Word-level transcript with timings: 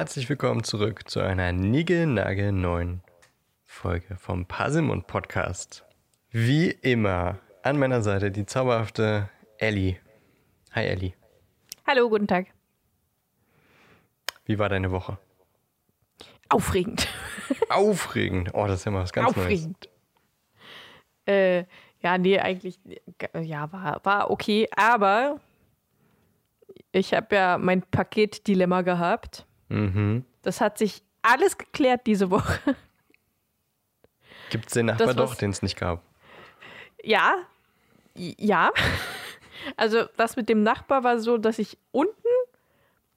Herzlich 0.00 0.30
willkommen 0.30 0.64
zurück 0.64 1.10
zu 1.10 1.20
einer 1.20 1.52
Nigel-Nagel 1.52 2.52
neuen 2.52 3.02
Folge 3.66 4.16
vom 4.16 4.46
Pasimund 4.46 5.06
Podcast. 5.06 5.84
Wie 6.30 6.70
immer 6.70 7.38
an 7.62 7.78
meiner 7.78 8.00
Seite 8.00 8.30
die 8.30 8.46
zauberhafte 8.46 9.28
Ellie. 9.58 9.98
Hi 10.72 10.86
Ellie. 10.86 11.12
Hallo, 11.86 12.08
guten 12.08 12.26
Tag. 12.26 12.46
Wie 14.46 14.58
war 14.58 14.70
deine 14.70 14.90
Woche? 14.90 15.18
Aufregend. 16.48 17.06
Aufregend. 17.68 18.54
Oh, 18.54 18.66
das 18.66 18.78
ist 18.78 18.84
ja 18.86 18.92
mal 18.92 19.02
was 19.02 19.12
ganz 19.12 19.28
Aufregend. 19.28 19.90
Äh, 21.26 21.64
ja, 22.00 22.16
nee, 22.16 22.38
eigentlich, 22.38 22.80
ja, 23.38 23.70
war, 23.70 24.00
war 24.02 24.30
okay, 24.30 24.66
aber 24.74 25.40
ich 26.90 27.12
habe 27.12 27.36
ja 27.36 27.58
mein 27.58 27.82
Paketdilemma 27.82 28.80
gehabt. 28.80 29.44
Mhm. 29.70 30.24
Das 30.42 30.60
hat 30.60 30.78
sich 30.78 31.02
alles 31.22 31.56
geklärt 31.56 32.02
diese 32.06 32.30
Woche. 32.30 32.76
Gibt 34.50 34.66
es 34.66 34.74
den 34.74 34.86
Nachbar 34.86 35.06
Das, 35.08 35.16
doch, 35.16 35.34
den 35.34 35.50
es 35.50 35.62
nicht 35.62 35.78
gab? 35.78 36.02
Ja, 37.02 37.36
ja. 38.14 38.70
Also 39.76 40.04
das 40.16 40.36
mit 40.36 40.48
dem 40.48 40.62
Nachbar 40.62 41.04
war 41.04 41.18
so, 41.20 41.38
dass 41.38 41.58
ich 41.58 41.78
unten 41.92 42.14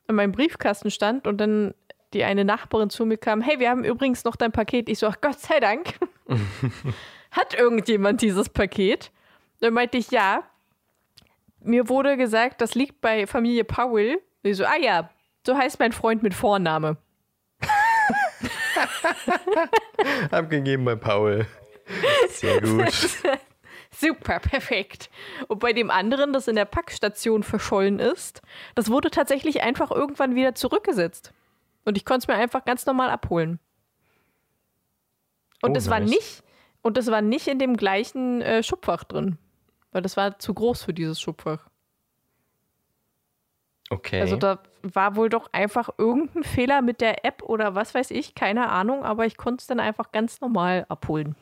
in 0.08 0.16
meinem 0.16 0.32
Briefkasten 0.32 0.92
stand 0.92 1.28
und 1.28 1.38
dann 1.38 1.74
die 2.14 2.24
eine 2.24 2.46
Nachbarin 2.46 2.90
zu 2.90 3.06
mir 3.06 3.18
kam, 3.18 3.42
hey, 3.42 3.60
wir 3.60 3.70
haben 3.70 3.84
übrigens 3.84 4.24
noch 4.24 4.36
dein 4.36 4.52
Paket. 4.52 4.88
Ich 4.90 5.00
so, 5.00 5.08
ach 5.08 5.20
Gott 5.22 5.40
sei 5.40 5.60
Dank. 5.60 5.96
Hat 7.32 7.56
irgendjemand 7.56 8.22
dieses 8.22 8.50
Paket? 8.50 9.12
Dann 9.60 9.74
meinte 9.74 9.98
ich, 9.98 10.12
ja. 10.12 10.44
Mir 11.62 11.90
wurde 11.90 12.18
gesagt, 12.18 12.62
das 12.62 12.76
liegt 12.76 13.02
bei 13.02 13.26
Familie 13.26 13.64
Powell. 13.64 14.22
Ich 14.44 14.58
so, 14.58 14.66
ah 14.66 14.78
ja, 14.80 15.10
so 15.46 15.58
heißt 15.58 15.80
mein 15.80 15.92
Freund 15.92 16.24
mit 16.24 16.34
Vorname. 16.34 16.98
Abgegeben 20.32 20.86
bei 20.86 20.96
Paul. 20.96 21.46
Sehr 22.30 22.62
gut. 22.62 22.92
Super, 23.92 24.40
perfekt. 24.40 25.10
Und 25.48 25.60
bei 25.60 25.72
dem 25.74 25.92
anderen, 25.92 26.34
das 26.34 26.48
in 26.48 26.56
der 26.56 26.66
Packstation 26.66 27.44
verschollen 27.44 28.00
ist, 28.00 28.42
das 28.76 28.90
wurde 28.90 29.12
tatsächlich 29.12 29.62
einfach 29.62 29.92
irgendwann 29.92 30.36
wieder 30.36 30.56
zurückgesetzt. 30.56 31.32
Und 31.86 31.98
ich 31.98 32.06
konnte 32.06 32.24
es 32.24 32.28
mir 32.28 32.36
einfach 32.36 32.66
ganz 32.66 32.86
normal 32.86 33.10
abholen. 33.10 33.60
Und 35.62 35.72
Oh, 35.72 35.76
es 35.78 35.90
war 35.90 36.00
nice. 36.00 36.10
nicht, 36.10 36.44
und 36.82 36.98
das 36.98 37.08
war 37.12 37.22
nicht 37.22 37.48
in 37.48 37.60
dem 37.60 37.78
gleichen 37.78 38.42
äh, 38.42 38.64
Schubfach 38.64 39.04
drin. 39.04 39.38
Weil 39.92 40.02
das 40.02 40.18
war 40.18 40.40
zu 40.40 40.54
groß 40.54 40.84
für 40.84 40.94
dieses 40.94 41.22
Schubfach. 41.22 41.70
Okay. 43.90 44.20
Also 44.22 44.38
da 44.38 44.60
war 44.84 45.16
wohl 45.16 45.30
doch 45.30 45.50
einfach 45.54 45.90
irgendein 45.98 46.44
Fehler 46.44 46.82
mit 46.82 47.02
der 47.02 47.26
App 47.26 47.42
oder 47.44 47.74
was 47.74 47.96
weiß 47.96 48.12
ich, 48.12 48.36
keine 48.36 48.70
Ahnung, 48.70 49.04
aber 49.04 49.26
ich 49.26 49.38
konnte 49.38 49.62
es 49.62 49.68
dann 49.68 49.80
einfach 49.80 50.12
ganz 50.12 50.42
normal 50.42 50.86
abholen. 50.90 51.36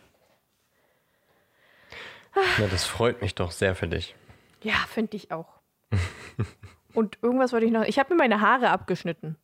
Na, 2.59 2.67
das 2.67 2.85
freut 2.85 3.21
mich 3.21 3.35
doch 3.35 3.51
sehr 3.51 3.75
für 3.75 3.87
dich. 3.87 4.15
Ja, 4.63 4.75
finde 4.87 5.17
ich 5.17 5.31
auch. 5.31 5.47
Und 6.93 7.17
irgendwas 7.21 7.51
wollte 7.51 7.65
ich 7.65 7.71
noch. 7.71 7.83
Ich 7.83 7.99
habe 7.99 8.13
mir 8.13 8.17
meine 8.17 8.41
Haare 8.41 8.69
abgeschnitten. 8.69 9.35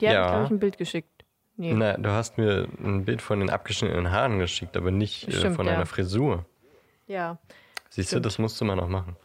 Die 0.00 0.04
Ja. 0.04 0.10
habe 0.12 0.20
ich, 0.24 0.28
glaube 0.30 0.44
ich, 0.44 0.50
ein 0.50 0.58
Bild 0.60 0.78
geschickt. 0.78 1.24
Nee. 1.56 1.72
Na, 1.72 1.94
du 1.96 2.10
hast 2.10 2.36
mir 2.38 2.68
ein 2.84 3.04
Bild 3.04 3.22
von 3.22 3.40
den 3.40 3.48
abgeschnittenen 3.50 4.10
Haaren 4.10 4.38
geschickt, 4.38 4.76
aber 4.76 4.90
nicht 4.90 5.26
äh, 5.28 5.32
Stimmt, 5.32 5.56
von 5.56 5.66
ja. 5.66 5.72
deiner 5.72 5.86
Frisur. 5.86 6.44
Ja. 7.06 7.38
Siehst 7.88 8.08
du, 8.10 8.16
Stimmt. 8.16 8.26
das 8.26 8.38
musst 8.38 8.60
du 8.60 8.64
mal 8.66 8.76
noch 8.76 8.88
machen. 8.88 9.16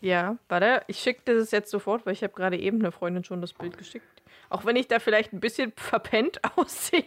Ja, 0.00 0.36
warte, 0.48 0.82
ich 0.86 0.98
schicke 0.98 1.22
dir 1.24 1.38
das 1.38 1.50
jetzt 1.50 1.70
sofort, 1.70 2.06
weil 2.06 2.12
ich 2.12 2.22
habe 2.22 2.32
gerade 2.32 2.58
eben 2.58 2.80
eine 2.80 2.92
Freundin 2.92 3.24
schon 3.24 3.40
das 3.40 3.52
Bild 3.52 3.78
geschickt. 3.78 4.06
Auch 4.48 4.64
wenn 4.64 4.76
ich 4.76 4.88
da 4.88 4.98
vielleicht 4.98 5.32
ein 5.32 5.40
bisschen 5.40 5.72
verpennt 5.76 6.40
aussehe. 6.56 7.04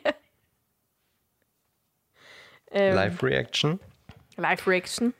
Ähm, 2.71 2.95
Live-Reaction. 2.95 3.79
Live-Reaction. 4.37 5.13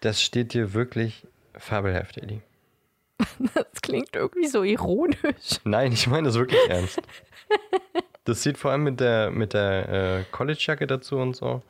Das 0.00 0.22
steht 0.22 0.54
dir 0.54 0.72
wirklich 0.72 1.26
fabelhaft, 1.54 2.16
Eli. 2.18 2.40
Das 3.54 3.82
klingt 3.82 4.16
irgendwie 4.16 4.46
so 4.46 4.62
ironisch. 4.62 5.60
Nein, 5.64 5.92
ich 5.92 6.06
meine 6.06 6.28
das 6.28 6.36
wirklich 6.36 6.60
ernst. 6.68 7.00
Das 8.24 8.42
sieht 8.42 8.58
vor 8.58 8.70
allem 8.70 8.84
mit 8.84 9.00
der, 9.00 9.30
mit 9.30 9.52
der 9.52 9.88
äh, 9.88 10.24
College-Jacke 10.30 10.86
dazu 10.86 11.18
und 11.18 11.36
so. 11.36 11.62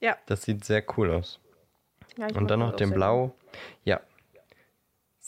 Ja. 0.00 0.16
Das 0.26 0.42
sieht 0.42 0.64
sehr 0.64 0.84
cool 0.96 1.10
aus. 1.10 1.38
ja 2.16 2.28
Und 2.34 2.50
dann 2.50 2.60
noch 2.60 2.76
den 2.76 2.92
Blau. 2.92 3.34
Ja. 3.84 4.00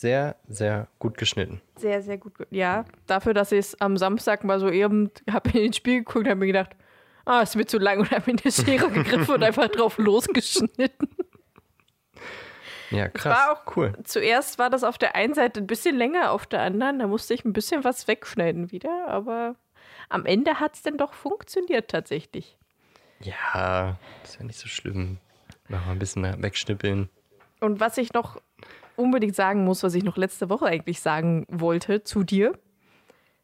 Sehr, 0.00 0.36
sehr 0.46 0.86
gut 1.00 1.18
geschnitten. 1.18 1.60
Sehr, 1.74 2.02
sehr 2.02 2.18
gut. 2.18 2.32
Ja, 2.50 2.84
dafür, 3.08 3.34
dass 3.34 3.50
ich 3.50 3.58
es 3.58 3.80
am 3.80 3.96
Samstag 3.96 4.44
mal 4.44 4.60
so 4.60 4.70
eben, 4.70 5.10
habe 5.28 5.50
in 5.50 5.56
den 5.64 5.72
Spiel 5.72 5.98
geguckt 5.98 6.18
und 6.24 6.28
habe 6.28 6.38
mir 6.38 6.46
gedacht, 6.46 6.70
ah, 7.24 7.40
es 7.42 7.56
wird 7.56 7.68
zu 7.68 7.78
lang 7.78 7.98
und 7.98 8.10
habe 8.12 8.30
mir 8.32 8.38
eine 8.40 8.52
Schere 8.52 8.90
gegriffen 8.92 9.34
und 9.34 9.42
einfach 9.42 9.66
drauf 9.66 9.98
losgeschnitten. 9.98 11.08
Ja, 12.90 13.08
krass. 13.08 13.36
war 13.36 13.52
auch- 13.52 13.76
cool. 13.76 13.92
Zuerst 14.04 14.60
war 14.60 14.70
das 14.70 14.84
auf 14.84 14.98
der 14.98 15.16
einen 15.16 15.34
Seite 15.34 15.58
ein 15.58 15.66
bisschen 15.66 15.96
länger, 15.96 16.30
auf 16.30 16.46
der 16.46 16.60
anderen, 16.62 17.00
da 17.00 17.08
musste 17.08 17.34
ich 17.34 17.44
ein 17.44 17.52
bisschen 17.52 17.82
was 17.82 18.06
wegschneiden 18.06 18.70
wieder, 18.70 19.08
aber 19.08 19.56
am 20.08 20.24
Ende 20.26 20.60
hat 20.60 20.76
es 20.76 20.82
dann 20.82 20.96
doch 20.96 21.12
funktioniert 21.12 21.90
tatsächlich. 21.90 22.56
Ja, 23.20 23.98
ist 24.22 24.38
ja 24.38 24.44
nicht 24.44 24.60
so 24.60 24.68
schlimm. 24.68 25.18
Noch 25.68 25.84
mal 25.86 25.90
ein 25.92 25.98
bisschen 25.98 26.40
wegschnippeln. 26.40 27.08
Und 27.60 27.80
was 27.80 27.98
ich 27.98 28.12
noch 28.12 28.40
unbedingt 28.98 29.34
sagen 29.34 29.64
muss, 29.64 29.82
was 29.82 29.94
ich 29.94 30.04
noch 30.04 30.16
letzte 30.16 30.50
Woche 30.50 30.66
eigentlich 30.66 31.00
sagen 31.00 31.46
wollte 31.48 32.04
zu 32.04 32.24
dir, 32.24 32.52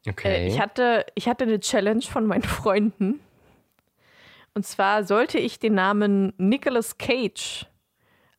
Okay. 0.07 0.45
Äh, 0.45 0.47
ich, 0.47 0.59
hatte, 0.59 1.05
ich 1.15 1.27
hatte 1.27 1.45
eine 1.45 1.59
Challenge 1.59 2.01
von 2.01 2.25
meinen 2.25 2.43
Freunden. 2.43 3.19
Und 4.53 4.65
zwar 4.65 5.03
sollte 5.03 5.37
ich 5.37 5.59
den 5.59 5.75
Namen 5.75 6.33
Nicolas 6.37 6.97
Cage 6.97 7.65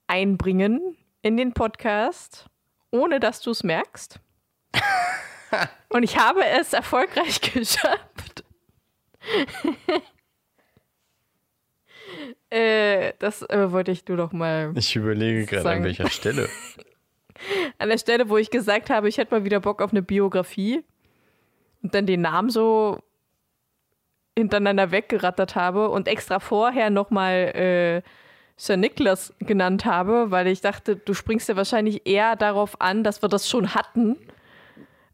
einbringen 0.06 0.96
in 1.22 1.36
den 1.36 1.52
Podcast, 1.52 2.46
ohne 2.90 3.20
dass 3.20 3.40
du 3.40 3.50
es 3.50 3.62
merkst. 3.64 4.20
Und 5.88 6.02
ich 6.02 6.18
habe 6.18 6.44
es 6.44 6.72
erfolgreich 6.72 7.40
geschafft. 7.52 8.44
äh, 12.50 13.12
das 13.18 13.42
äh, 13.42 13.72
wollte 13.72 13.90
ich 13.90 14.06
nur 14.06 14.16
noch 14.16 14.32
mal 14.32 14.72
ich 14.76 14.94
überlege 14.94 15.46
gerade 15.46 15.68
an 15.70 15.84
welcher 15.84 16.08
Stelle. 16.08 16.48
An 17.78 17.88
der 17.88 17.98
Stelle, 17.98 18.28
wo 18.28 18.36
ich 18.36 18.50
gesagt 18.50 18.90
habe, 18.90 19.08
ich 19.08 19.18
hätte 19.18 19.34
mal 19.34 19.44
wieder 19.44 19.60
Bock 19.60 19.82
auf 19.82 19.90
eine 19.92 20.02
Biografie 20.02 20.84
und 21.82 21.94
dann 21.94 22.06
den 22.06 22.22
Namen 22.22 22.50
so 22.50 22.98
hintereinander 24.38 24.90
weggerattert 24.90 25.54
habe 25.54 25.88
und 25.88 26.08
extra 26.08 26.40
vorher 26.40 26.90
nochmal 26.90 28.02
äh, 28.04 28.10
Sir 28.56 28.76
Nicholas 28.76 29.34
genannt 29.40 29.84
habe, 29.84 30.30
weil 30.30 30.46
ich 30.46 30.60
dachte, 30.60 30.96
du 30.96 31.14
springst 31.14 31.48
ja 31.48 31.56
wahrscheinlich 31.56 32.06
eher 32.06 32.36
darauf 32.36 32.80
an, 32.80 33.02
dass 33.04 33.22
wir 33.22 33.28
das 33.28 33.48
schon 33.48 33.74
hatten, 33.74 34.16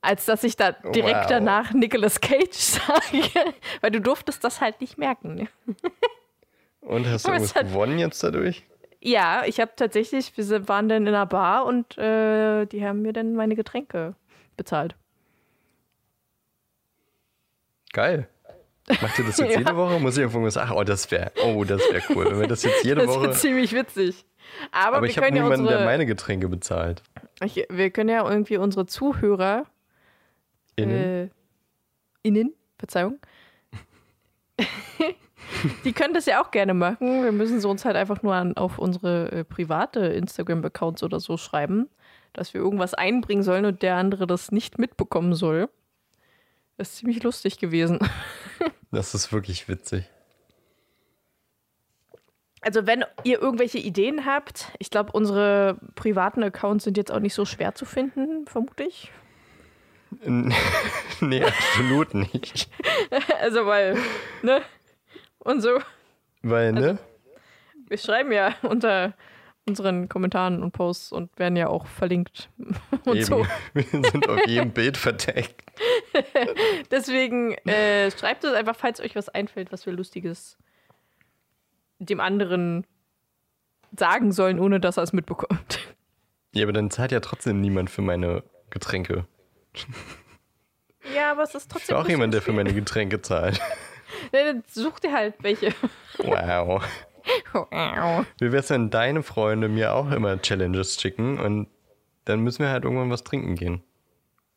als 0.00 0.24
dass 0.26 0.42
ich 0.44 0.56
da 0.56 0.72
direkt 0.72 1.22
Wow. 1.22 1.26
danach 1.28 1.72
Nicolas 1.72 2.20
Cage 2.20 2.52
sage, 2.52 3.22
weil 3.80 3.90
du 3.92 4.00
durftest 4.00 4.42
das 4.42 4.60
halt 4.60 4.80
nicht 4.80 4.98
merken. 4.98 5.48
Und 6.80 7.06
hast 7.06 7.26
du 7.26 7.30
irgendwas 7.32 7.54
gewonnen 7.54 7.98
jetzt 8.00 8.22
dadurch? 8.24 8.64
Ja, 9.04 9.42
ich 9.46 9.58
habe 9.58 9.72
tatsächlich, 9.74 10.36
wir 10.36 10.68
waren 10.68 10.88
dann 10.88 11.02
in 11.02 11.08
einer 11.08 11.26
Bar 11.26 11.66
und 11.66 11.98
äh, 11.98 12.66
die 12.66 12.84
haben 12.86 13.02
mir 13.02 13.12
dann 13.12 13.34
meine 13.34 13.56
Getränke 13.56 14.14
bezahlt. 14.56 14.94
Geil. 17.92 18.28
Macht 18.88 19.18
ihr 19.18 19.24
das 19.24 19.38
jetzt 19.38 19.50
Ja. 19.52 19.58
jede 19.58 19.76
Woche? 19.76 19.98
Muss 19.98 20.16
ich 20.16 20.22
irgendwas 20.22 20.54
sagen? 20.54 20.72
Oh, 20.72 20.84
das 20.84 21.10
wäre, 21.10 21.32
oh, 21.44 21.64
das 21.64 21.80
wäre 21.90 22.02
cool, 22.14 22.26
wenn 22.30 22.40
wir 22.40 22.46
das 22.46 22.62
jetzt 22.62 22.84
jede 22.84 23.00
Das 23.06 23.08
Woche. 23.08 23.22
wird 23.22 23.36
ziemlich 23.36 23.72
witzig. 23.72 24.24
Aber, 24.70 24.98
Aber 24.98 25.02
wir 25.06 25.10
ich 25.10 25.16
habe 25.16 25.26
können 25.26 25.36
ja 25.36 25.42
niemanden, 25.44 25.66
der 25.66 25.74
unsere, 25.78 25.90
meine 25.90 26.06
Getränke 26.06 26.48
bezahlt. 26.48 27.02
ich, 27.44 27.66
wir 27.70 27.90
können 27.90 28.08
ja 28.10 28.28
irgendwie 28.28 28.56
unsere 28.56 28.86
Zuhörer 28.86 29.66
Innen. 30.76 30.96
Äh, 31.26 31.28
innen, 32.22 32.54
Verzeihung. 32.78 33.18
Die 35.84 35.92
können 35.92 36.14
das 36.14 36.26
ja 36.26 36.42
auch 36.42 36.50
gerne 36.50 36.74
machen. 36.74 37.24
Wir 37.24 37.32
müssen 37.32 37.60
sie 37.60 37.68
uns 37.68 37.84
halt 37.84 37.96
einfach 37.96 38.22
nur 38.22 38.34
an, 38.34 38.56
auf 38.56 38.78
unsere 38.78 39.30
äh, 39.32 39.44
private 39.44 40.00
Instagram-Accounts 40.00 41.02
oder 41.02 41.20
so 41.20 41.36
schreiben, 41.36 41.88
dass 42.32 42.54
wir 42.54 42.60
irgendwas 42.60 42.94
einbringen 42.94 43.42
sollen 43.42 43.64
und 43.64 43.82
der 43.82 43.96
andere 43.96 44.26
das 44.26 44.52
nicht 44.52 44.78
mitbekommen 44.78 45.34
soll. 45.34 45.68
Das 46.76 46.90
ist 46.90 46.96
ziemlich 46.96 47.22
lustig 47.22 47.58
gewesen. 47.58 47.98
Das 48.94 49.14
ist 49.14 49.32
wirklich 49.32 49.68
witzig. 49.68 50.04
Also 52.60 52.86
wenn 52.86 53.06
ihr 53.24 53.40
irgendwelche 53.40 53.78
Ideen 53.78 54.26
habt, 54.26 54.66
ich 54.78 54.90
glaube, 54.90 55.12
unsere 55.12 55.78
privaten 55.94 56.42
Accounts 56.42 56.84
sind 56.84 56.98
jetzt 56.98 57.10
auch 57.10 57.18
nicht 57.18 57.32
so 57.32 57.46
schwer 57.46 57.74
zu 57.74 57.86
finden, 57.86 58.46
vermute 58.46 58.84
ich. 58.84 59.10
nee, 61.20 61.42
absolut 61.42 62.12
nicht. 62.12 62.68
Also 63.40 63.64
weil, 63.66 63.96
ne? 64.42 64.60
Und 65.44 65.60
so. 65.60 65.80
Weil, 66.42 66.72
ne? 66.72 66.98
Wir 67.88 67.98
schreiben 67.98 68.32
ja 68.32 68.54
unter 68.62 69.14
unseren 69.64 70.08
Kommentaren 70.08 70.62
und 70.62 70.72
Posts 70.72 71.12
und 71.12 71.38
werden 71.38 71.56
ja 71.56 71.68
auch 71.68 71.86
verlinkt 71.86 72.50
und 73.04 73.16
Eben. 73.16 73.24
so. 73.24 73.46
Wir 73.74 73.84
sind 73.84 74.28
auf 74.28 74.46
jedem 74.46 74.70
Bild 74.74 74.96
verdeckt. 74.96 75.62
Deswegen 76.90 77.52
äh, 77.68 78.10
schreibt 78.10 78.44
es 78.44 78.52
einfach, 78.52 78.74
falls 78.76 79.00
euch 79.00 79.14
was 79.14 79.28
einfällt, 79.28 79.72
was 79.72 79.86
wir 79.86 79.92
Lustiges 79.92 80.58
dem 81.98 82.20
anderen 82.20 82.86
sagen 83.96 84.32
sollen, 84.32 84.58
ohne 84.58 84.80
dass 84.80 84.96
er 84.96 85.04
es 85.04 85.12
mitbekommt. 85.12 85.78
Ja, 86.54 86.64
aber 86.64 86.72
dann 86.72 86.90
zahlt 86.90 87.12
ja 87.12 87.20
trotzdem 87.20 87.60
niemand 87.60 87.88
für 87.88 88.02
meine 88.02 88.42
Getränke. 88.70 89.26
Ja, 91.14 91.30
aber 91.30 91.44
es 91.44 91.54
ist 91.54 91.70
trotzdem. 91.70 91.96
bin 91.96 92.04
auch 92.04 92.08
jemand, 92.08 92.34
der 92.34 92.42
für 92.42 92.52
meine 92.52 92.74
Getränke 92.74 93.22
zahlt. 93.22 93.60
dann 94.32 94.62
such 94.66 95.00
dir 95.00 95.12
halt 95.12 95.34
welche. 95.42 95.74
Wow. 96.18 96.82
Wie 98.38 98.52
wär's, 98.52 98.70
wenn 98.70 98.90
deine 98.90 99.22
Freunde 99.22 99.68
mir 99.68 99.94
auch 99.94 100.10
immer 100.10 100.40
Challenges 100.40 101.00
schicken 101.00 101.38
und 101.38 101.68
dann 102.24 102.40
müssen 102.40 102.62
wir 102.62 102.70
halt 102.70 102.84
irgendwann 102.84 103.10
was 103.10 103.24
trinken 103.24 103.54
gehen. 103.54 103.82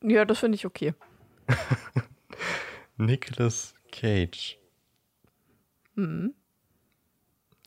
ja, 0.02 0.26
das 0.26 0.40
finde 0.40 0.56
ich 0.56 0.66
okay. 0.66 0.94
Nicolas 2.98 3.74
Cage. 3.92 4.58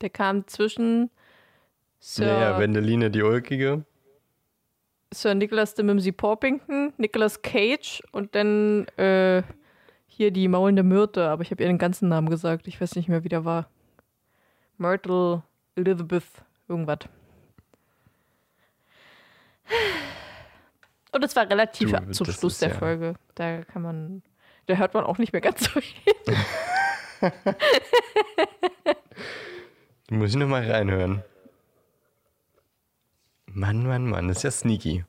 Der 0.00 0.10
kam 0.10 0.46
zwischen 0.46 1.10
Sir, 2.00 2.26
Naja, 2.26 2.58
Wendeline 2.58 3.10
die 3.10 3.22
Ulkige. 3.22 3.84
Sir 5.12 5.34
Nicholas 5.34 5.74
de 5.74 5.84
Mimsy 5.84 6.12
Porpington, 6.12 6.92
Nicolas 6.98 7.40
Cage 7.40 8.02
und 8.12 8.34
dann 8.34 8.86
äh, 8.98 9.42
hier 10.18 10.32
die 10.32 10.48
maulende 10.48 10.82
Myrte, 10.82 11.28
aber 11.28 11.42
ich 11.42 11.52
habe 11.52 11.62
ihr 11.62 11.68
den 11.68 11.78
ganzen 11.78 12.08
Namen 12.08 12.28
gesagt. 12.28 12.66
Ich 12.66 12.80
weiß 12.80 12.96
nicht 12.96 13.08
mehr, 13.08 13.22
wie 13.22 13.28
der 13.28 13.44
war. 13.44 13.70
Myrtle 14.76 15.44
Elizabeth, 15.76 16.24
irgendwas. 16.66 16.98
Und 21.12 21.24
es 21.24 21.36
war 21.36 21.48
relativ 21.48 21.92
Du, 21.92 22.10
zum 22.10 22.26
Schluss 22.26 22.58
der 22.58 22.70
ja- 22.70 22.74
Folge. 22.74 23.14
Da 23.36 23.62
kann 23.62 23.82
man, 23.82 24.22
da 24.66 24.74
hört 24.74 24.92
man 24.92 25.04
auch 25.04 25.18
nicht 25.18 25.32
mehr 25.32 25.40
ganz 25.40 25.64
so 25.72 25.80
viel. 25.80 25.94
Muss 30.10 30.30
ich 30.30 30.36
noch 30.36 30.48
mal 30.48 30.68
reinhören. 30.68 31.22
Mann, 33.46 33.86
Mann, 33.86 34.08
Mann, 34.08 34.26
das 34.26 34.38
ist 34.38 34.42
ja 34.42 34.50
sneaky. 34.50 35.04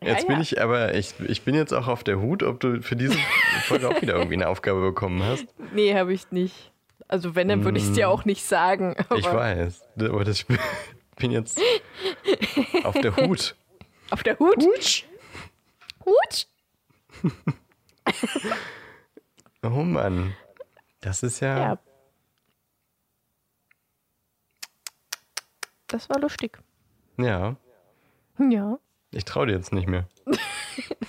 Jetzt 0.00 0.22
ja, 0.22 0.28
bin 0.28 0.36
ja. 0.36 0.42
ich 0.42 0.60
aber, 0.62 0.94
ich, 0.94 1.14
ich 1.20 1.42
bin 1.42 1.54
jetzt 1.54 1.72
auch 1.72 1.88
auf 1.88 2.04
der 2.04 2.20
Hut, 2.20 2.42
ob 2.42 2.60
du 2.60 2.80
für 2.80 2.96
diese 2.96 3.18
Folge 3.64 3.88
auch 3.88 4.00
wieder 4.00 4.14
irgendwie 4.14 4.34
eine 4.34 4.48
Aufgabe 4.48 4.80
bekommen 4.80 5.22
hast. 5.22 5.46
Nee, 5.74 5.94
habe 5.94 6.12
ich 6.12 6.30
nicht. 6.30 6.70
Also 7.08 7.34
wenn, 7.34 7.48
dann 7.48 7.64
würde 7.64 7.78
ich 7.78 7.84
es 7.84 7.92
dir 7.92 8.08
auch 8.08 8.24
nicht 8.24 8.44
sagen. 8.44 8.94
Mm. 9.10 9.14
Ich 9.16 9.26
weiß, 9.26 9.82
aber 9.98 10.24
das, 10.24 10.40
ich 10.40 10.46
bin 11.16 11.32
jetzt 11.32 11.60
auf 12.84 12.94
der 13.00 13.16
Hut. 13.16 13.56
Auf 14.10 14.22
der 14.22 14.38
Hut? 14.38 14.56
Hutsch. 14.62 15.04
Hut? 16.04 16.46
Oh 19.62 19.82
Mann, 19.82 20.34
das 21.00 21.22
ist 21.22 21.40
ja, 21.40 21.58
Ja. 21.58 21.78
Das 25.86 26.08
war 26.08 26.18
lustig. 26.18 26.58
ja, 27.18 27.56
Ja. 28.38 28.78
Ich 29.12 29.24
traue 29.24 29.46
dir 29.46 29.52
jetzt 29.54 29.72
nicht 29.72 29.88
mehr. 29.88 30.08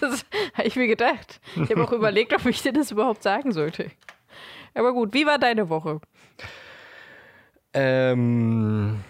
Das 0.02 0.26
habe 0.56 0.68
ich 0.68 0.76
mir 0.76 0.88
gedacht. 0.88 1.40
Ich 1.56 1.70
habe 1.70 1.84
auch 1.84 1.92
überlegt, 1.92 2.34
ob 2.34 2.46
ich 2.48 2.62
dir 2.62 2.74
das 2.74 2.92
überhaupt 2.92 3.22
sagen 3.22 3.52
sollte. 3.52 3.92
Aber 4.74 4.94
gut, 4.94 5.14
wie 5.14 5.26
war 5.26 5.38
deine 5.38 5.70
Woche? 5.70 6.02
Ähm, 7.74 9.04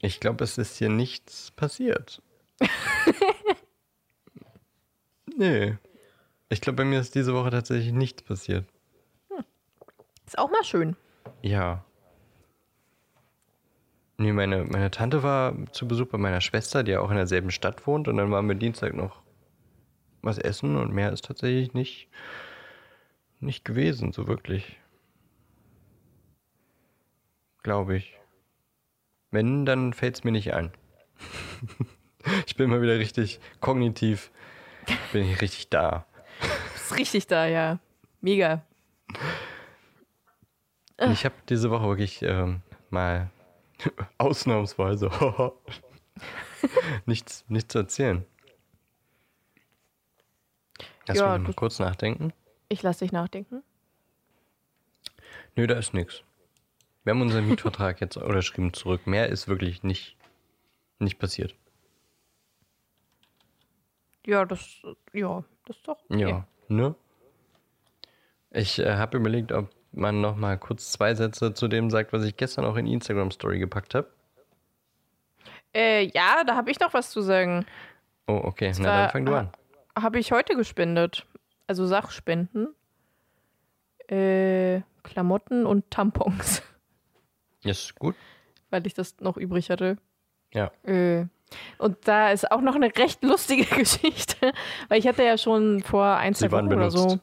ich 0.00 0.20
glaube, 0.20 0.44
es 0.44 0.58
ist 0.58 0.76
hier 0.76 0.90
nichts 0.90 1.50
passiert. 1.52 2.20
nee. 5.36 5.76
Ich 6.48 6.60
glaube, 6.60 6.76
bei 6.76 6.84
mir 6.84 7.00
ist 7.00 7.14
diese 7.14 7.32
Woche 7.34 7.50
tatsächlich 7.50 7.92
nichts 7.92 8.22
passiert. 8.22 8.66
Ist 10.26 10.38
auch 10.38 10.50
mal 10.50 10.64
schön. 10.64 10.96
Ja. 11.40 11.84
Nee, 14.22 14.30
meine, 14.30 14.62
meine 14.62 14.92
Tante 14.92 15.24
war 15.24 15.52
zu 15.72 15.88
Besuch 15.88 16.06
bei 16.06 16.16
meiner 16.16 16.40
Schwester, 16.40 16.84
die 16.84 16.92
ja 16.92 17.00
auch 17.00 17.10
in 17.10 17.16
derselben 17.16 17.50
Stadt 17.50 17.88
wohnt. 17.88 18.06
Und 18.06 18.18
dann 18.18 18.30
waren 18.30 18.46
wir 18.46 18.54
Dienstag 18.54 18.94
noch 18.94 19.20
was 20.22 20.38
essen 20.38 20.76
und 20.76 20.92
mehr 20.92 21.12
ist 21.12 21.24
tatsächlich 21.24 21.74
nicht, 21.74 22.08
nicht 23.40 23.64
gewesen, 23.64 24.12
so 24.12 24.28
wirklich. 24.28 24.78
Glaube 27.64 27.96
ich. 27.96 28.16
Wenn, 29.32 29.66
dann 29.66 29.92
fällt 29.92 30.14
es 30.14 30.22
mir 30.22 30.30
nicht 30.30 30.54
ein. 30.54 30.70
ich 32.46 32.54
bin 32.54 32.70
mal 32.70 32.80
wieder 32.80 33.00
richtig 33.00 33.40
kognitiv, 33.60 34.30
bin 35.12 35.28
ich 35.28 35.40
richtig 35.40 35.68
da. 35.68 36.06
Ist 36.76 36.96
richtig 36.96 37.26
da, 37.26 37.46
ja. 37.46 37.80
Mega. 38.20 38.62
Ich 41.10 41.24
habe 41.24 41.34
diese 41.48 41.72
Woche 41.72 41.88
wirklich 41.88 42.22
ähm, 42.22 42.60
mal 42.90 43.32
ausnahmsweise 44.18 45.10
nichts, 47.06 47.44
nichts 47.48 47.72
zu 47.72 47.78
erzählen. 47.78 48.24
Lass 51.06 51.18
Ja, 51.18 51.38
mich 51.38 51.48
mal 51.48 51.54
kurz 51.54 51.78
nachdenken. 51.78 52.32
Ich 52.68 52.82
lasse 52.82 53.04
dich 53.04 53.12
nachdenken. 53.12 53.62
Nö, 55.56 55.66
da 55.66 55.74
ist 55.78 55.94
nichts. 55.94 56.22
Wir 57.04 57.12
haben 57.12 57.20
unseren 57.20 57.48
Mietvertrag 57.48 58.00
jetzt 58.00 58.16
unterschrieben 58.16 58.72
zurück. 58.72 59.06
Mehr 59.06 59.28
ist 59.28 59.48
wirklich 59.48 59.82
nicht, 59.82 60.16
nicht 60.98 61.18
passiert. 61.18 61.54
Ja, 64.24 64.44
das, 64.44 64.82
ja, 65.12 65.42
das 65.66 65.76
ist 65.76 65.88
doch. 65.88 65.98
okay. 66.08 66.20
Ja, 66.20 66.46
ne? 66.68 66.94
Ich 68.52 68.78
äh, 68.78 68.96
habe 68.96 69.18
überlegt, 69.18 69.50
ob 69.50 69.68
man 69.92 70.20
noch 70.20 70.36
mal 70.36 70.58
kurz 70.58 70.92
zwei 70.92 71.14
Sätze 71.14 71.54
zu 71.54 71.68
dem 71.68 71.90
sagt, 71.90 72.12
was 72.12 72.24
ich 72.24 72.36
gestern 72.36 72.64
auch 72.64 72.76
in 72.76 72.86
die 72.86 72.92
Instagram-Story 72.94 73.58
gepackt 73.58 73.94
habe. 73.94 74.08
Äh, 75.74 76.04
ja, 76.14 76.44
da 76.46 76.56
habe 76.56 76.70
ich 76.70 76.80
noch 76.80 76.92
was 76.94 77.10
zu 77.10 77.20
sagen. 77.22 77.64
Oh, 78.26 78.40
okay. 78.44 78.68
Na, 78.68 78.74
zwar- 78.74 78.84
dann 79.02 79.10
fang 79.10 79.26
du 79.26 79.34
an. 79.34 79.50
Habe 79.98 80.18
ich 80.18 80.32
heute 80.32 80.54
gespendet. 80.56 81.26
Also 81.66 81.86
Sachspenden. 81.86 82.68
Äh, 84.08 84.82
Klamotten 85.04 85.64
und 85.66 85.90
Tampons, 85.90 86.62
Ist 87.64 87.94
gut. 87.98 88.14
weil 88.70 88.86
ich 88.86 88.94
das 88.94 89.16
noch 89.20 89.36
übrig 89.36 89.70
hatte. 89.70 89.96
Ja. 90.52 90.70
Äh, 90.84 91.26
und 91.78 91.96
da 92.06 92.30
ist 92.30 92.50
auch 92.50 92.60
noch 92.60 92.74
eine 92.74 92.94
recht 92.96 93.22
lustige 93.22 93.64
Geschichte, 93.76 94.52
weil 94.88 94.98
ich 94.98 95.06
hatte 95.06 95.22
ja 95.24 95.38
schon 95.38 95.82
vor 95.82 96.04
ein, 96.16 96.34
zwei 96.34 96.50
Wochen 96.50 96.72
oder 96.72 96.90
so. 96.90 97.18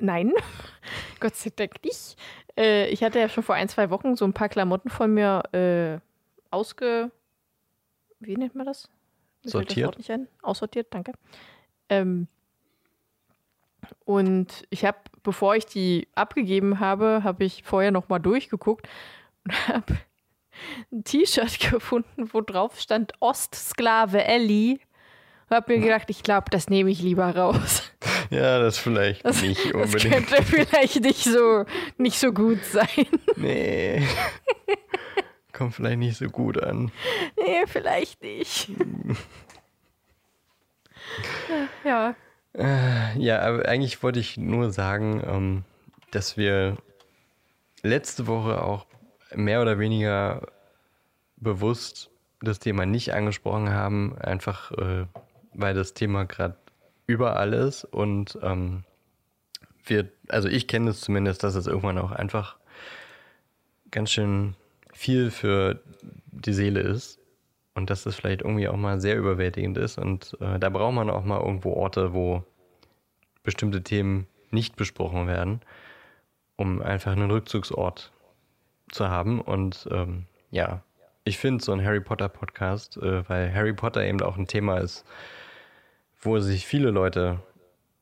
Nein, 0.00 0.32
Gott 1.20 1.36
sei 1.36 1.50
Dank 1.54 1.82
nicht. 1.84 2.16
Äh, 2.56 2.88
ich 2.88 3.02
hatte 3.02 3.18
ja 3.18 3.28
schon 3.28 3.42
vor 3.42 3.54
ein, 3.54 3.68
zwei 3.68 3.90
Wochen 3.90 4.16
so 4.16 4.24
ein 4.24 4.32
paar 4.32 4.48
Klamotten 4.48 4.90
von 4.90 5.12
mir 5.12 5.42
äh, 5.52 5.98
ausge. 6.50 7.10
Wie 8.18 8.36
nennt 8.36 8.54
man 8.54 8.66
das? 8.66 8.88
Mir 9.44 9.50
Sortiert? 9.50 9.90
Das 9.90 9.98
nicht 9.98 10.10
ein. 10.10 10.28
Aussortiert, 10.42 10.88
danke. 10.90 11.12
Ähm, 11.88 12.28
und 14.04 14.66
ich 14.70 14.84
habe, 14.84 14.98
bevor 15.22 15.56
ich 15.56 15.66
die 15.66 16.08
abgegeben 16.14 16.80
habe, 16.80 17.22
habe 17.24 17.44
ich 17.44 17.62
vorher 17.62 17.90
noch 17.90 18.08
mal 18.08 18.18
durchgeguckt 18.18 18.88
und 19.44 19.68
habe 19.68 19.98
ein 20.92 21.04
T-Shirt 21.04 21.60
gefunden, 21.70 22.30
wo 22.32 22.40
drauf 22.40 22.78
stand 22.78 23.12
Ostsklave 23.20 24.24
Ellie. 24.24 24.78
Und 25.48 25.56
habe 25.56 25.72
mir 25.72 25.80
gedacht, 25.80 26.10
ich 26.10 26.22
glaube, 26.22 26.46
das 26.50 26.68
nehme 26.68 26.90
ich 26.90 27.02
lieber 27.02 27.34
raus. 27.34 27.90
Ja, 28.30 28.60
das 28.60 28.78
vielleicht 28.78 29.24
Das, 29.24 29.42
nicht 29.42 29.64
das 29.66 29.72
unbedingt. 29.74 30.28
könnte 30.28 30.42
vielleicht 30.44 31.00
nicht 31.00 31.24
so, 31.24 31.64
nicht 31.98 32.18
so 32.18 32.32
gut 32.32 32.64
sein. 32.64 32.86
Nee. 33.36 34.06
Kommt 35.52 35.74
vielleicht 35.74 35.98
nicht 35.98 36.16
so 36.16 36.26
gut 36.28 36.62
an. 36.62 36.90
Nee, 37.36 37.66
vielleicht 37.66 38.22
nicht. 38.22 38.70
ja. 41.84 42.14
Ja, 43.16 43.40
aber 43.42 43.66
eigentlich 43.68 44.02
wollte 44.02 44.18
ich 44.20 44.36
nur 44.36 44.70
sagen, 44.72 45.22
ähm, 45.24 45.64
dass 46.10 46.36
wir 46.36 46.76
letzte 47.82 48.26
Woche 48.26 48.62
auch 48.62 48.86
mehr 49.34 49.62
oder 49.62 49.78
weniger 49.78 50.48
bewusst 51.36 52.10
das 52.42 52.58
Thema 52.58 52.86
nicht 52.86 53.14
angesprochen 53.14 53.70
haben, 53.70 54.18
einfach 54.18 54.72
äh, 54.72 55.06
weil 55.54 55.74
das 55.74 55.94
Thema 55.94 56.24
gerade 56.24 56.56
überall 57.10 57.52
ist 57.52 57.84
und 57.84 58.38
ähm, 58.42 58.84
wir, 59.84 60.08
also 60.28 60.48
ich 60.48 60.68
kenne 60.68 60.90
es 60.90 61.00
zumindest, 61.00 61.42
dass 61.42 61.56
es 61.56 61.66
irgendwann 61.66 61.98
auch 61.98 62.12
einfach 62.12 62.56
ganz 63.90 64.10
schön 64.12 64.54
viel 64.92 65.30
für 65.30 65.80
die 66.30 66.52
Seele 66.52 66.80
ist 66.80 67.18
und 67.74 67.90
dass 67.90 68.06
es 68.06 68.14
vielleicht 68.14 68.42
irgendwie 68.42 68.68
auch 68.68 68.76
mal 68.76 69.00
sehr 69.00 69.16
überwältigend 69.16 69.76
ist 69.76 69.98
und 69.98 70.36
äh, 70.40 70.58
da 70.60 70.68
braucht 70.68 70.94
man 70.94 71.10
auch 71.10 71.24
mal 71.24 71.40
irgendwo 71.40 71.72
Orte, 71.72 72.14
wo 72.14 72.44
bestimmte 73.42 73.82
Themen 73.82 74.28
nicht 74.52 74.76
besprochen 74.76 75.26
werden, 75.26 75.60
um 76.56 76.80
einfach 76.80 77.12
einen 77.12 77.30
Rückzugsort 77.30 78.12
zu 78.92 79.08
haben 79.08 79.40
und 79.40 79.88
ähm, 79.90 80.26
ja, 80.52 80.82
ich 81.24 81.38
finde 81.38 81.62
so 81.62 81.72
ein 81.72 81.84
Harry 81.84 82.00
Potter 82.00 82.28
Podcast, 82.28 82.96
äh, 82.98 83.28
weil 83.28 83.52
Harry 83.52 83.72
Potter 83.72 84.04
eben 84.04 84.22
auch 84.22 84.36
ein 84.36 84.46
Thema 84.46 84.78
ist, 84.78 85.04
wo 86.20 86.38
sich 86.40 86.66
viele 86.66 86.90
Leute 86.90 87.40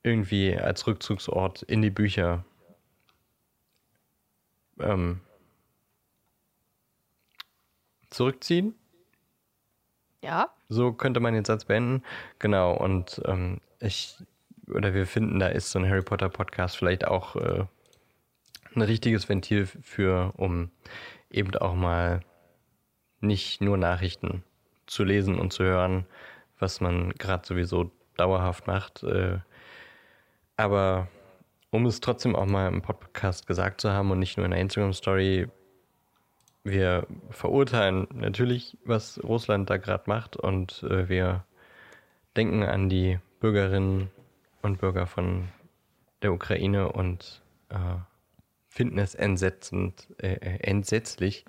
irgendwie 0.02 0.56
als 0.56 0.86
Rückzugsort 0.86 1.62
in 1.62 1.82
die 1.82 1.90
Bücher 1.90 2.44
ähm, 4.80 5.20
zurückziehen. 8.10 8.74
Ja. 10.22 10.50
So 10.68 10.92
könnte 10.92 11.20
man 11.20 11.34
den 11.34 11.44
Satz 11.44 11.64
beenden. 11.64 12.02
Genau, 12.38 12.74
und 12.74 13.20
ähm, 13.24 13.60
ich, 13.80 14.16
oder 14.68 14.94
wir 14.94 15.06
finden, 15.06 15.38
da 15.38 15.48
ist 15.48 15.70
so 15.70 15.78
ein 15.78 15.88
Harry 15.88 16.02
Potter 16.02 16.28
Podcast 16.28 16.76
vielleicht 16.76 17.06
auch 17.06 17.36
äh, 17.36 17.64
ein 18.74 18.82
richtiges 18.82 19.28
Ventil 19.28 19.66
für, 19.66 20.32
um 20.36 20.70
eben 21.30 21.54
auch 21.56 21.74
mal 21.74 22.20
nicht 23.20 23.60
nur 23.60 23.76
Nachrichten 23.76 24.42
zu 24.86 25.04
lesen 25.04 25.38
und 25.38 25.52
zu 25.52 25.64
hören, 25.64 26.06
was 26.58 26.80
man 26.80 27.12
gerade 27.14 27.46
sowieso 27.46 27.90
dauerhaft 28.18 28.66
macht. 28.66 29.02
Äh, 29.02 29.38
aber 30.56 31.08
um 31.70 31.86
es 31.86 32.00
trotzdem 32.00 32.34
auch 32.34 32.46
mal 32.46 32.68
im 32.68 32.82
Podcast 32.82 33.46
gesagt 33.46 33.80
zu 33.80 33.90
haben 33.90 34.10
und 34.10 34.18
nicht 34.18 34.36
nur 34.36 34.46
in 34.46 34.52
der 34.52 34.60
Instagram-Story, 34.60 35.48
wir 36.64 37.06
verurteilen 37.30 38.08
natürlich, 38.12 38.76
was 38.84 39.22
Russland 39.22 39.70
da 39.70 39.76
gerade 39.76 40.04
macht 40.06 40.36
und 40.36 40.82
äh, 40.82 41.08
wir 41.08 41.44
denken 42.36 42.62
an 42.62 42.88
die 42.88 43.18
Bürgerinnen 43.40 44.10
und 44.62 44.78
Bürger 44.78 45.06
von 45.06 45.48
der 46.22 46.32
Ukraine 46.32 46.92
und 46.92 47.42
äh, 47.68 47.96
finden 48.68 48.98
es 48.98 49.14
entsetzend, 49.14 50.08
äh, 50.18 50.34
äh 50.34 50.58
entsetzlich, 50.60 51.44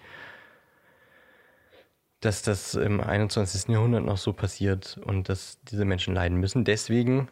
dass 2.22 2.42
das 2.42 2.76
im 2.76 3.00
21. 3.00 3.70
Jahrhundert 3.70 4.04
noch 4.04 4.18
so 4.18 4.34
passiert 4.34 5.00
und 5.06 5.30
dass 5.30 5.60
diese 5.64 5.86
Menschen 5.86 6.14
leiden 6.14 6.38
müssen. 6.38 6.66
Deswegen, 6.66 7.30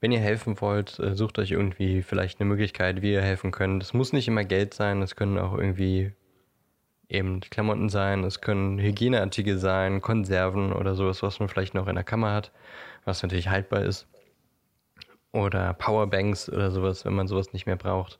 wenn 0.00 0.12
ihr 0.12 0.20
helfen 0.20 0.60
wollt, 0.60 0.98
äh, 0.98 1.14
sucht 1.14 1.38
euch 1.38 1.52
irgendwie 1.52 2.02
vielleicht 2.02 2.40
eine 2.40 2.48
Möglichkeit, 2.48 3.00
wie 3.02 3.12
ihr 3.12 3.22
helfen 3.22 3.50
könnt. 3.50 3.82
Es 3.82 3.94
muss 3.94 4.12
nicht 4.12 4.28
immer 4.28 4.44
Geld 4.44 4.74
sein, 4.74 5.00
es 5.00 5.16
können 5.16 5.38
auch 5.38 5.56
irgendwie 5.56 6.12
eben 7.08 7.40
Klamotten 7.40 7.88
sein, 7.88 8.24
es 8.24 8.40
können 8.40 8.78
Hygieneartikel 8.78 9.58
sein, 9.58 10.02
Konserven 10.02 10.72
oder 10.72 10.94
sowas, 10.94 11.22
was 11.22 11.38
man 11.38 11.48
vielleicht 11.48 11.74
noch 11.74 11.86
in 11.86 11.94
der 11.94 12.04
Kammer 12.04 12.32
hat, 12.32 12.52
was 13.04 13.22
natürlich 13.22 13.48
haltbar 13.48 13.82
ist. 13.82 14.06
Oder 15.32 15.72
Powerbanks 15.74 16.48
oder 16.48 16.70
sowas, 16.70 17.04
wenn 17.04 17.14
man 17.14 17.26
sowas 17.26 17.52
nicht 17.52 17.66
mehr 17.66 17.76
braucht. 17.76 18.18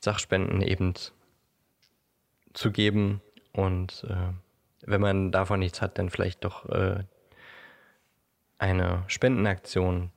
Sachspenden 0.00 0.62
eben 0.62 0.94
zu 2.52 2.70
geben 2.70 3.20
und 3.52 4.04
äh, 4.08 4.32
wenn 4.82 5.00
man 5.00 5.32
davon 5.32 5.60
nichts 5.60 5.80
hat, 5.82 5.98
dann 5.98 6.10
vielleicht 6.10 6.44
doch 6.44 6.66
äh, 6.68 7.04
eine 8.58 9.04
Spendenaktion 9.08 10.10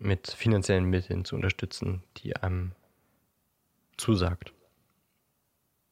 mit 0.00 0.28
finanziellen 0.30 0.84
Mitteln 0.84 1.24
zu 1.24 1.36
unterstützen, 1.36 2.02
die 2.18 2.36
einem 2.36 2.72
zusagt. 3.96 4.52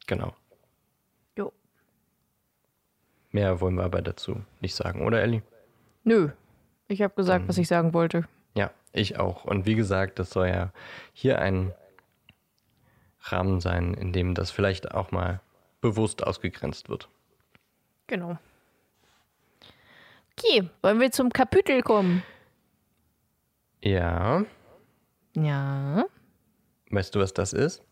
Genau. 0.06 0.34
Jo. 1.36 1.52
Mehr 3.30 3.60
wollen 3.60 3.76
wir 3.76 3.84
aber 3.84 4.02
dazu 4.02 4.42
nicht 4.60 4.74
sagen, 4.74 5.04
oder 5.06 5.22
Ellie? 5.22 5.42
Nö. 6.04 6.30
Ich 6.88 7.00
habe 7.00 7.14
gesagt, 7.14 7.42
Dann- 7.42 7.48
was 7.48 7.58
ich 7.58 7.68
sagen 7.68 7.94
wollte. 7.94 8.28
Ja, 8.54 8.70
ich 8.92 9.18
auch. 9.18 9.44
Und 9.44 9.64
wie 9.66 9.76
gesagt, 9.76 10.18
das 10.18 10.30
soll 10.30 10.48
ja 10.48 10.72
hier 11.12 11.38
ein 11.40 11.72
Rahmen 13.20 13.60
sein, 13.60 13.94
in 13.94 14.12
dem 14.12 14.34
das 14.34 14.50
vielleicht 14.50 14.92
auch 14.92 15.10
mal 15.12 15.40
bewusst 15.80 16.24
ausgegrenzt 16.26 16.88
wird. 16.88 17.08
Genau. 18.12 18.36
Okay, 20.36 20.68
wollen 20.82 21.00
wir 21.00 21.10
zum 21.10 21.30
Kapitel 21.30 21.80
kommen? 21.80 22.22
Ja, 23.80 24.44
Ja. 25.34 26.04
weißt 26.90 27.14
du, 27.14 27.20
was 27.20 27.32
das 27.32 27.54
ist? 27.54 27.82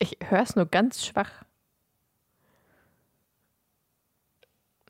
Ich 0.00 0.18
höre 0.24 0.42
es 0.42 0.56
nur 0.56 0.66
ganz 0.66 1.06
schwach. 1.06 1.44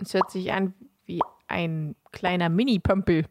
Es 0.00 0.14
hört 0.14 0.30
sich 0.30 0.50
an 0.50 0.72
wie 1.04 1.20
ein 1.46 1.94
kleiner 2.10 2.48
Mini-Pömpel. 2.48 3.26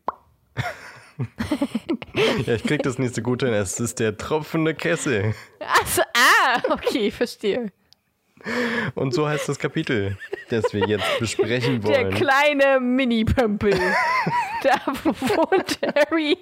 Ja, 2.45 2.53
ich 2.53 2.63
krieg 2.63 2.83
das 2.83 2.99
nicht 2.99 3.15
so 3.15 3.21
gut 3.23 3.41
hin. 3.41 3.53
Es 3.53 3.79
ist 3.79 3.99
der 3.99 4.15
tropfende 4.15 4.75
Kessel. 4.75 5.33
Achso, 5.59 6.03
ah, 6.13 6.61
okay, 6.69 7.09
verstehe. 7.09 7.71
Und 8.93 9.13
so 9.13 9.27
heißt 9.27 9.49
das 9.49 9.57
Kapitel, 9.57 10.17
das 10.49 10.73
wir 10.73 10.85
jetzt 10.87 11.05
besprechen 11.19 11.81
Der 11.81 12.03
wollen. 12.03 12.13
kleine 12.13 12.79
Mini-Pömpel. 12.79 13.71
da 14.63 14.79
wohnt 15.03 15.79
Harry. 15.95 16.37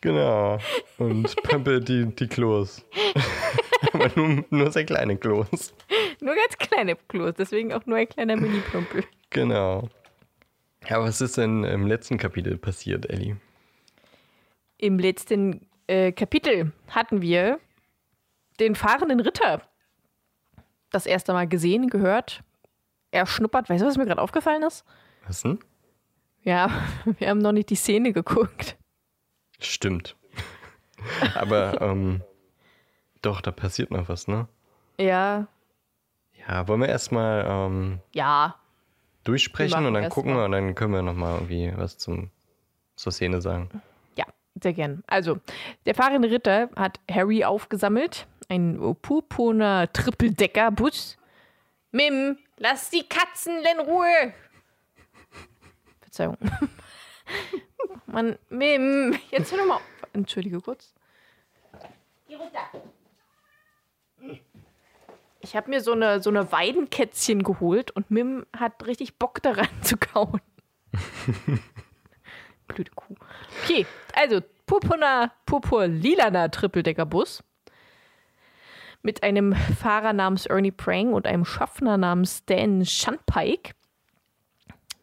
Genau. 0.00 0.58
Und 0.98 1.34
pömpelt 1.42 1.88
die, 1.88 2.06
die 2.14 2.26
Klos. 2.26 2.84
Aber 3.92 4.10
nur, 4.16 4.44
nur 4.50 4.70
sehr 4.70 4.84
kleine 4.84 5.16
Klos. 5.16 5.72
Nur 6.20 6.34
ganz 6.34 6.58
kleine 6.58 6.96
Klos, 7.08 7.34
deswegen 7.38 7.72
auch 7.72 7.86
nur 7.86 7.96
ein 7.98 8.08
kleiner 8.08 8.36
Mini-Pömpel. 8.36 9.04
Genau. 9.30 9.88
Ja, 10.88 11.00
was 11.02 11.20
ist 11.20 11.36
denn 11.36 11.64
im 11.64 11.86
letzten 11.86 12.16
Kapitel 12.18 12.56
passiert, 12.58 13.10
Ellie? 13.10 13.36
Im 14.78 14.98
letzten 14.98 15.66
äh, 15.86 16.12
Kapitel 16.12 16.72
hatten 16.88 17.22
wir 17.22 17.58
den 18.60 18.74
fahrenden 18.74 19.20
Ritter 19.20 19.62
das 20.90 21.06
erste 21.06 21.32
Mal 21.32 21.48
gesehen, 21.48 21.88
gehört. 21.88 22.42
Er 23.10 23.26
schnuppert. 23.26 23.68
Weißt 23.68 23.82
du, 23.82 23.86
was 23.86 23.96
mir 23.96 24.06
gerade 24.06 24.20
aufgefallen 24.22 24.62
ist? 24.62 24.84
Was 25.26 25.42
denn? 25.42 25.58
Ja, 26.42 26.70
wir 27.18 27.28
haben 27.28 27.38
noch 27.38 27.52
nicht 27.52 27.70
die 27.70 27.74
Szene 27.76 28.12
geguckt. 28.12 28.76
Stimmt. 29.58 30.16
Aber 31.34 31.80
ähm, 31.80 32.22
doch, 33.22 33.40
da 33.40 33.50
passiert 33.50 33.90
noch 33.90 34.08
was, 34.08 34.28
ne? 34.28 34.46
Ja, 34.98 35.48
Ja, 36.48 36.68
wollen 36.68 36.80
wir 36.80 36.88
erstmal 36.88 37.44
ähm, 37.46 38.00
ja. 38.12 38.54
Durchsprechen 39.26 39.86
und 39.86 39.94
dann 39.94 40.08
gucken 40.08 40.32
mal. 40.32 40.40
wir 40.40 40.44
und 40.46 40.52
dann 40.52 40.74
können 40.74 40.92
wir 40.92 41.02
nochmal 41.02 41.34
irgendwie 41.34 41.72
was 41.76 41.98
zum, 41.98 42.30
zur 42.94 43.12
Szene 43.12 43.40
sagen. 43.40 43.68
Ja, 44.16 44.24
sehr 44.62 44.72
gern. 44.72 45.02
Also, 45.06 45.38
der 45.84 45.94
fahrende 45.94 46.30
Ritter 46.30 46.70
hat 46.76 47.00
Harry 47.10 47.44
aufgesammelt. 47.44 48.26
Ein 48.48 48.96
purpurner 49.02 49.92
Trippeldeckerbus. 49.92 51.16
Mim, 51.90 52.38
lass 52.58 52.90
die 52.90 53.02
Katzen 53.08 53.58
in 53.58 53.80
Ruhe. 53.80 54.32
Verzeihung. 56.00 56.36
Mann, 58.06 58.38
Mim, 58.48 59.18
jetzt 59.30 59.50
hör 59.50 59.58
doch 59.58 59.66
mal 59.66 59.76
auf. 59.76 59.82
Entschuldige 60.12 60.60
kurz. 60.60 60.94
Geh 62.28 62.36
runter. 62.36 62.60
Ich 65.46 65.54
habe 65.54 65.70
mir 65.70 65.80
so 65.80 65.92
eine, 65.92 66.20
so 66.20 66.28
eine 66.28 66.50
Weidenkätzchen 66.50 67.44
geholt 67.44 67.92
und 67.92 68.10
Mim 68.10 68.44
hat 68.56 68.84
richtig 68.84 69.16
Bock 69.16 69.40
daran 69.42 69.68
zu 69.82 69.96
kauen. 69.96 70.40
Blöde 72.66 72.90
Kuh. 72.96 73.14
Okay, 73.62 73.86
also 74.12 74.40
purpurner, 74.66 75.30
purpur-lilaner 75.46 76.50
Trippeldeckerbus 76.50 77.44
mit 79.02 79.22
einem 79.22 79.54
Fahrer 79.54 80.12
namens 80.12 80.46
Ernie 80.46 80.72
Prang 80.72 81.12
und 81.12 81.28
einem 81.28 81.44
Schaffner 81.44 81.96
namens 81.96 82.44
Dan 82.46 82.84
Shunpike, 82.84 83.72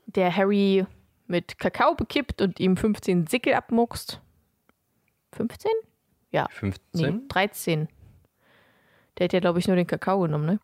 der 0.08 0.36
Harry 0.36 0.86
mit 1.26 1.58
Kakao 1.58 1.96
bekippt 1.96 2.42
und 2.42 2.60
ihm 2.60 2.76
15 2.76 3.28
Sickel 3.28 3.54
abmuckst. 3.54 4.20
15? 5.32 5.72
Ja, 6.32 6.48
15? 6.50 7.16
nee, 7.16 7.22
13. 7.30 7.88
Der 9.17 9.25
hat 9.25 9.34
ja, 9.34 9.39
glaube 9.39 9.60
ich, 9.60 9.67
nur 9.67 9.75
den 9.75 9.88
Kakao 9.88 10.22
genommen, 10.22 10.46
ne? 10.46 10.60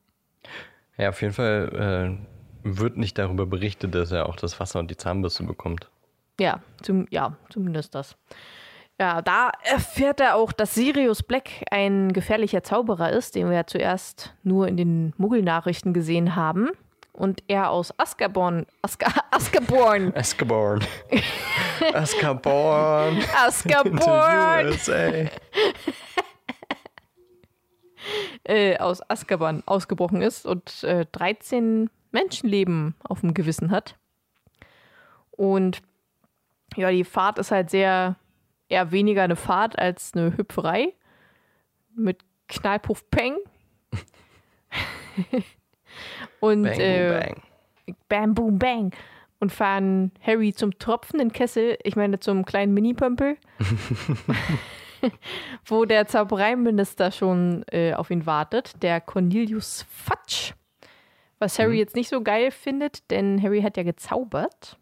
Ja, 0.98 1.10
auf 1.10 1.22
jeden 1.22 1.34
Fall 1.34 2.18
äh, 2.24 2.28
wird 2.64 2.98
nicht 2.98 3.18
darüber 3.18 3.46
berichtet, 3.46 3.96
dass 3.96 4.12
er 4.12 4.28
auch 4.28 4.36
das 4.36 4.60
Wasser 4.60 4.80
und 4.80 4.92
die 4.92 4.98
Zahnbürste 4.98 5.44
bekommt. 5.44 5.90
Ja, 6.40 6.62
zum, 6.82 7.08
ja, 7.10 7.38
zumindest 7.50 7.96
das. 7.96 8.16
Ja, 9.00 9.22
da 9.22 9.52
erfährt 9.64 10.20
er 10.20 10.36
auch, 10.36 10.52
dass 10.52 10.76
Sirius 10.76 11.24
Black 11.24 11.50
ein 11.72 12.12
gefährlicher 12.12 12.64
Zauberer 12.64 13.12
ist, 13.12 13.36
den 13.36 13.48
wir 13.48 13.56
ja 13.56 13.66
zuerst 13.66 14.36
nur 14.44 14.68
in 14.68 14.76
den 14.76 15.14
Muggelnachrichten 15.18 15.94
gesehen 15.94 16.36
haben. 16.36 16.70
Und 17.14 17.44
er 17.48 17.70
aus 17.70 17.98
Azkaban. 17.98 18.66
Azkaban. 18.82 20.14
To 22.40 22.70
Azkaban, 23.46 24.68
USA. 24.68 25.10
äh, 28.44 28.78
aus 28.78 29.02
Azkaban 29.10 29.64
ausgebrochen 29.66 30.22
ist 30.22 30.46
und 30.46 30.84
äh, 30.84 31.06
13 31.12 31.90
Menschenleben 32.12 32.96
auf 33.04 33.22
dem 33.22 33.34
Gewissen 33.34 33.72
hat. 33.72 33.96
Und 35.32 35.82
ja, 36.76 36.92
die 36.92 37.04
Fahrt 37.04 37.40
ist 37.40 37.52
halt 37.52 37.70
sehr 37.70 38.16
eher 38.68 38.92
weniger 38.92 39.24
eine 39.24 39.36
Fahrt 39.36 39.78
als 39.78 40.14
eine 40.14 40.38
Hüpferei. 40.38 40.94
mit 41.96 42.24
Knallpuff 42.48 43.10
Peng. 43.10 43.36
und 46.40 46.64
Bang, 46.64 46.80
äh, 46.80 47.08
boom, 47.10 47.20
bang. 47.20 47.44
Bam, 48.08 48.36
Boom, 48.36 48.60
Bang. 48.60 48.92
Und 49.40 49.52
fahren 49.52 50.12
Harry 50.22 50.54
zum 50.54 50.78
tropfenden 50.78 51.32
Kessel, 51.32 51.78
ich 51.84 51.96
meine 51.96 52.20
zum 52.20 52.44
kleinen 52.44 52.74
Mini-Pömpel, 52.74 53.38
wo 55.66 55.86
der 55.86 56.08
Zaubereiminister 56.08 57.12
schon 57.12 57.64
äh, 57.72 57.94
auf 57.94 58.10
ihn 58.12 58.26
wartet, 58.26 58.82
der 58.82 59.02
Cornelius 59.02 59.86
Fatsch. 59.90 60.54
Was 61.40 61.58
Harry 61.58 61.78
jetzt 61.78 61.96
nicht 61.96 62.10
so 62.10 62.22
geil 62.22 62.52
findet, 62.52 63.10
denn 63.12 63.42
Harry 63.42 63.62
hat 63.62 63.78
ja 63.78 63.84
gezaubert. 63.84 64.78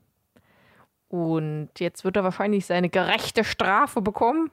Und 1.08 1.70
jetzt 1.80 2.04
wird 2.04 2.18
er 2.18 2.24
wahrscheinlich 2.24 2.66
seine 2.66 2.90
gerechte 2.90 3.44
Strafe 3.44 4.02
bekommen. 4.02 4.52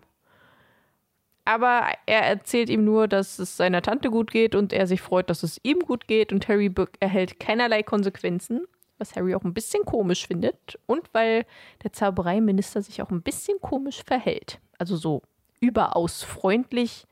Aber 1.47 1.88
er 2.06 2.23
erzählt 2.23 2.71
ihm 2.71 2.85
nur, 2.85 3.09
dass 3.09 3.38
es 3.38 3.56
seiner 3.56 3.83
Tante 3.83 4.11
gut 4.11 4.30
geht 4.30 4.54
und 4.54 4.73
er 4.73 4.87
sich 4.87 5.02
freut, 5.02 5.28
dass 5.28 5.42
es 5.42 5.61
ihm 5.62 5.80
gut 5.80 6.06
geht. 6.06 6.33
Und 6.33 6.49
Harry 6.49 6.73
erhält 7.00 7.40
keinerlei 7.40 7.83
Konsequenzen, 7.83 8.66
was 8.99 9.16
Harry 9.16 9.35
auch 9.35 9.44
ein 9.44 9.52
bisschen 9.52 9.85
komisch 9.85 10.26
findet. 10.26 10.78
Und 10.87 11.09
weil 11.12 11.44
der 11.83 11.92
Zaubereiminister 11.92 12.83
sich 12.83 13.02
auch 13.02 13.11
ein 13.11 13.23
bisschen 13.23 13.59
komisch 13.61 14.02
verhält. 14.04 14.61
Also 14.78 14.97
so 14.97 15.23
überaus 15.64 16.23
freundlich, 16.23 17.06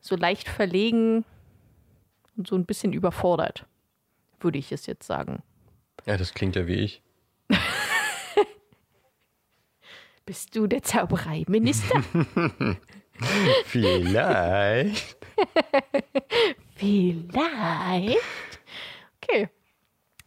so 0.00 0.16
leicht 0.16 0.48
verlegen 0.48 1.24
und 2.36 2.48
so 2.48 2.56
ein 2.56 2.66
bisschen 2.66 2.92
überfordert, 2.92 3.66
würde 4.40 4.58
ich 4.58 4.72
es 4.72 4.86
jetzt 4.86 5.06
sagen. 5.06 5.42
Ja, 6.06 6.16
das 6.16 6.34
klingt 6.34 6.56
ja 6.56 6.66
wie 6.66 6.74
ich. 6.74 7.02
Bist 10.26 10.56
du 10.56 10.66
der 10.66 10.82
Zaubereiminister? 10.82 12.02
Vielleicht. 13.64 15.16
Vielleicht. 16.76 18.18
Okay. 19.22 19.48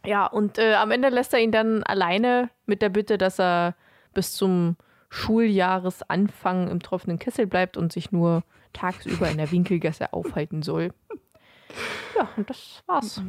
Ja, 0.04 0.26
und 0.26 0.58
äh, 0.58 0.74
am 0.74 0.90
Ende 0.90 1.08
lässt 1.08 1.32
er 1.32 1.40
ihn 1.40 1.52
dann 1.52 1.82
alleine 1.84 2.50
mit 2.66 2.82
der 2.82 2.88
Bitte, 2.88 3.18
dass 3.18 3.38
er 3.38 3.76
bis 4.12 4.32
zum 4.32 4.76
Schuljahresanfang 5.12 6.68
im 6.68 6.80
tropfenden 6.80 7.18
Kessel 7.18 7.46
bleibt 7.46 7.76
und 7.76 7.92
sich 7.92 8.12
nur 8.12 8.44
tagsüber 8.72 9.30
in 9.30 9.36
der 9.36 9.50
Winkelgasse 9.50 10.14
aufhalten 10.14 10.62
soll. 10.62 10.94
Ja, 12.16 12.30
und 12.38 12.48
das 12.48 12.82
war's. 12.86 13.22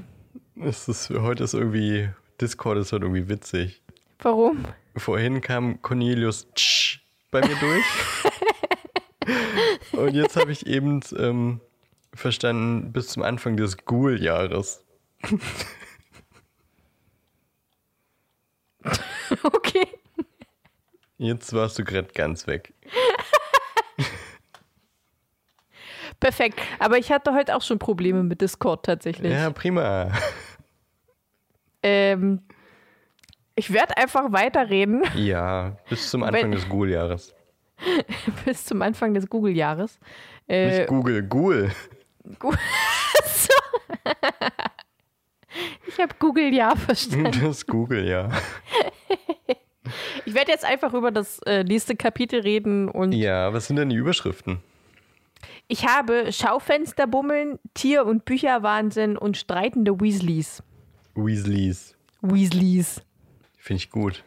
Es 0.55 0.87
ist, 0.87 1.09
heute 1.09 1.43
ist 1.43 1.53
irgendwie, 1.53 2.09
Discord 2.39 2.77
ist 2.77 2.93
heute 2.93 3.03
irgendwie 3.03 3.27
witzig. 3.27 3.81
Warum? 4.19 4.63
Vorhin 4.95 5.41
kam 5.41 5.81
Cornelius 5.81 6.47
Tsch 6.55 7.01
bei 7.31 7.41
mir 7.41 7.55
durch. 7.55 7.85
Und 9.93 10.13
jetzt 10.13 10.35
habe 10.37 10.51
ich 10.51 10.65
eben 10.65 11.01
ähm, 11.17 11.59
verstanden, 12.13 12.93
bis 12.93 13.07
zum 13.09 13.23
Anfang 13.23 13.57
des 13.57 13.77
Ghoul-Jahres. 13.85 14.83
Okay. 19.41 19.87
Jetzt 21.17 21.53
warst 21.53 21.77
du 21.79 21.83
gerade 21.83 22.09
ganz 22.13 22.47
weg. 22.47 22.73
Perfekt. 26.19 26.59
Aber 26.79 26.97
ich 26.97 27.11
hatte 27.11 27.33
heute 27.33 27.55
auch 27.55 27.61
schon 27.61 27.79
Probleme 27.79 28.23
mit 28.23 28.41
Discord 28.41 28.85
tatsächlich. 28.85 29.31
Ja, 29.31 29.49
prima. 29.49 30.11
Ähm, 31.81 32.41
ich 33.55 33.71
werde 33.73 33.97
einfach 33.97 34.31
weiterreden 34.31 35.03
Ja, 35.15 35.77
bis 35.89 36.09
zum 36.09 36.23
Anfang 36.23 36.43
Wenn- 36.43 36.51
des 36.51 36.67
Ghoul-Jahres. 36.69 37.35
bis 38.45 38.65
zum 38.65 38.81
Anfang 38.81 39.13
des 39.13 39.27
Google-Jahres. 39.27 39.99
Äh, 40.47 40.77
Nicht 40.79 40.87
Google, 40.87 41.23
Ghoul. 41.23 41.71
ich 45.87 45.99
habe 45.99 46.15
Google 46.19 46.53
ja 46.53 46.73
verstanden. 46.75 47.41
Das 47.43 47.65
Google, 47.65 48.07
ja. 48.07 48.29
Ich 50.25 50.33
werde 50.33 50.51
jetzt 50.51 50.65
einfach 50.65 50.93
über 50.93 51.11
das 51.11 51.39
äh, 51.45 51.63
nächste 51.63 51.95
Kapitel 51.95 52.39
reden 52.41 52.89
und 52.89 53.11
Ja, 53.11 53.53
was 53.53 53.67
sind 53.67 53.75
denn 53.77 53.89
die 53.89 53.95
Überschriften? 53.95 54.59
ich 55.67 55.87
habe 55.87 56.31
Schaufensterbummeln, 56.31 57.59
Tier- 57.73 58.05
und 58.05 58.25
Bücherwahnsinn 58.25 59.17
und 59.17 59.37
streitende 59.37 59.99
Weasleys. 59.99 60.61
Weasleys. 61.15 61.95
Weasleys. 62.21 63.01
Finde 63.57 63.77
ich 63.77 63.89
gut. 63.89 64.23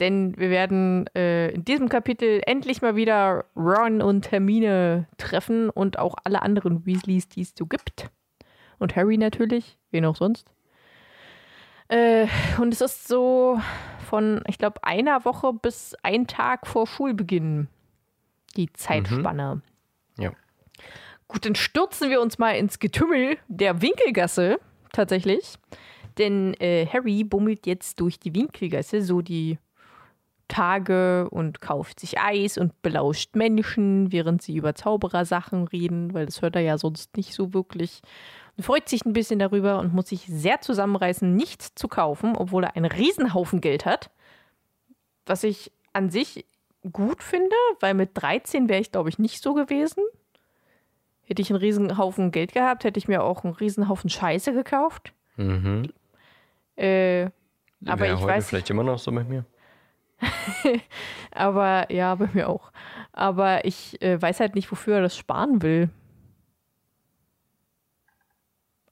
Denn 0.00 0.36
wir 0.36 0.50
werden 0.50 1.06
äh, 1.14 1.50
in 1.50 1.64
diesem 1.64 1.88
Kapitel 1.88 2.40
endlich 2.46 2.82
mal 2.82 2.96
wieder 2.96 3.44
Ron 3.56 4.02
und 4.02 4.30
Hermine 4.32 5.06
treffen 5.16 5.70
und 5.70 5.98
auch 5.98 6.16
alle 6.24 6.42
anderen 6.42 6.84
Weasleys, 6.84 7.28
die 7.28 7.42
es 7.42 7.54
so 7.56 7.66
gibt. 7.66 8.10
Und 8.78 8.96
Harry 8.96 9.16
natürlich, 9.16 9.78
wen 9.92 10.04
auch 10.04 10.16
sonst. 10.16 10.50
Äh, 11.88 12.26
und 12.60 12.72
es 12.74 12.80
ist 12.80 13.06
so 13.06 13.60
von, 14.04 14.42
ich 14.46 14.58
glaube, 14.58 14.82
einer 14.84 15.24
Woche 15.24 15.52
bis 15.52 15.94
ein 16.02 16.26
Tag 16.26 16.66
vor 16.66 16.86
Schulbeginn 16.86 17.68
die 18.56 18.72
Zeitspanne. 18.72 19.62
Ja. 20.18 20.32
Gut, 21.28 21.44
dann 21.46 21.54
stürzen 21.54 22.10
wir 22.10 22.20
uns 22.20 22.38
mal 22.38 22.52
ins 22.52 22.78
Getümmel 22.78 23.38
der 23.48 23.82
Winkelgasse 23.82 24.60
tatsächlich. 24.92 25.56
Denn 26.18 26.54
äh, 26.60 26.86
Harry 26.86 27.24
bummelt 27.24 27.66
jetzt 27.66 28.00
durch 28.00 28.20
die 28.20 28.34
Winkelgasse 28.34 29.02
so 29.02 29.20
die 29.20 29.58
Tage 30.46 31.28
und 31.30 31.60
kauft 31.60 32.00
sich 32.00 32.20
Eis 32.20 32.58
und 32.58 32.80
belauscht 32.82 33.34
Menschen, 33.34 34.12
während 34.12 34.42
sie 34.42 34.56
über 34.56 34.74
Zauberersachen 34.74 35.66
reden, 35.68 36.14
weil 36.14 36.26
das 36.26 36.42
hört 36.42 36.54
er 36.54 36.62
ja 36.62 36.78
sonst 36.78 37.16
nicht 37.16 37.34
so 37.34 37.54
wirklich. 37.54 38.02
Und 38.56 38.64
freut 38.64 38.88
sich 38.88 39.04
ein 39.04 39.12
bisschen 39.12 39.38
darüber 39.38 39.78
und 39.78 39.92
muss 39.92 40.08
sich 40.08 40.26
sehr 40.28 40.60
zusammenreißen, 40.60 41.34
nichts 41.34 41.74
zu 41.74 41.88
kaufen, 41.88 42.36
obwohl 42.36 42.64
er 42.64 42.76
einen 42.76 42.90
Riesenhaufen 42.90 43.60
Geld 43.60 43.84
hat. 43.84 44.10
Was 45.26 45.42
ich 45.42 45.72
an 45.92 46.10
sich 46.10 46.44
gut 46.92 47.22
finde, 47.22 47.56
weil 47.80 47.94
mit 47.94 48.10
13 48.14 48.68
wäre 48.68 48.80
ich, 48.80 48.92
glaube 48.92 49.08
ich, 49.08 49.18
nicht 49.18 49.42
so 49.42 49.54
gewesen. 49.54 50.04
Hätte 51.22 51.40
ich 51.40 51.50
einen 51.50 51.58
Riesenhaufen 51.58 52.30
Geld 52.30 52.52
gehabt, 52.52 52.84
hätte 52.84 52.98
ich 52.98 53.08
mir 53.08 53.22
auch 53.22 53.44
einen 53.44 53.54
Riesenhaufen 53.54 54.10
Scheiße 54.10 54.52
gekauft. 54.52 55.12
Mhm. 55.36 55.90
Äh, 56.76 57.30
aber 57.86 58.06
ich 58.06 58.12
heute 58.14 58.26
weiß, 58.26 58.48
vielleicht 58.48 58.70
immer 58.70 58.82
noch 58.82 58.98
so 58.98 59.10
mit 59.10 59.28
mir. 59.28 59.44
aber 61.30 61.90
ja, 61.90 62.14
bei 62.14 62.28
mir 62.32 62.48
auch. 62.48 62.70
Aber 63.12 63.64
ich 63.64 64.00
äh, 64.02 64.20
weiß 64.20 64.40
halt 64.40 64.54
nicht, 64.54 64.70
wofür 64.70 64.96
er 64.96 65.02
das 65.02 65.16
sparen 65.16 65.62
will. 65.62 65.88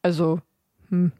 Also, 0.03 0.41
Für 0.89 1.11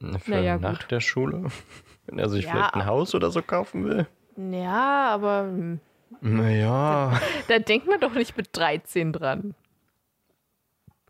Naja, 0.00 0.58
nach 0.58 0.80
gut. 0.80 0.90
der 0.90 1.00
Schule. 1.00 1.44
Wenn 2.06 2.18
er 2.18 2.28
sich 2.28 2.44
Ja. 2.46 2.50
vielleicht 2.52 2.74
ein 2.74 2.86
Haus 2.86 3.14
oder 3.14 3.30
so 3.30 3.42
kaufen 3.42 3.84
will. 3.84 4.06
ja, 4.36 5.10
aber 5.10 5.42
hm, 5.42 5.80
Naja. 6.20 7.20
da 7.48 7.58
denkt 7.58 7.86
man 7.86 8.00
doch 8.00 8.14
nicht 8.14 8.36
mit 8.36 8.48
13 8.56 9.12
dran. 9.12 9.54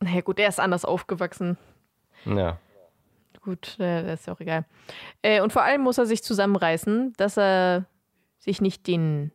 Naja, 0.00 0.20
gut, 0.22 0.38
er 0.38 0.48
ist 0.48 0.60
anders 0.60 0.84
aufgewachsen. 0.84 1.56
Ja. 2.24 2.58
Gut, 3.42 3.78
äh, 3.78 4.02
das 4.02 4.20
ist 4.20 4.26
ja 4.26 4.34
auch 4.34 4.40
egal. 4.40 4.64
Äh, 5.22 5.40
und 5.40 5.52
vor 5.52 5.62
allem 5.62 5.80
muss 5.82 5.96
er 5.98 6.04
sich 6.06 6.22
zusammenreißen, 6.22 7.14
dass 7.16 7.38
er 7.38 7.86
sich 8.38 8.60
nicht 8.60 8.86
den 8.86 9.30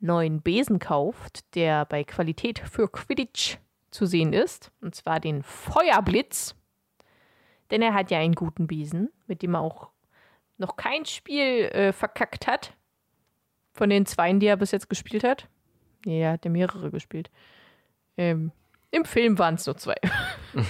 neuen 0.00 0.42
Besen 0.42 0.78
kauft, 0.78 1.54
der 1.56 1.84
bei 1.84 2.04
Qualität 2.04 2.60
für 2.60 2.88
Quidditch 2.88 3.56
zu 3.90 4.06
sehen 4.06 4.32
ist. 4.32 4.70
Und 4.80 4.94
zwar 4.94 5.18
den 5.18 5.42
Feuerblitz. 5.42 6.54
Denn 7.70 7.82
er 7.82 7.94
hat 7.94 8.10
ja 8.10 8.18
einen 8.18 8.34
guten 8.34 8.66
Besen, 8.66 9.10
mit 9.26 9.42
dem 9.42 9.54
er 9.54 9.60
auch 9.60 9.90
noch 10.56 10.76
kein 10.76 11.04
Spiel 11.04 11.66
äh, 11.66 11.92
verkackt 11.92 12.46
hat. 12.46 12.74
Von 13.72 13.90
den 13.90 14.06
zweien, 14.06 14.40
die 14.40 14.46
er 14.46 14.56
bis 14.56 14.72
jetzt 14.72 14.88
gespielt 14.88 15.22
hat. 15.22 15.48
Nee, 16.04 16.22
er 16.22 16.32
hat 16.32 16.44
ja 16.44 16.50
mehrere 16.50 16.90
gespielt. 16.90 17.30
Ähm, 18.16 18.50
Im 18.90 19.04
Film 19.04 19.38
waren 19.38 19.54
es 19.54 19.66
nur 19.66 19.76
zwei. 19.76 19.94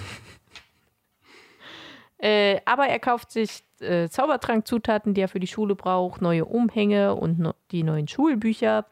Äh, 2.21 2.61
aber 2.65 2.89
er 2.89 2.99
kauft 2.99 3.31
sich 3.31 3.63
äh, 3.79 4.09
Zaubertrankzutaten, 4.09 5.15
die 5.15 5.21
er 5.21 5.29
für 5.29 5.39
die 5.39 5.47
Schule 5.47 5.77
braucht, 5.77 6.21
neue 6.21 6.45
Umhänge 6.45 7.15
und 7.15 7.39
no 7.39 7.55
die 7.71 7.85
neuen 7.85 8.09
Schulbücher. 8.09 8.87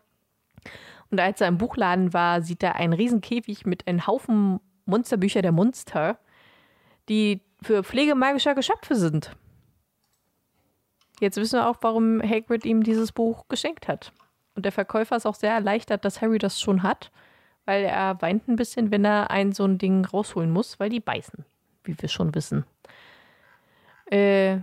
Und 1.11 1.21
als 1.21 1.41
er 1.41 1.49
im 1.49 1.59
Buchladen 1.59 2.13
war, 2.13 2.43
sieht 2.43 2.63
er 2.63 2.77
einen 2.77 2.93
riesen 2.93 3.21
Käfig 3.21 3.67
mit 3.67 3.87
einem 3.89 4.07
Haufen 4.07 4.61
Monsterbücher 4.85 5.43
der 5.43 5.51
Monster, 5.51 6.19
die 7.09 7.41
für 7.63 7.83
Pflege 7.83 8.15
magischer 8.15 8.55
Geschöpfe 8.55 8.95
sind. 8.95 9.31
Jetzt 11.21 11.37
wissen 11.39 11.61
wir 11.61 11.69
auch, 11.69 11.79
warum 11.81 12.21
Hagrid 12.23 12.65
ihm 12.65 12.83
dieses 12.83 13.13
Buch 13.13 13.49
geschenkt 13.49 13.89
hat. 13.89 14.13
Und 14.55 14.65
der 14.65 14.73
Verkäufer 14.73 15.17
ist 15.17 15.27
auch 15.27 15.35
sehr 15.35 15.53
erleichtert, 15.53 16.05
dass 16.05 16.21
Harry 16.21 16.39
das 16.39 16.61
schon 16.61 16.83
hat, 16.83 17.11
weil 17.65 17.85
er 17.85 18.21
weint 18.21 18.49
ein 18.49 18.57
bisschen, 18.57 18.91
wenn 18.91 19.05
er 19.05 19.31
ein 19.31 19.53
so 19.53 19.65
ein 19.65 19.79
Ding 19.79 20.05
rausholen 20.05 20.51
muss, 20.51 20.79
weil 20.79 20.91
die 20.91 21.01
beißen, 21.01 21.45
wie 21.85 21.97
wir 22.01 22.09
schon 22.09 22.35
wissen. 22.35 22.65
Äh, 24.07 24.59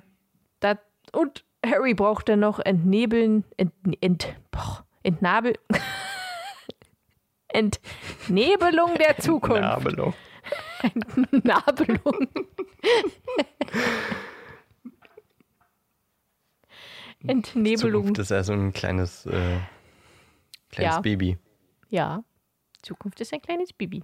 dat, 0.60 0.80
und 1.12 1.44
Harry 1.66 1.94
braucht 1.94 2.30
dann 2.30 2.40
noch 2.40 2.60
Entnebeln, 2.60 3.44
ent, 3.58 3.74
ent, 4.02 4.36
boah, 4.52 4.86
Entnabel, 5.04 5.58
Entnebelung 7.48 8.96
der 8.96 9.18
Zukunft. 9.18 9.62
Nabelung. 9.62 10.14
Entnabelung. 10.84 12.28
Entnebelung. 17.26 18.02
Zukunft 18.04 18.20
ist 18.20 18.32
ja 18.32 18.44
so 18.44 18.54
ein 18.54 18.74
kleines, 18.74 19.26
äh, 19.26 19.60
kleines 20.70 20.96
Ja. 20.96 21.00
Baby. 21.02 21.38
Ja, 21.90 22.24
Zukunft 22.82 23.22
ist 23.22 23.34
ein 23.34 23.42
kleines 23.42 23.72
Baby. 23.74 24.04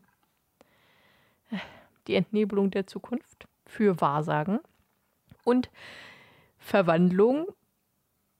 Die 2.07 2.15
Entnebelung 2.15 2.71
der 2.71 2.87
Zukunft 2.87 3.47
für 3.65 3.99
Wahrsagen 4.01 4.59
und 5.43 5.69
Verwandlung, 6.57 7.47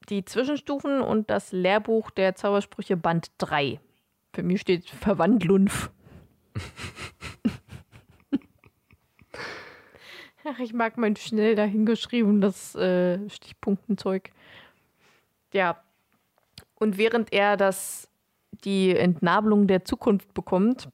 die 0.08 0.24
Zwischenstufen 0.24 1.00
und 1.00 1.30
das 1.30 1.52
Lehrbuch 1.52 2.10
der 2.10 2.34
Zaubersprüche 2.34 2.96
Band 2.96 3.30
3. 3.38 3.80
Für 4.32 4.42
mich 4.42 4.60
steht 4.60 4.88
Verwandlunf. 4.88 5.90
Ach, 10.44 10.58
ich 10.58 10.72
mag 10.72 10.96
mein 10.96 11.16
schnell 11.16 11.54
dahingeschriebenes 11.54 12.74
äh, 12.74 13.28
Stichpunktenzeug. 13.28 14.30
Ja. 15.52 15.82
Und 16.76 16.96
während 16.96 17.32
er 17.32 17.58
das 17.58 18.08
die 18.64 18.96
Entnabelung 18.96 19.66
der 19.66 19.84
Zukunft 19.84 20.32
bekommt, 20.32 20.88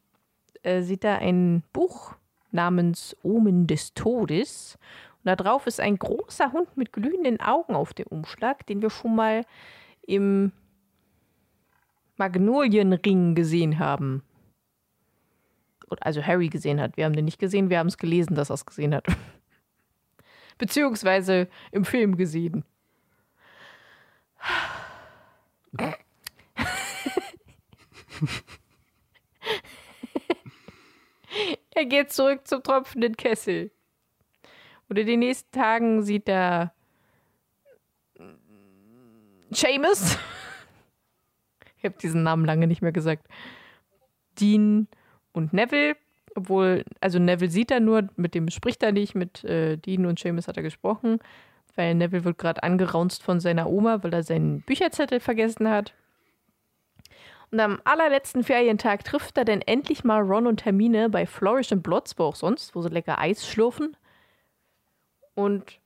äh, 0.62 0.82
sieht 0.82 1.04
er 1.04 1.20
ein 1.20 1.62
Buch 1.72 2.14
namens 2.50 3.16
Omen 3.22 3.68
des 3.68 3.94
Todes. 3.94 4.78
Und 5.18 5.26
da 5.26 5.36
drauf 5.36 5.66
ist 5.68 5.80
ein 5.80 5.96
großer 5.96 6.52
Hund 6.52 6.76
mit 6.76 6.92
glühenden 6.92 7.40
Augen 7.40 7.76
auf 7.76 7.94
dem 7.94 8.06
Umschlag, 8.08 8.66
den 8.66 8.82
wir 8.82 8.90
schon 8.90 9.14
mal 9.14 9.42
im 10.02 10.50
Magnolienring 12.16 13.34
gesehen 13.34 13.78
haben. 13.78 14.22
Also 16.00 16.20
Harry 16.20 16.48
gesehen 16.48 16.80
hat. 16.80 16.96
Wir 16.96 17.04
haben 17.04 17.14
den 17.14 17.26
nicht 17.26 17.38
gesehen, 17.38 17.70
wir 17.70 17.78
haben 17.78 17.86
es 17.86 17.98
gelesen, 17.98 18.34
dass 18.34 18.50
er 18.50 18.54
es 18.54 18.66
gesehen 18.66 18.94
hat. 18.94 19.06
Beziehungsweise 20.58 21.48
im 21.70 21.84
Film 21.84 22.16
gesehen. 22.16 22.64
Er 31.74 31.84
geht 31.84 32.10
zurück 32.10 32.46
zum 32.46 32.62
tropfenden 32.62 33.16
Kessel. 33.16 33.70
Und 34.88 34.98
in 34.98 35.06
den 35.06 35.18
nächsten 35.18 35.50
Tagen 35.50 36.02
sieht 36.02 36.28
er 36.28 36.72
Seamus. 39.50 40.18
Ich 41.76 41.84
habe 41.84 41.96
diesen 42.00 42.22
Namen 42.22 42.44
lange 42.44 42.66
nicht 42.66 42.82
mehr 42.82 42.92
gesagt. 42.92 43.28
Dean 44.40 44.88
und 45.32 45.52
Neville. 45.52 45.96
Obwohl, 46.36 46.84
also 47.00 47.18
Neville 47.18 47.50
sieht 47.50 47.70
er 47.70 47.80
nur, 47.80 48.08
mit 48.16 48.34
dem 48.34 48.50
spricht 48.50 48.82
er 48.82 48.92
nicht. 48.92 49.14
Mit 49.14 49.42
äh, 49.44 49.76
Dean 49.78 50.06
und 50.06 50.18
Seamus 50.18 50.48
hat 50.48 50.56
er 50.56 50.62
gesprochen. 50.62 51.18
Weil 51.74 51.94
Neville 51.94 52.24
wird 52.24 52.38
gerade 52.38 52.62
angeraunzt 52.62 53.22
von 53.22 53.40
seiner 53.40 53.68
Oma, 53.68 54.02
weil 54.02 54.12
er 54.12 54.22
seinen 54.22 54.60
Bücherzettel 54.60 55.20
vergessen 55.20 55.68
hat. 55.68 55.94
Und 57.50 57.60
am 57.60 57.80
allerletzten 57.84 58.42
Ferientag 58.44 59.04
trifft 59.04 59.38
er 59.38 59.44
dann 59.44 59.62
endlich 59.62 60.04
mal 60.04 60.20
Ron 60.20 60.46
und 60.46 60.64
Hermine 60.64 61.08
bei 61.08 61.26
Flourish 61.26 61.72
and 61.72 61.82
Blots, 61.82 62.18
wo 62.18 62.24
auch 62.24 62.36
sonst, 62.36 62.74
wo 62.74 62.82
sie 62.82 62.88
lecker 62.88 63.18
Eis 63.18 63.46
schlürfen. 63.46 63.96
Und 65.34 65.80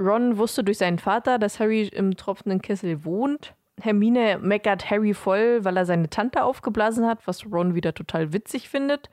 Ron 0.00 0.38
wusste 0.38 0.64
durch 0.64 0.78
seinen 0.78 0.98
Vater, 0.98 1.38
dass 1.38 1.60
Harry 1.60 1.82
im 1.88 2.16
tropfenden 2.16 2.60
Kessel 2.60 3.04
wohnt. 3.04 3.54
Hermine 3.80 4.38
meckert 4.40 4.90
Harry 4.90 5.14
voll, 5.14 5.64
weil 5.64 5.76
er 5.76 5.86
seine 5.86 6.08
Tante 6.08 6.42
aufgeblasen 6.42 7.06
hat, 7.06 7.26
was 7.26 7.44
Ron 7.46 7.74
wieder 7.74 7.94
total 7.94 8.32
witzig 8.32 8.68
findet. 8.68 9.10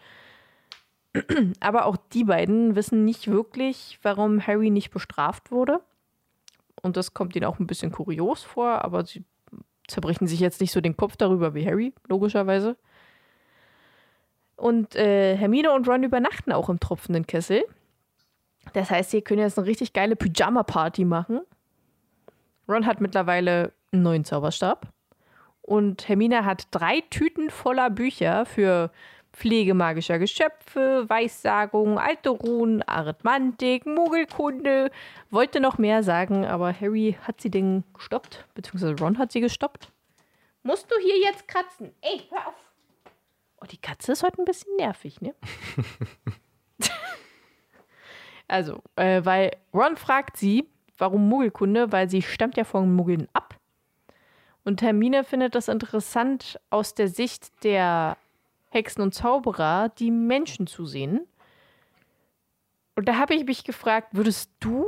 Aber 1.59 1.85
auch 1.85 1.97
die 2.13 2.23
beiden 2.23 2.75
wissen 2.75 3.05
nicht 3.05 3.29
wirklich, 3.29 3.99
warum 4.01 4.45
Harry 4.45 4.69
nicht 4.69 4.91
bestraft 4.91 5.51
wurde. 5.51 5.81
Und 6.81 6.97
das 6.97 7.13
kommt 7.13 7.35
ihnen 7.35 7.45
auch 7.45 7.59
ein 7.59 7.67
bisschen 7.67 7.91
kurios 7.91 8.43
vor, 8.43 8.83
aber 8.83 9.05
sie 9.05 9.23
zerbrechen 9.87 10.25
sich 10.25 10.39
jetzt 10.39 10.61
nicht 10.61 10.71
so 10.71 10.81
den 10.81 10.97
Kopf 10.97 11.15
darüber 11.15 11.53
wie 11.53 11.65
Harry, 11.65 11.93
logischerweise. 12.07 12.75
Und 14.55 14.95
äh, 14.95 15.35
Hermine 15.37 15.73
und 15.73 15.87
Ron 15.87 16.03
übernachten 16.03 16.51
auch 16.51 16.69
im 16.69 16.79
tropfenden 16.79 17.27
Kessel. 17.27 17.63
Das 18.73 18.89
heißt, 18.89 19.11
sie 19.11 19.21
können 19.21 19.41
jetzt 19.41 19.57
eine 19.57 19.67
richtig 19.67 19.93
geile 19.93 20.15
Pyjama-Party 20.15 21.03
machen. 21.03 21.41
Ron 22.67 22.85
hat 22.85 23.01
mittlerweile 23.01 23.73
einen 23.91 24.03
neuen 24.03 24.23
Zauberstab. 24.23 24.87
Und 25.61 26.07
Hermine 26.07 26.45
hat 26.45 26.67
drei 26.71 27.01
Tüten 27.09 27.49
voller 27.49 27.89
Bücher 27.89 28.45
für 28.45 28.91
Pflege 29.33 29.73
magischer 29.73 30.19
Geschöpfe, 30.19 31.05
Weissagung, 31.07 31.97
alte 31.97 32.29
Runen, 32.29 32.83
Arithmantik, 32.83 33.85
Muggelkunde. 33.85 34.91
Wollte 35.29 35.59
noch 35.59 35.77
mehr 35.77 36.03
sagen, 36.03 36.45
aber 36.45 36.73
Harry 36.73 37.17
hat 37.21 37.39
sie 37.39 37.49
denn 37.49 37.83
gestoppt, 37.93 38.45
beziehungsweise 38.55 38.95
Ron 38.99 39.17
hat 39.17 39.31
sie 39.31 39.41
gestoppt. 39.41 39.91
Musst 40.63 40.91
du 40.91 40.95
hier 41.01 41.17
jetzt 41.19 41.47
kratzen? 41.47 41.91
Ey, 42.01 42.27
hör 42.29 42.47
auf. 42.49 42.53
Oh, 43.61 43.65
die 43.65 43.77
Katze 43.77 44.11
ist 44.11 44.23
heute 44.23 44.41
ein 44.41 44.45
bisschen 44.45 44.75
nervig, 44.75 45.21
ne? 45.21 45.33
also, 48.47 48.81
äh, 48.95 49.23
weil 49.23 49.51
Ron 49.73 49.95
fragt 49.97 50.37
sie, 50.37 50.67
warum 50.97 51.29
Muggelkunde, 51.29 51.91
weil 51.91 52.09
sie 52.09 52.21
stammt 52.21 52.57
ja 52.57 52.63
von 52.63 52.93
Muggeln 52.93 53.27
ab. 53.33 53.55
Und 54.63 54.81
Hermine 54.81 55.23
findet 55.23 55.55
das 55.55 55.67
interessant 55.67 56.59
aus 56.69 56.93
der 56.93 57.07
Sicht 57.07 57.63
der 57.63 58.17
Hexen 58.71 59.01
und 59.01 59.13
Zauberer, 59.13 59.89
die 59.89 60.11
Menschen 60.11 60.65
zu 60.65 60.85
sehen. 60.85 61.27
Und 62.95 63.07
da 63.07 63.17
habe 63.17 63.35
ich 63.35 63.45
mich 63.45 63.63
gefragt, 63.63 64.09
würdest 64.13 64.49
du 64.59 64.85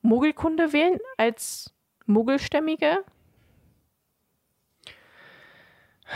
Muggelkunde 0.00 0.72
wählen 0.72 0.98
als 1.18 1.72
Muggelstämmige? 2.06 3.04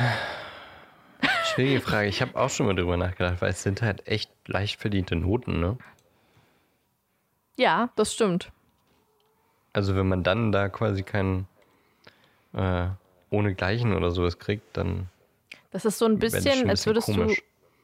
Schwierige 1.44 1.80
Frage. 1.80 2.08
Ich 2.08 2.20
habe 2.22 2.34
auch 2.38 2.50
schon 2.50 2.66
mal 2.66 2.74
drüber 2.74 2.96
nachgedacht, 2.96 3.40
weil 3.40 3.50
es 3.50 3.62
sind 3.62 3.82
halt 3.82 4.06
echt 4.06 4.30
leicht 4.46 4.80
verdiente 4.80 5.16
Noten, 5.16 5.60
ne? 5.60 5.78
Ja, 7.56 7.90
das 7.96 8.12
stimmt. 8.14 8.50
Also 9.72 9.94
wenn 9.94 10.08
man 10.08 10.22
dann 10.22 10.52
da 10.52 10.68
quasi 10.68 11.02
kein 11.02 11.46
äh, 12.52 12.88
ohne 13.30 13.54
Gleichen 13.54 13.94
oder 13.94 14.10
sowas 14.10 14.38
kriegt, 14.38 14.76
dann 14.76 15.08
Das 15.76 15.84
ist 15.84 15.98
so 15.98 16.06
ein 16.06 16.18
bisschen, 16.18 16.62
ein 16.62 16.70
als 16.70 16.86
würdest 16.86 17.08
komisch. 17.08 17.42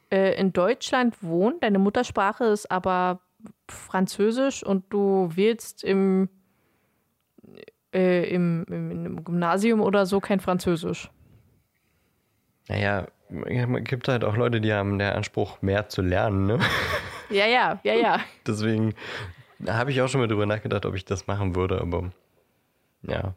du 0.09 0.15
äh, 0.17 0.33
in 0.39 0.51
Deutschland 0.51 1.21
wohnen, 1.21 1.59
deine 1.59 1.77
Muttersprache 1.77 2.45
ist 2.45 2.71
aber 2.71 3.21
Französisch 3.69 4.63
und 4.63 4.91
du 4.91 5.29
wählst 5.35 5.83
im, 5.83 6.27
äh, 7.93 8.27
im, 8.33 8.65
im, 8.67 9.05
im 9.05 9.23
Gymnasium 9.23 9.79
oder 9.79 10.07
so 10.07 10.19
kein 10.19 10.39
Französisch. 10.39 11.11
Naja, 12.67 13.05
es 13.45 13.67
gibt 13.83 14.07
halt 14.07 14.23
auch 14.23 14.35
Leute, 14.37 14.59
die 14.59 14.73
haben 14.73 14.97
den 14.97 15.11
Anspruch, 15.11 15.61
mehr 15.61 15.87
zu 15.87 16.01
lernen, 16.01 16.47
ne? 16.47 16.59
Ja, 17.29 17.45
ja, 17.45 17.79
ja, 17.83 17.93
ja. 17.93 18.19
Deswegen 18.47 18.95
habe 19.67 19.91
ich 19.91 20.01
auch 20.01 20.07
schon 20.07 20.19
mal 20.19 20.27
drüber 20.27 20.47
nachgedacht, 20.47 20.87
ob 20.87 20.95
ich 20.95 21.05
das 21.05 21.27
machen 21.27 21.55
würde, 21.55 21.79
aber 21.79 22.09
ja. 23.03 23.35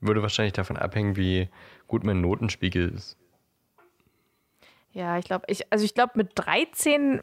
Würde 0.00 0.20
wahrscheinlich 0.20 0.52
davon 0.52 0.76
abhängen, 0.76 1.16
wie 1.16 1.48
gut 1.86 2.04
mein 2.04 2.20
Notenspiegel 2.20 2.90
ist. 2.90 3.16
Ja, 4.94 5.18
ich 5.18 5.24
glaube, 5.26 5.44
ich, 5.48 5.70
also 5.72 5.84
ich 5.84 5.94
glaube, 5.94 6.12
mit 6.14 6.30
13 6.36 7.20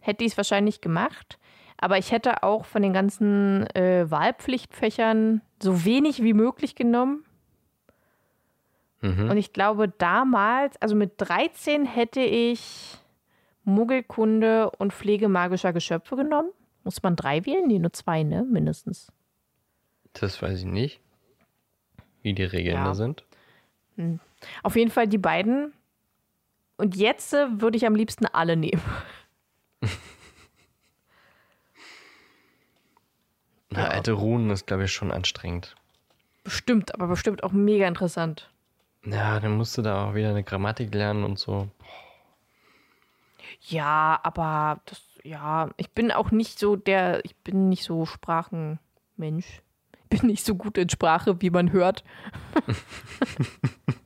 hätte 0.00 0.24
ich 0.24 0.32
es 0.32 0.36
wahrscheinlich 0.36 0.80
gemacht. 0.80 1.38
Aber 1.76 1.98
ich 1.98 2.12
hätte 2.12 2.44
auch 2.44 2.64
von 2.64 2.80
den 2.80 2.92
ganzen 2.92 3.66
äh, 3.74 4.08
Wahlpflichtfächern 4.08 5.42
so 5.60 5.84
wenig 5.84 6.22
wie 6.22 6.32
möglich 6.32 6.76
genommen. 6.76 7.24
Mhm. 9.00 9.30
Und 9.30 9.36
ich 9.36 9.52
glaube, 9.52 9.88
damals, 9.88 10.80
also 10.80 10.94
mit 10.94 11.14
13 11.16 11.84
hätte 11.84 12.20
ich 12.20 12.98
Muggelkunde 13.64 14.70
und 14.70 14.92
Pflege 14.92 15.28
magischer 15.28 15.72
Geschöpfe 15.72 16.14
genommen. 16.14 16.50
Muss 16.84 17.02
man 17.02 17.16
drei 17.16 17.44
wählen? 17.46 17.66
Nee, 17.66 17.80
nur 17.80 17.92
zwei, 17.92 18.22
ne? 18.22 18.44
Mindestens. 18.44 19.12
Das 20.12 20.40
weiß 20.40 20.60
ich 20.60 20.64
nicht, 20.66 21.00
wie 22.22 22.32
die 22.32 22.44
Regeln 22.44 22.76
Ja. 22.76 22.84
da 22.84 22.94
sind. 22.94 23.24
Auf 24.62 24.76
jeden 24.76 24.90
Fall 24.90 25.08
die 25.08 25.18
beiden. 25.18 25.72
Und 26.76 26.96
jetzt 26.96 27.32
äh, 27.32 27.60
würde 27.60 27.76
ich 27.76 27.86
am 27.86 27.94
liebsten 27.94 28.26
alle 28.26 28.56
nehmen. 28.56 28.82
Na, 33.70 33.88
alte 33.88 34.12
Runen 34.12 34.50
ist, 34.50 34.66
glaube 34.66 34.84
ich, 34.84 34.92
schon 34.92 35.10
anstrengend. 35.10 35.74
Bestimmt, 36.44 36.94
aber 36.94 37.06
bestimmt 37.06 37.42
auch 37.44 37.52
mega 37.52 37.86
interessant. 37.86 38.50
Ja, 39.04 39.40
dann 39.40 39.56
musst 39.56 39.78
du 39.78 39.82
da 39.82 40.08
auch 40.08 40.14
wieder 40.14 40.30
eine 40.30 40.44
Grammatik 40.44 40.94
lernen 40.94 41.24
und 41.24 41.38
so. 41.38 41.68
Ja, 43.62 44.20
aber 44.22 44.80
das, 44.86 45.02
ja, 45.22 45.70
ich 45.76 45.90
bin 45.90 46.10
auch 46.10 46.30
nicht 46.30 46.58
so 46.58 46.76
der, 46.76 47.24
ich 47.24 47.36
bin 47.36 47.68
nicht 47.68 47.84
so 47.84 48.06
Sprachenmensch. 48.06 49.62
Ich 50.10 50.20
bin 50.20 50.28
nicht 50.28 50.44
so 50.44 50.54
gut 50.54 50.76
in 50.78 50.88
Sprache, 50.88 51.40
wie 51.40 51.50
man 51.50 51.72
hört. 51.72 52.04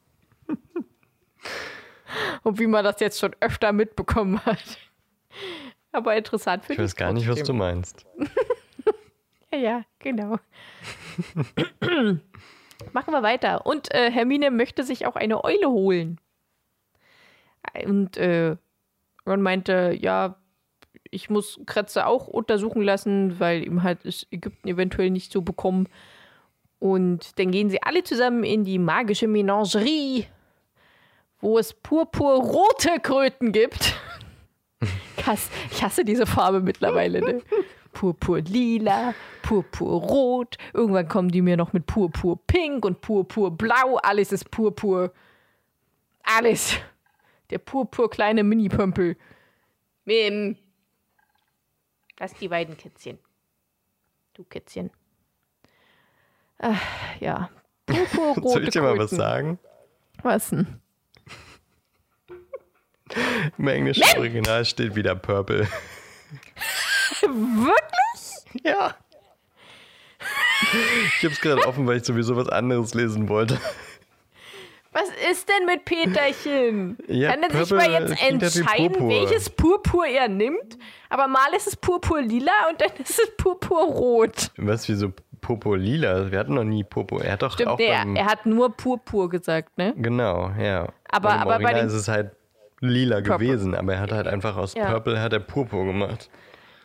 und 2.42 2.58
wie 2.58 2.66
man 2.66 2.84
das 2.84 3.00
jetzt 3.00 3.18
schon 3.18 3.34
öfter 3.40 3.72
mitbekommen 3.72 4.44
hat. 4.44 4.78
Aber 5.92 6.16
interessant 6.16 6.62
Ich 6.62 6.66
finde 6.68 6.84
weiß 6.84 6.96
gar 6.96 7.12
nicht, 7.12 7.28
was 7.28 7.42
du 7.42 7.52
meinst. 7.52 8.06
Ja, 9.52 9.58
ja, 9.58 9.84
genau. 10.00 10.38
Machen 12.92 13.12
wir 13.12 13.22
weiter. 13.22 13.64
Und 13.64 13.94
äh, 13.94 14.10
Hermine 14.10 14.50
möchte 14.50 14.82
sich 14.82 15.06
auch 15.06 15.14
eine 15.16 15.44
Eule 15.44 15.70
holen. 15.70 16.20
Und 17.84 18.16
äh, 18.16 18.56
Ron 19.26 19.42
meinte, 19.42 19.96
ja, 19.98 20.36
ich 21.10 21.30
muss 21.30 21.60
Kretze 21.66 22.06
auch 22.06 22.26
untersuchen 22.26 22.82
lassen, 22.82 23.38
weil 23.38 23.64
ihm 23.64 23.82
halt 23.82 24.04
ist 24.04 24.26
Ägypten 24.30 24.68
eventuell 24.68 25.10
nicht 25.10 25.32
so 25.32 25.42
bekommen. 25.42 25.88
Und 26.78 27.38
dann 27.38 27.50
gehen 27.50 27.70
sie 27.70 27.82
alle 27.82 28.02
zusammen 28.02 28.44
in 28.44 28.64
die 28.64 28.78
magische 28.78 29.28
Menagerie, 29.28 30.26
wo 31.40 31.58
es 31.58 31.72
purpurrote 31.72 33.00
Kröten 33.02 33.52
gibt. 33.52 33.94
Ich 35.18 35.26
hasse, 35.26 35.50
ich 35.72 35.82
hasse 35.82 36.04
diese 36.04 36.26
Farbe 36.26 36.60
mittlerweile, 36.60 37.20
ne? 37.20 37.42
Purpurlila, 37.94 39.14
purpurrot. 39.42 40.58
Irgendwann 40.74 41.08
kommen 41.08 41.30
die 41.30 41.40
mir 41.40 41.56
noch 41.56 41.72
mit 41.72 41.86
purpurpink 41.86 42.84
und 42.84 43.00
purpurblau. 43.00 43.96
Alles 44.02 44.30
ist 44.32 44.50
purpur. 44.50 45.12
Alles. 46.22 46.76
Der 47.50 47.58
purpur 47.58 48.10
kleine 48.10 48.44
Mini-Pömpel. 48.44 49.16
Mim. 50.04 50.56
Lass 52.20 52.34
die 52.34 52.48
beiden 52.48 52.76
Kätzchen. 52.76 53.18
Du 54.34 54.44
Kätzchen. 54.44 54.90
Ach, 56.58 56.80
ja. 57.18 57.48
Purpurrote 57.86 58.48
Soll 58.48 58.64
ich 58.64 58.70
dir 58.70 58.82
mal 58.82 58.98
was 58.98 59.10
Kröten. 59.10 59.16
sagen? 59.16 59.58
Was 60.22 60.50
denn? 60.50 60.80
Im 63.58 63.68
englischen 63.68 64.04
Original 64.18 64.64
steht 64.64 64.94
wieder 64.96 65.14
Purple. 65.14 65.68
Wirklich? 67.22 68.64
Ja. 68.64 68.94
Ich 71.18 71.24
hab's 71.24 71.40
gerade 71.40 71.66
offen, 71.66 71.86
weil 71.86 71.98
ich 71.98 72.04
sowieso 72.04 72.36
was 72.36 72.48
anderes 72.48 72.94
lesen 72.94 73.28
wollte. 73.28 73.60
Was 74.92 75.10
ist 75.30 75.46
denn 75.48 75.66
mit 75.66 75.84
Peterchen? 75.84 76.96
Ja, 77.06 77.32
Kann 77.32 77.42
er 77.42 77.64
sich 77.64 77.70
mal 77.76 77.90
jetzt 77.90 78.22
entscheiden, 78.22 78.92
Purpur. 78.92 79.08
welches 79.10 79.50
Purpur 79.50 80.06
er 80.06 80.28
nimmt? 80.28 80.78
Aber 81.10 81.28
mal 81.28 81.52
ist 81.54 81.66
es 81.66 81.76
purpurlila 81.76 82.50
und 82.70 82.80
dann 82.80 82.90
ist 82.98 83.18
es 83.20 83.36
purpurrot. 83.36 84.50
Was, 84.56 84.88
wieso 84.88 85.12
Popo 85.42 85.74
lila? 85.74 86.30
Wir 86.32 86.38
hatten 86.38 86.54
noch 86.54 86.64
nie 86.64 86.82
Popo. 86.82 87.18
Er 87.18 87.32
hat 87.34 87.42
doch 87.42 87.52
Stimmt, 87.52 87.68
auch 87.72 87.78
nee, 87.78 87.84
er 88.18 88.24
hat 88.24 88.46
nur 88.46 88.74
purpur 88.74 89.28
gesagt, 89.28 89.76
ne? 89.78 89.92
Genau, 89.96 90.50
ja. 90.58 90.88
Aber- 91.10 91.34
aber 91.34 91.58
bei 91.60 91.74
den- 91.74 91.86
ist 91.86 91.92
es 91.92 92.08
halt 92.08 92.30
lila 92.80 93.16
Purple. 93.20 93.38
gewesen, 93.38 93.74
aber 93.74 93.94
er 93.94 94.00
hat 94.00 94.12
halt 94.12 94.26
einfach 94.26 94.56
aus 94.56 94.74
Ja. 94.74 94.90
Purple 94.90 95.20
hat 95.20 95.32
er 95.32 95.40
Purpur 95.40 95.84
gemacht. 95.86 96.28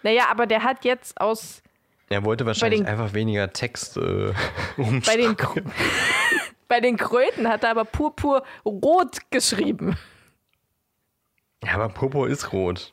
Naja, 0.04 0.26
aber 0.32 0.48
der 0.48 0.64
hat 0.64 0.84
jetzt 0.86 1.20
aus 1.22 1.62
Er 2.10 2.24
wollte 2.26 2.46
wahrscheinlich 2.46 2.80
den- 2.82 2.88
einfach 2.88 3.14
weniger 3.14 3.52
Text 3.54 3.98
äh, 3.98 4.34
bei 4.78 5.18
den, 5.18 5.36
bei 6.68 6.80
den 6.80 6.98
Kröten 6.98 7.48
hat 7.48 7.64
er 7.64 7.72
aber 7.72 7.86
purpurrot 7.86 9.18
geschrieben. 9.30 9.98
Ja, 11.64 11.74
aber 11.76 11.90
Popo 11.90 12.26
ist 12.26 12.52
rot. 12.54 12.92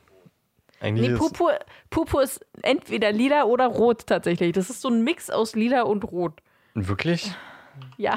Eigentlich 0.81 1.11
Nee, 1.11 1.17
Purpur, 1.17 1.59
Purpur 1.91 2.23
ist 2.23 2.45
entweder 2.63 3.11
lila 3.13 3.45
oder 3.45 3.67
rot 3.67 4.07
tatsächlich. 4.07 4.53
Das 4.53 4.69
ist 4.71 4.81
so 4.83 4.89
ein 4.89 5.03
Mix 5.03 5.31
aus 5.31 5.57
lila 5.57 5.83
und 5.83 6.05
rot. 6.05 6.41
wirklich? 6.75 7.33
Ja. 7.97 8.17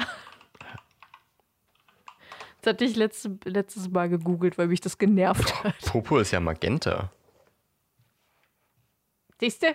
Das 2.62 2.74
hatte 2.74 2.84
ich 2.84 2.94
letzte, 2.96 3.36
letztes 3.44 3.90
Mal 3.90 4.08
gegoogelt, 4.08 4.56
weil 4.56 4.68
mich 4.68 4.80
das 4.80 4.96
genervt 4.96 5.62
hat. 5.64 5.78
Popo 5.80 6.18
ist 6.18 6.30
ja 6.30 6.40
Magenta. 6.40 7.10
Siehst 9.40 9.62
du? 9.64 9.74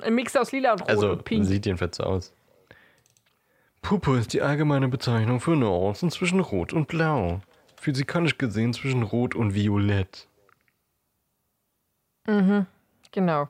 Ein 0.00 0.14
Mix 0.14 0.36
aus 0.36 0.52
lila 0.52 0.72
und 0.72 0.82
rot 0.82 0.90
Also 0.90 1.10
und 1.12 1.24
pink. 1.24 1.46
sieht 1.46 1.64
jedenfalls 1.64 1.96
so 1.96 2.04
aus. 2.04 2.34
Purpur 3.80 4.18
ist 4.18 4.32
die 4.32 4.42
allgemeine 4.42 4.88
Bezeichnung 4.88 5.40
für 5.40 5.56
Nuancen 5.56 6.10
zwischen 6.10 6.40
Rot 6.40 6.72
und 6.72 6.86
Blau. 6.86 7.40
Physikalisch 7.80 8.38
gesehen 8.38 8.74
zwischen 8.74 9.02
Rot 9.02 9.34
und 9.34 9.54
Violett. 9.54 10.28
Genau. 13.10 13.48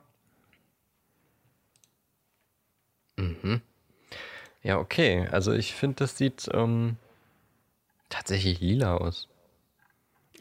Ja, 4.63 4.79
okay. 4.79 5.27
Also 5.31 5.51
ich 5.51 5.75
finde, 5.75 5.97
das 5.97 6.17
sieht 6.17 6.49
ähm, 6.53 6.97
tatsächlich 8.13 8.59
lila 8.61 8.97
aus. 8.97 9.27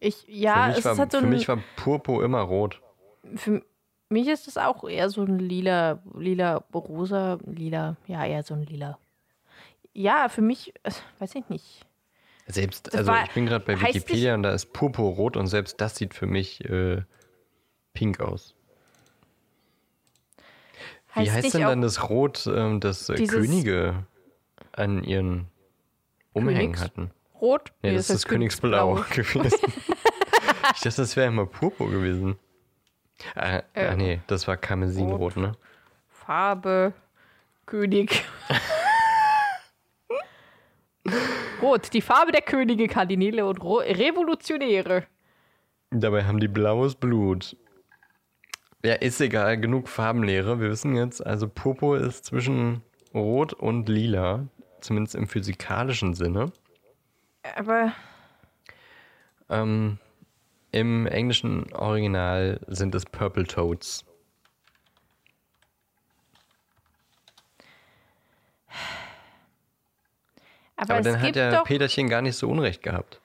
Ich, 0.01 0.25
ja, 0.29 0.65
für 0.65 0.69
mich, 0.69 0.79
es 0.79 0.85
war, 0.85 0.99
hat 0.99 1.13
so 1.13 1.19
für 1.19 1.25
ein, 1.25 1.31
mich 1.31 1.49
war 1.49 1.59
Purpur 1.77 2.25
immer 2.25 2.41
rot. 2.41 2.81
für 3.37 3.63
mich 4.09 4.29
ist 4.29 4.49
es 4.49 4.59
auch 4.59 4.85
eher 4.89 5.09
so 5.09 5.23
ein 5.23 5.39
lila, 5.39 6.03
lila, 6.19 6.57
rosa, 6.75 7.39
lila, 7.47 7.97
ja, 8.07 8.25
eher 8.27 8.43
so 8.43 8.55
ein 8.55 8.65
lila. 8.65 8.99
Ja, 9.95 10.29
für 10.29 10.43
mich, 10.43 10.75
äh, 10.83 10.91
weiß 11.19 11.35
ich 11.37 11.49
nicht. 11.49 11.87
Selbst, 12.47 12.95
also 12.95 13.13
war- 13.13 13.25
ich 13.25 13.31
bin 13.31 13.47
gerade 13.47 13.65
bei 13.65 13.81
Wikipedia 13.81 14.35
und 14.35 14.43
da 14.43 14.53
ist 14.53 14.73
Purpur 14.73 15.13
rot 15.15 15.37
und 15.37 15.47
selbst 15.47 15.81
das 15.81 15.97
sieht 15.97 16.15
für 16.15 16.27
mich 16.27 16.65
äh, 16.65 17.03
pink 17.95 18.21
aus. 18.21 18.55
Wie 21.15 21.21
Heißt 21.21 21.33
heißt 21.33 21.55
denn 21.55 21.63
dann 21.63 21.81
das 21.83 22.09
Rot, 22.09 22.47
ähm, 22.47 22.81
das 22.81 23.09
äh, 23.09 23.25
Könige 23.27 24.07
an 24.73 25.05
ihren 25.05 25.47
Umhängen 26.33 26.73
Königs- 26.75 26.81
hatten? 26.81 27.11
Rot? 27.43 27.73
Nee, 27.83 27.91
Nee, 27.91 27.97
das 27.97 28.09
ist 28.09 28.25
das 28.25 28.27
Königsblau 28.27 28.95
gewesen. 29.11 29.43
ich 29.45 30.81
dachte, 30.81 31.03
das 31.03 31.17
wäre 31.17 31.27
immer 31.27 31.45
Purpur 31.45 31.91
gewesen. 31.91 32.39
Äh, 33.35 33.63
Äh, 33.75 33.87
ah, 33.89 33.97
nee, 33.97 34.21
das 34.29 34.47
war 34.49 34.57
Karmesinrot, 34.57 35.37
ne? 35.37 35.53
Farbe, 36.09 36.93
König. 37.67 38.25
Rot, 41.61 41.93
die 41.93 42.01
Farbe 42.01 42.33
der 42.33 42.43
Könige, 42.43 42.87
Kardinäle 42.89 43.45
und 43.47 43.63
Ro 43.63 43.79
Revolutionäre. 43.79 45.05
Dabei 45.91 46.25
haben 46.25 46.41
die 46.41 46.49
blaues 46.49 46.95
Blut. 46.95 47.57
Ja, 48.85 48.95
ist 48.95 49.21
egal, 49.21 49.59
genug 49.61 49.89
Farbenlehre. 49.89 50.61
Wir 50.61 50.71
wissen 50.71 50.97
jetzt, 50.97 51.25
also 51.25 51.49
Purpur 51.49 51.99
ist 51.99 52.25
zwischen 52.25 52.83
Rot 53.15 53.53
und 53.53 53.89
Lila, 53.89 54.47
zumindest 54.81 55.15
im 55.15 55.29
physikalischen 55.29 56.15
Sinne. 56.15 56.53
Aber 57.57 57.93
Ähm, 59.51 59.99
Im 60.71 61.07
englischen 61.07 61.73
Original 61.75 62.61
sind 62.69 62.95
es 62.95 63.05
Purple 63.05 63.45
Toads. 63.45 64.05
Aber, 70.77 70.95
Aber 70.95 70.99
es, 71.01 71.05
dann 71.05 71.17
hat 71.21 71.25
gibt 71.25 71.37
ja 71.37 71.63
Peterchen 71.63 72.09
gar 72.09 72.23
nicht 72.23 72.37
so 72.37 72.49
Unrecht 72.49 72.83
gehabt. 72.83 73.21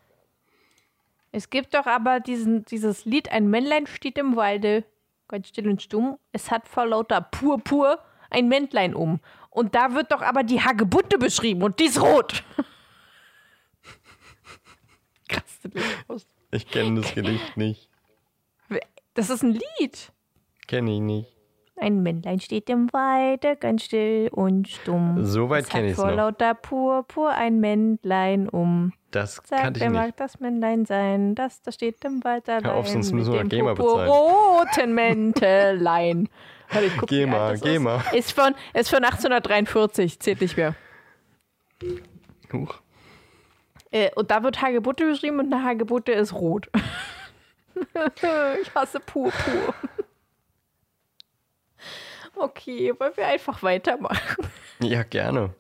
es 1.32 1.50
gibt 1.50 1.74
doch 1.74 1.86
aber 1.86 2.20
diesen, 2.20 2.66
dieses 2.66 3.06
Lied, 3.06 3.32
ein 3.32 3.50
Männlein 3.50 3.88
steht 3.88 4.18
im 4.18 4.36
Walde, 4.36 4.84
ganz 5.28 5.48
still 5.48 5.68
und 5.70 5.82
stumm, 5.82 6.18
es 6.32 6.52
hat 6.52 6.68
vor 6.68 6.86
lauter 6.86 7.22
Purpur 7.22 8.00
ein 8.30 8.48
Männlein 8.48 8.94
um. 8.94 9.20
Und 9.50 9.74
da 9.76 9.94
wird 9.96 10.12
doch 10.12 10.22
aber 10.22 10.44
die 10.44 10.62
Hagebutte 10.62 11.18
beschrieben 11.18 11.64
und 11.64 11.80
die 11.80 11.86
ist 11.86 12.02
rot. 12.02 12.44
Das 15.28 15.60
Lied 15.74 15.84
aus. 16.08 16.26
Ich 16.52 16.68
kenne 16.70 17.02
das 17.02 17.14
Gedicht 17.14 17.58
nicht. 17.58 17.90
Das 19.14 19.30
ist 19.30 19.44
ein 19.44 19.60
Lied. 19.80 20.12
Kenne 20.68 20.92
ich 20.96 21.00
nicht. 21.02 21.34
Ein 21.80 22.02
Männlein 22.02 22.40
steht 22.40 22.70
im 22.72 22.92
Walde, 22.92 23.56
ganz 23.56 23.84
still 23.84 24.30
und 24.32 24.68
stumm. 24.68 25.24
Soweit 25.26 25.66
Es 25.66 25.70
kenn 25.70 25.84
hat 25.84 25.90
ich's 25.92 25.96
vor 26.00 26.08
noch. 26.10 26.16
lauter 26.18 26.56
Purpur 26.56 27.30
ein 27.32 27.60
Männlein 27.60 28.50
um. 28.50 28.94
Das 29.12 29.36
Sagt, 29.36 29.50
kannte 29.62 29.78
ich 29.80 29.84
wer 29.84 29.90
nicht. 29.92 30.00
mag 30.00 30.18
das 30.18 30.40
Männlein 30.40 30.86
sein, 30.86 31.36
das 31.36 31.62
da 31.62 31.72
steht 31.72 32.04
im 32.04 32.24
Wald 32.24 32.50
allein. 32.50 32.66
auf, 32.72 32.88
sonst 32.88 33.12
müssen 33.12 33.32
wir 33.32 33.40
dem 33.40 33.50
GEMA 33.50 33.74
bezahlen. 33.76 34.08
purpurroten 34.08 34.94
Mäntelein. 34.96 36.30
Warte, 36.70 36.88
ich 36.88 36.98
guck, 36.98 37.12
wie 37.12 37.22
ist. 37.22 38.14
Ist 38.14 38.32
von, 38.34 38.56
ist 38.74 38.90
von 38.90 39.04
1843, 39.04 40.20
zählt 40.20 40.42
nicht 40.42 40.58
mehr. 40.58 40.76
Huch. 42.52 42.82
Äh, 43.92 44.12
und 44.16 44.32
da 44.32 44.44
wird 44.44 44.62
Hagebutte 44.62 45.06
beschrieben 45.06 45.40
und 45.40 45.54
eine 45.54 45.64
Hagebutte 45.64 46.12
ist 46.12 46.34
rot. 46.34 46.70
ich 48.62 48.76
hasse 48.76 49.00
Purpur. 49.00 49.74
Okay, 52.36 52.94
wollen 53.00 53.14
wir 53.16 53.28
einfach 53.28 53.64
weitermachen? 53.64 54.48
Ja, 54.80 55.04
gerne. 55.04 55.54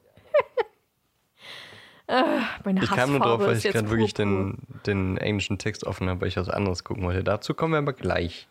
Meine 2.63 2.83
Ich 2.83 2.89
kam 2.89 3.11
nur 3.11 3.19
drauf, 3.19 3.41
weil 3.41 3.57
ich 3.57 3.63
gerade 3.63 3.89
wirklich 3.89 4.13
den, 4.13 4.59
den 4.85 5.17
englischen 5.17 5.57
Text 5.57 5.83
offen 5.83 6.09
habe, 6.09 6.21
weil 6.21 6.29
ich 6.29 6.37
was 6.37 6.49
anderes 6.49 6.85
gucken 6.85 7.03
wollte. 7.03 7.23
Dazu 7.23 7.53
kommen 7.53 7.73
wir 7.73 7.79
aber 7.79 7.93
gleich. 7.93 8.47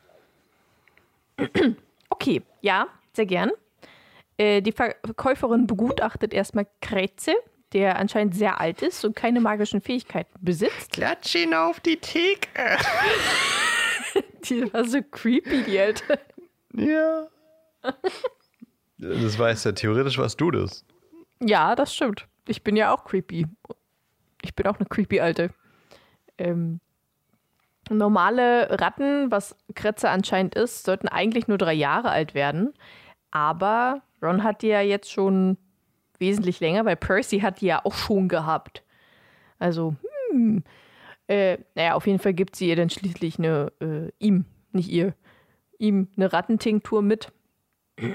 Okay, 2.08 2.40
ja, 2.62 2.86
sehr 3.12 3.26
gern. 3.26 3.50
Äh, 4.38 4.62
die 4.62 4.70
Verkäuferin 4.70 5.66
begutachtet 5.66 6.32
erstmal 6.32 6.66
Krätze, 6.80 7.34
der 7.72 7.98
anscheinend 7.98 8.34
sehr 8.34 8.60
alt 8.60 8.82
ist 8.82 9.04
und 9.04 9.16
keine 9.16 9.40
magischen 9.40 9.80
Fähigkeiten 9.80 10.32
besitzt. 10.40 10.92
Klatsch 10.92 11.34
ihn 11.34 11.54
auf 11.54 11.80
die 11.80 11.96
Theke. 11.96 12.48
Die 14.48 14.72
war 14.72 14.84
so 14.84 15.02
creepy, 15.02 15.64
die 15.64 15.78
Alte. 15.78 16.18
Ja. 16.74 17.26
Das 18.98 19.38
weiß 19.38 19.64
ja 19.64 19.72
theoretisch, 19.72 20.16
was 20.16 20.38
du 20.38 20.50
das. 20.50 20.82
Ja, 21.42 21.74
das 21.74 21.94
stimmt. 21.94 22.26
Ich 22.48 22.64
bin 22.64 22.76
ja 22.76 22.94
auch 22.94 23.04
creepy. 23.04 23.46
Ich 24.40 24.54
bin 24.54 24.66
auch 24.66 24.76
eine 24.76 24.86
creepy 24.86 25.20
Alte. 25.20 25.50
Ähm, 26.38 26.80
normale 27.90 28.68
Ratten, 28.80 29.30
was 29.30 29.54
Kretze 29.74 30.08
anscheinend 30.08 30.54
ist, 30.54 30.84
sollten 30.84 31.08
eigentlich 31.08 31.46
nur 31.46 31.58
drei 31.58 31.74
Jahre 31.74 32.08
alt 32.08 32.34
werden. 32.34 32.72
Aber 33.30 34.00
Ron 34.22 34.42
hat 34.42 34.62
die 34.62 34.68
ja 34.68 34.80
jetzt 34.80 35.12
schon 35.12 35.58
wesentlich 36.20 36.60
länger, 36.60 36.84
weil 36.84 36.96
Percy 36.96 37.40
hat 37.40 37.60
die 37.60 37.66
ja 37.66 37.84
auch 37.84 37.94
schon 37.94 38.28
gehabt. 38.28 38.82
Also, 39.58 39.94
hm. 40.30 40.62
Äh, 41.28 41.58
naja, 41.74 41.94
auf 41.94 42.06
jeden 42.06 42.20
Fall 42.20 42.34
gibt 42.34 42.54
sie 42.54 42.68
ihr 42.68 42.76
dann 42.76 42.90
schließlich 42.90 43.38
eine, 43.38 43.72
äh, 43.80 44.12
ihm, 44.18 44.44
nicht 44.72 44.88
ihr, 44.88 45.14
ihm 45.78 46.08
eine 46.16 46.32
Rattentinktur 46.32 47.02
mit. 47.02 47.32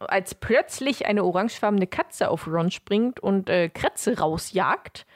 Als 0.00 0.34
plötzlich 0.34 1.06
eine 1.06 1.24
orangefarbene 1.24 1.86
Katze 1.86 2.28
auf 2.28 2.46
Ron 2.46 2.70
springt 2.70 3.20
und 3.20 3.48
äh, 3.48 3.68
Kretze 3.68 4.18
rausjagt. 4.18 5.06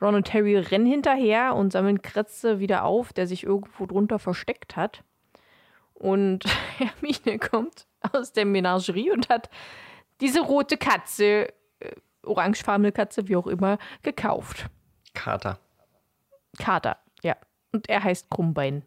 Ron 0.00 0.16
und 0.16 0.34
Harry 0.34 0.56
rennen 0.56 0.86
hinterher 0.86 1.54
und 1.54 1.72
sammeln 1.72 2.02
Kretze 2.02 2.58
wieder 2.58 2.84
auf, 2.84 3.12
der 3.12 3.28
sich 3.28 3.44
irgendwo 3.44 3.86
drunter 3.86 4.18
versteckt 4.18 4.74
hat. 4.74 5.04
Und 5.94 6.44
Hermine 6.78 7.38
kommt 7.38 7.86
aus 8.12 8.32
der 8.32 8.44
Menagerie 8.44 9.12
und 9.12 9.28
hat 9.28 9.48
diese 10.20 10.40
rote 10.40 10.76
Katze, 10.76 11.52
orangefarbene 12.22 12.92
Katze, 12.92 13.28
wie 13.28 13.36
auch 13.36 13.46
immer, 13.46 13.78
gekauft. 14.02 14.66
Kater. 15.14 15.58
Kater, 16.58 16.98
ja. 17.22 17.36
Und 17.72 17.88
er 17.88 18.04
heißt 18.04 18.30
Krummbein. 18.30 18.82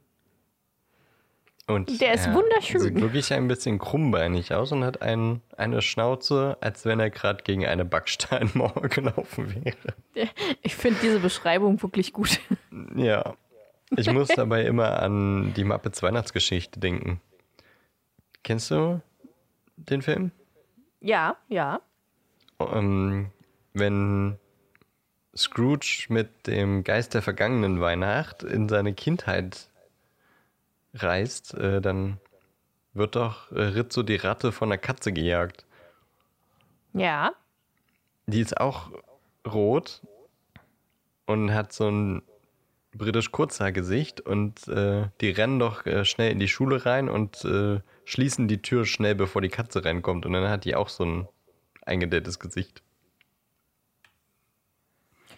Und 1.68 2.00
Der 2.00 2.14
ist 2.14 2.28
er 2.28 2.36
wunderschön. 2.36 2.80
Sieht 2.80 3.02
wirklich 3.02 3.34
ein 3.34 3.48
bisschen 3.48 3.80
krummbeinig 3.80 4.54
aus 4.54 4.72
und 4.72 4.84
hat 4.84 5.02
ein, 5.02 5.42
eine 5.58 5.82
Schnauze, 5.82 6.58
als 6.62 6.86
wenn 6.86 7.00
er 7.00 7.10
gerade 7.10 7.44
gegen 7.44 7.66
eine 7.66 7.86
Backsteinmauer 7.86 8.82
gelaufen 8.90 9.64
wäre. 9.64 10.28
Ich 10.62 10.76
finde 10.76 11.00
diese 11.02 11.20
Beschreibung 11.20 11.82
wirklich 11.82 12.14
gut. 12.14 12.40
Ja. 12.96 13.36
Ich 13.98 14.12
muss 14.12 14.28
dabei 14.28 14.64
immer 14.66 15.02
an 15.02 15.54
die 15.56 15.64
Muppets 15.64 16.04
Weihnachtsgeschichte 16.04 16.80
denken. 16.80 17.20
Kennst 18.44 18.70
du 18.70 19.02
den 19.76 20.04
Film? 20.04 20.32
Ja, 21.00 21.38
ja. 21.48 21.82
Ähm, 22.60 23.32
wenn 23.74 24.38
Scrooge 25.36 26.06
mit 26.10 26.48
dem 26.48 26.84
Geist 26.84 27.14
der 27.14 27.22
vergangenen 27.22 27.82
Weihnacht 27.82 28.44
in 28.44 28.70
seine 28.70 28.94
Kindheit 28.94 29.70
reist, 30.94 31.54
äh, 31.56 31.82
dann 31.82 32.20
wird 32.94 33.16
doch 33.16 33.52
äh, 33.52 33.62
Rizzo 33.62 34.04
die 34.04 34.16
Ratte 34.16 34.52
von 34.52 34.70
der 34.70 34.78
Katze 34.78 35.12
gejagt. 35.12 35.66
Ja. 36.94 37.34
Die 38.28 38.40
ist 38.40 38.60
auch 38.60 38.90
rot 39.46 40.02
und 41.26 41.54
hat 41.54 41.74
so 41.74 41.90
ein 41.90 42.22
britisch 42.94 43.32
Kurzhaargesicht 43.32 44.22
und 44.22 44.68
äh, 44.70 45.10
die 45.20 45.30
rennen 45.32 45.60
doch 45.60 45.86
äh, 45.86 46.06
schnell 46.06 46.32
in 46.32 46.40
die 46.40 46.48
Schule 46.48 46.86
rein 46.86 47.10
und 47.10 47.44
äh, 47.44 47.82
schließen 48.06 48.48
die 48.48 48.62
Tür 48.62 48.86
schnell, 48.86 49.16
bevor 49.16 49.42
die 49.42 49.50
Katze 49.50 49.84
reinkommt. 49.84 50.26
Und 50.26 50.32
dann 50.32 50.50
hat 50.50 50.64
die 50.64 50.76
auch 50.76 50.88
so 50.88 51.04
ein 51.04 51.28
eingedämmtes 51.86 52.40
Gesicht. 52.40 52.82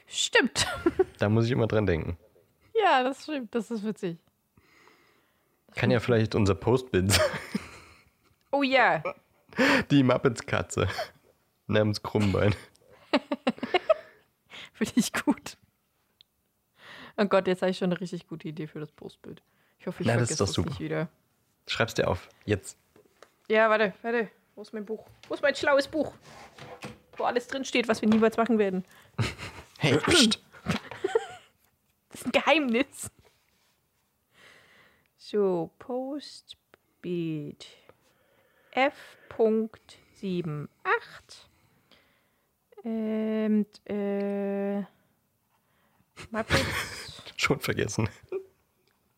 Stimmt. 0.07 0.67
Da 1.19 1.29
muss 1.29 1.45
ich 1.45 1.51
immer 1.51 1.67
dran 1.67 1.86
denken. 1.86 2.17
Ja, 2.73 3.03
das 3.03 3.23
stimmt. 3.23 3.53
Das 3.53 3.71
ist 3.71 3.83
witzig. 3.83 4.17
Kann 5.75 5.91
ja 5.91 5.99
vielleicht 5.99 6.33
unser 6.36 6.55
Postbild 6.55 7.12
sein. 7.12 7.25
Oh 8.51 8.63
ja. 8.63 9.03
Die 9.91 10.03
Muppets-Katze. 10.03 10.88
Namens 11.67 12.01
Krummbein. 12.01 12.55
Finde 14.73 14.93
ich 14.95 15.12
gut. 15.12 15.57
Oh 17.17 17.25
Gott, 17.25 17.47
jetzt 17.47 17.62
habe 17.62 17.71
ich 17.71 17.77
schon 17.77 17.91
eine 17.91 17.99
richtig 17.99 18.27
gute 18.27 18.47
Idee 18.47 18.67
für 18.67 18.79
das 18.79 18.91
Postbild. 18.91 19.41
Ich 19.79 19.88
hoffe, 19.88 20.01
ich 20.03 20.07
Na, 20.07 20.13
das 20.13 20.21
vergesse 20.29 20.43
das 20.43 20.53
super. 20.53 20.69
nicht 20.69 20.79
wieder. 20.79 21.10
Schreib's 21.67 21.95
dir 21.95 22.07
auf. 22.07 22.29
Jetzt. 22.45 22.77
Ja, 23.49 23.69
warte, 23.69 23.93
warte. 24.01 24.29
Wo 24.57 24.63
ist 24.63 24.73
mein 24.73 24.85
Buch? 24.85 25.05
Wo 25.27 25.35
ist 25.35 25.43
mein 25.43 25.53
schlaues 25.53 25.87
Buch? 25.87 26.15
Wo 27.15 27.25
alles 27.25 27.45
drin 27.45 27.63
steht, 27.63 27.87
was 27.87 28.01
wir 28.01 28.09
niemals 28.09 28.37
machen 28.37 28.57
werden. 28.57 28.83
Hey, 29.79 29.95
pst. 29.99 30.41
Das 32.09 32.21
ist 32.21 32.25
ein 32.25 32.31
Geheimnis. 32.31 33.11
So, 35.19 35.69
Postbild 35.77 37.67
F.78 38.71 40.67
und 42.83 43.67
äh, 43.85 44.79
Muppets 46.31 47.21
Schon 47.37 47.59
vergessen. 47.59 48.09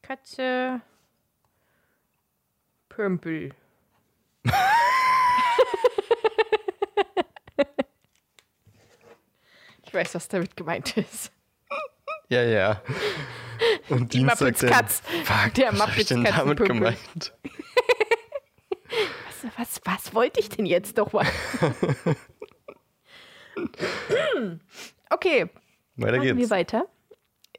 Katze 0.01 0.81
Pömpel. 2.89 3.55
Ich 9.89 9.93
weiß, 9.95 10.13
was 10.15 10.27
damit 10.27 10.55
gemeint 10.55 10.95
ist. 10.97 11.31
Ja, 12.29 12.43
ja. 12.43 12.81
Und 13.89 14.13
Die 14.13 14.19
Dienstag 14.19 14.41
Muppets 14.41 14.61
Katz. 14.61 15.01
Fuck, 15.23 15.53
Der 15.55 15.73
was 15.73 15.81
hab 15.81 15.97
ich 15.97 16.05
denn 16.05 16.23
damit 16.23 16.59
gemeint? 16.59 17.33
Was, 19.41 19.57
was, 19.57 19.81
was 19.83 20.13
wollte 20.13 20.39
ich 20.39 20.49
denn 20.49 20.67
jetzt 20.67 20.97
doch 20.99 21.11
mal? 21.11 21.25
okay, 25.09 25.49
Weiter 25.95 26.17
machen 26.17 26.27
wir 26.27 26.35
geht's. 26.35 26.49
weiter. 26.51 26.85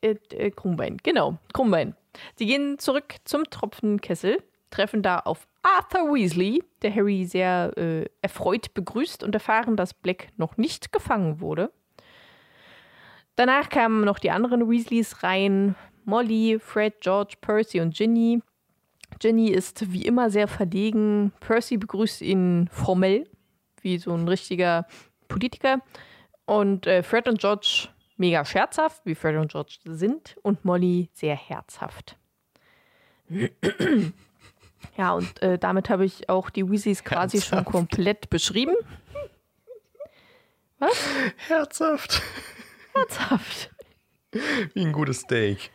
Äh, 0.03 0.15
äh, 0.33 0.51
Krummbein, 0.51 0.99
genau, 1.03 1.39
Krummbein. 1.53 1.97
Sie 2.37 2.47
gehen 2.47 2.79
zurück 2.79 3.17
zum 3.25 3.45
Tropfenkessel, 3.51 4.43
treffen 4.71 5.03
da 5.03 5.19
auf 5.19 5.47
Arthur 5.63 6.15
Weasley, 6.15 6.63
der 6.83 6.95
Harry 6.95 7.25
sehr 7.27 7.73
äh, 7.77 8.05
erfreut 8.23 8.73
begrüßt 8.73 9.23
und 9.25 9.35
erfahren, 9.35 9.77
dass 9.77 9.95
Black 9.95 10.29
noch 10.37 10.57
nicht 10.57 10.93
gefangen 10.93 11.41
wurde. 11.41 11.73
Danach 13.41 13.71
kamen 13.71 14.05
noch 14.05 14.19
die 14.19 14.31
anderen 14.31 14.71
Weasleys 14.71 15.23
rein. 15.23 15.75
Molly, 16.05 16.59
Fred, 16.61 17.01
George, 17.01 17.37
Percy 17.41 17.81
und 17.81 17.95
Ginny. 17.95 18.43
Ginny 19.19 19.49
ist 19.49 19.95
wie 19.95 20.05
immer 20.05 20.29
sehr 20.29 20.47
verlegen. 20.47 21.33
Percy 21.41 21.79
begrüßt 21.79 22.21
ihn 22.21 22.69
formell, 22.71 23.27
wie 23.81 23.97
so 23.97 24.13
ein 24.13 24.29
richtiger 24.29 24.87
Politiker. 25.29 25.81
Und 26.45 26.87
äh, 26.87 27.03
Fred 27.03 27.29
und 27.29 27.39
George 27.39 27.89
mega 28.19 28.45
scherzhaft, 28.45 29.07
wie 29.07 29.15
Fred 29.15 29.37
und 29.37 29.51
George 29.51 29.79
sind. 29.87 30.37
Und 30.43 30.67
Molly 30.67 31.09
sehr 31.15 31.35
herzhaft. 31.35 32.19
ja, 34.99 35.13
und 35.15 35.41
äh, 35.41 35.59
damit 35.59 35.89
habe 35.89 36.05
ich 36.05 36.29
auch 36.29 36.51
die 36.51 36.71
Weasleys 36.71 37.05
quasi 37.05 37.41
schon 37.41 37.61
Herzhaft. 37.61 37.73
komplett 37.75 38.29
beschrieben. 38.29 38.75
Was? 40.79 41.09
Herzhaft. 41.49 42.21
Herzhaft. 43.01 43.71
Wie 44.75 44.85
ein 44.85 44.93
gutes 44.93 45.21
Steak. 45.21 45.71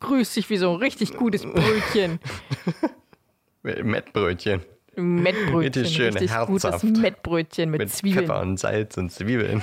Grüß 0.00 0.34
dich 0.34 0.48
wie 0.50 0.56
so 0.56 0.72
ein 0.72 0.76
richtig 0.76 1.14
gutes 1.14 1.42
Brötchen. 1.42 2.20
Mettbrötchen. 3.62 4.62
Mettbrötchen. 4.96 5.56
Richtig 5.56 5.94
schön 5.94 6.12
richtig 6.16 6.36
gutes 6.46 6.64
herzhaft. 6.64 6.84
Mettbrötchen 6.84 7.70
mit, 7.70 7.80
Mit 7.80 7.90
Zwiebeln. 7.90 8.26
Pfeffer 8.26 8.40
und 8.40 8.58
Salz 8.58 8.96
und 8.96 9.10
Zwiebeln. 9.10 9.62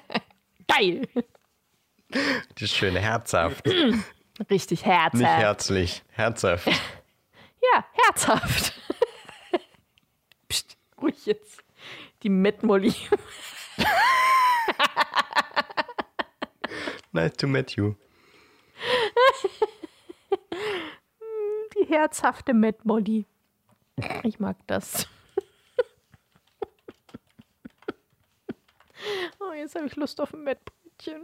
Geil. 0.68 1.08
Die 2.58 2.68
schöne 2.68 3.00
herzhaft. 3.00 3.66
Richtig 4.50 4.84
herzhaft. 4.84 5.14
Nicht 5.14 5.26
herzlich. 5.26 6.02
Herzhaft. 6.10 6.66
ja, 7.74 7.84
herzhaft. 7.92 8.74
Psst, 10.48 10.76
ruhig 11.00 11.26
jetzt. 11.26 11.62
Die 12.22 12.28
Mettmolly. 12.28 12.94
Nice 17.12 17.36
to 17.38 17.46
meet 17.46 17.76
you. 17.76 17.94
Die 21.74 21.86
herzhafte 21.88 22.52
Mettmolly. 22.52 23.26
Ich 24.22 24.38
mag 24.38 24.56
das. 24.66 25.08
Oh, 29.40 29.52
jetzt 29.52 29.74
habe 29.74 29.86
ich 29.86 29.96
Lust 29.96 30.20
auf 30.20 30.34
ein 30.34 30.42
Mettbrötchen. 30.44 31.22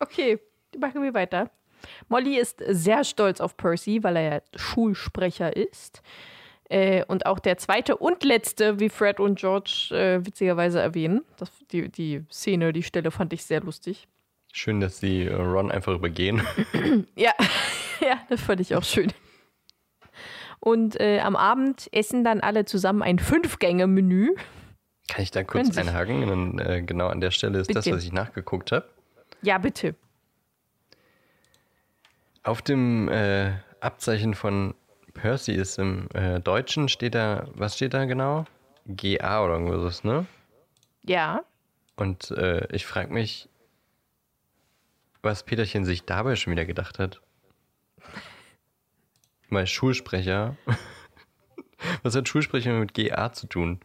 okay, 0.00 0.38
machen 0.78 1.02
wir 1.02 1.14
weiter. 1.14 1.50
Molly 2.08 2.36
ist 2.38 2.62
sehr 2.66 3.04
stolz 3.04 3.40
auf 3.40 3.56
Percy, 3.56 4.02
weil 4.02 4.16
er 4.16 4.22
ja 4.22 4.42
Schulsprecher 4.54 5.56
ist. 5.56 6.02
Äh, 6.70 7.04
und 7.06 7.26
auch 7.26 7.40
der 7.40 7.58
zweite 7.58 7.96
und 7.96 8.22
letzte, 8.22 8.78
wie 8.78 8.88
Fred 8.88 9.18
und 9.18 9.40
George 9.40 9.88
äh, 9.90 10.24
witzigerweise 10.24 10.80
erwähnen. 10.80 11.22
Das, 11.36 11.50
die, 11.72 11.88
die 11.88 12.24
Szene, 12.30 12.72
die 12.72 12.84
Stelle 12.84 13.10
fand 13.10 13.32
ich 13.32 13.44
sehr 13.44 13.60
lustig. 13.60 14.06
Schön, 14.52 14.80
dass 14.80 15.00
sie 15.00 15.24
äh, 15.24 15.34
Ron 15.34 15.72
einfach 15.72 15.92
übergehen. 15.92 16.42
Ja, 17.16 17.32
ja, 18.00 18.20
das 18.28 18.40
fand 18.40 18.60
ich 18.60 18.76
auch 18.76 18.84
schön. 18.84 19.12
Und 20.60 21.00
äh, 21.00 21.18
am 21.20 21.34
Abend 21.34 21.88
essen 21.92 22.22
dann 22.22 22.40
alle 22.40 22.64
zusammen 22.64 23.02
ein 23.02 23.18
Fünf-Gänge-Menü. 23.18 24.36
Kann 25.08 25.22
ich 25.24 25.32
da 25.32 25.42
kurz 25.42 25.76
einhaken? 25.76 26.30
Und, 26.30 26.60
äh, 26.60 26.82
genau 26.82 27.08
an 27.08 27.20
der 27.20 27.32
Stelle 27.32 27.58
ist 27.58 27.74
das, 27.74 27.84
Bitte. 27.84 27.96
was 27.96 28.04
ich 28.04 28.12
nachgeguckt 28.12 28.70
habe. 28.70 28.88
Ja, 29.42 29.58
bitte. 29.58 29.96
Auf 32.44 32.62
dem 32.62 33.08
Abzeichen 33.80 34.34
von 34.34 34.74
Percy 35.20 35.52
ist 35.52 35.78
im 35.78 36.08
äh, 36.14 36.40
Deutschen 36.40 36.88
steht 36.88 37.14
da, 37.14 37.46
was 37.52 37.76
steht 37.76 37.92
da 37.92 38.06
genau? 38.06 38.46
GA 38.86 39.44
oder 39.44 39.54
irgendwas, 39.54 40.02
ne? 40.02 40.26
Ja. 41.04 41.44
Und 41.96 42.30
äh, 42.30 42.66
ich 42.74 42.86
frage 42.86 43.12
mich, 43.12 43.50
was 45.20 45.42
Peterchen 45.42 45.84
sich 45.84 46.04
dabei 46.04 46.36
schon 46.36 46.52
wieder 46.52 46.64
gedacht 46.64 46.98
hat. 46.98 47.20
Weil 49.50 49.66
Schulsprecher. 49.66 50.56
was 52.02 52.16
hat 52.16 52.26
Schulsprecher 52.26 52.72
mit 52.72 52.94
GA 52.94 53.30
zu 53.30 53.46
tun? 53.46 53.80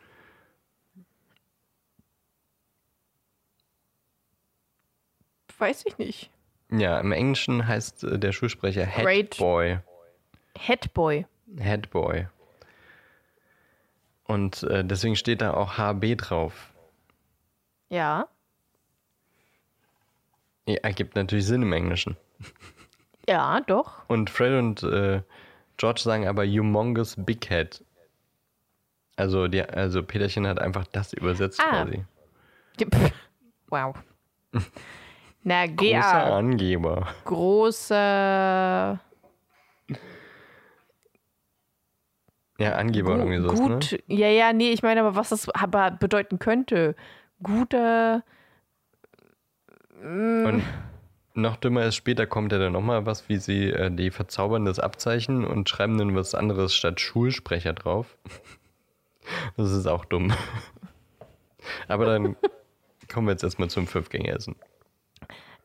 Weiß 5.58 5.84
ich 5.86 5.98
nicht. 5.98 6.30
Ja, 6.72 6.98
im 7.02 7.12
Englischen 7.12 7.68
heißt 7.68 8.06
äh, 8.06 8.20
der 8.20 8.32
Schulsprecher 8.32 8.86
Head. 8.86 9.36
Boy. 9.38 9.80
Headboy. 10.58 11.26
Head 11.60 11.90
Boy. 11.92 12.28
Und 14.26 14.64
äh, 14.64 14.84
deswegen 14.84 15.16
steht 15.16 15.42
da 15.42 15.54
auch 15.54 15.78
HB 15.78 16.16
drauf. 16.18 16.72
Ja. 17.90 18.28
Ja, 20.68 20.76
ergibt 20.82 21.16
natürlich 21.16 21.46
Sinn 21.46 21.62
im 21.62 21.74
Englischen. 21.74 22.18
Ja, 23.28 23.60
doch. 23.62 24.08
Und 24.08 24.30
Fred 24.30 24.54
und 24.60 24.84
äh, 24.84 25.24
George 25.78 26.00
sagen 26.02 26.28
aber 26.28 26.46
Humongous 26.46 27.16
Big 27.18 27.48
Head. 27.48 27.84
Also, 29.16 29.48
die, 29.48 29.64
also 29.64 30.04
Peterchen 30.04 30.46
hat 30.46 30.60
einfach 30.60 30.86
das 30.92 31.12
übersetzt 31.14 31.60
Ah. 31.60 31.86
quasi. 31.86 32.06
Wow. 33.70 33.96
Na, 35.44 35.66
Großer 35.66 35.76
GA. 35.76 36.38
Angeber. 36.38 37.08
Großer. 37.24 39.00
Ja, 42.58 42.74
Angeber 42.76 43.14
Gu- 43.16 43.20
irgendwie 43.20 43.42
so, 43.42 43.52
ne? 43.68 43.74
gut. 43.76 44.00
Ja, 44.08 44.28
ja, 44.30 44.54
nee, 44.54 44.72
ich 44.72 44.82
meine 44.84 45.02
aber, 45.02 45.16
was 45.16 45.30
das 45.30 45.50
aber 45.50 45.92
bedeuten 45.92 46.40
könnte. 46.40 46.96
Guter. 47.44 48.24
Und 50.02 50.64
noch 51.34 51.58
dümmer 51.58 51.84
ist, 51.86 51.96
später 51.96 52.26
kommt 52.28 52.52
ja 52.52 52.60
dann 52.60 52.74
nochmal 52.74 53.06
was, 53.06 53.28
wie 53.28 53.38
sie 53.38 53.70
äh, 53.72 53.92
die 53.92 54.12
verzaubern 54.12 54.66
das 54.66 54.80
Abzeichen 54.80 55.46
und 55.46 55.68
schreiben 55.70 55.98
dann 55.98 56.16
was 56.16 56.34
anderes 56.36 56.74
statt 56.76 57.00
Schulsprecher 57.00 57.74
drauf. 57.74 58.18
Das 59.58 59.72
ist 59.72 59.88
auch 59.88 60.06
dumm. 60.06 60.32
Aber 61.88 62.06
dann 62.06 62.36
kommen 63.12 63.26
wir 63.26 63.32
jetzt 63.32 63.44
erstmal 63.44 63.72
zum 63.72 63.88
Fünfgängeressen. 63.88 64.56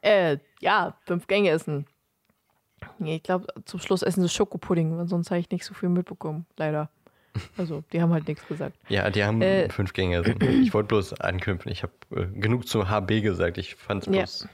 Äh, 0.00 0.38
ja, 0.60 0.96
fünf 1.04 1.26
Gänge 1.26 1.50
essen. 1.50 1.86
Nee, 2.98 3.16
ich 3.16 3.22
glaube, 3.22 3.46
zum 3.64 3.80
Schluss 3.80 4.02
essen 4.02 4.22
sie 4.22 4.28
Schokopudding, 4.28 4.96
weil 4.98 5.06
sonst 5.08 5.30
habe 5.30 5.40
ich 5.40 5.50
nicht 5.50 5.64
so 5.64 5.74
viel 5.74 5.88
mitbekommen, 5.88 6.46
leider. 6.56 6.88
Also, 7.56 7.84
die 7.92 8.02
haben 8.02 8.12
halt 8.12 8.26
nichts 8.26 8.46
gesagt. 8.46 8.76
Ja, 8.88 9.08
die 9.10 9.24
haben 9.24 9.40
Äh. 9.40 9.68
Fünfgängeressen. 9.70 10.40
Ich 10.62 10.74
wollte 10.74 10.88
bloß 10.88 11.20
anknüpfen. 11.20 11.70
Ich 11.70 11.82
habe 11.82 11.92
äh, 12.14 12.26
genug 12.26 12.66
zu 12.66 12.88
HB 12.88 13.20
gesagt. 13.22 13.56
Ich 13.58 13.76
fand 13.76 14.02
es 14.02 14.06
Ja. 14.06 14.20
bloß 14.22 14.48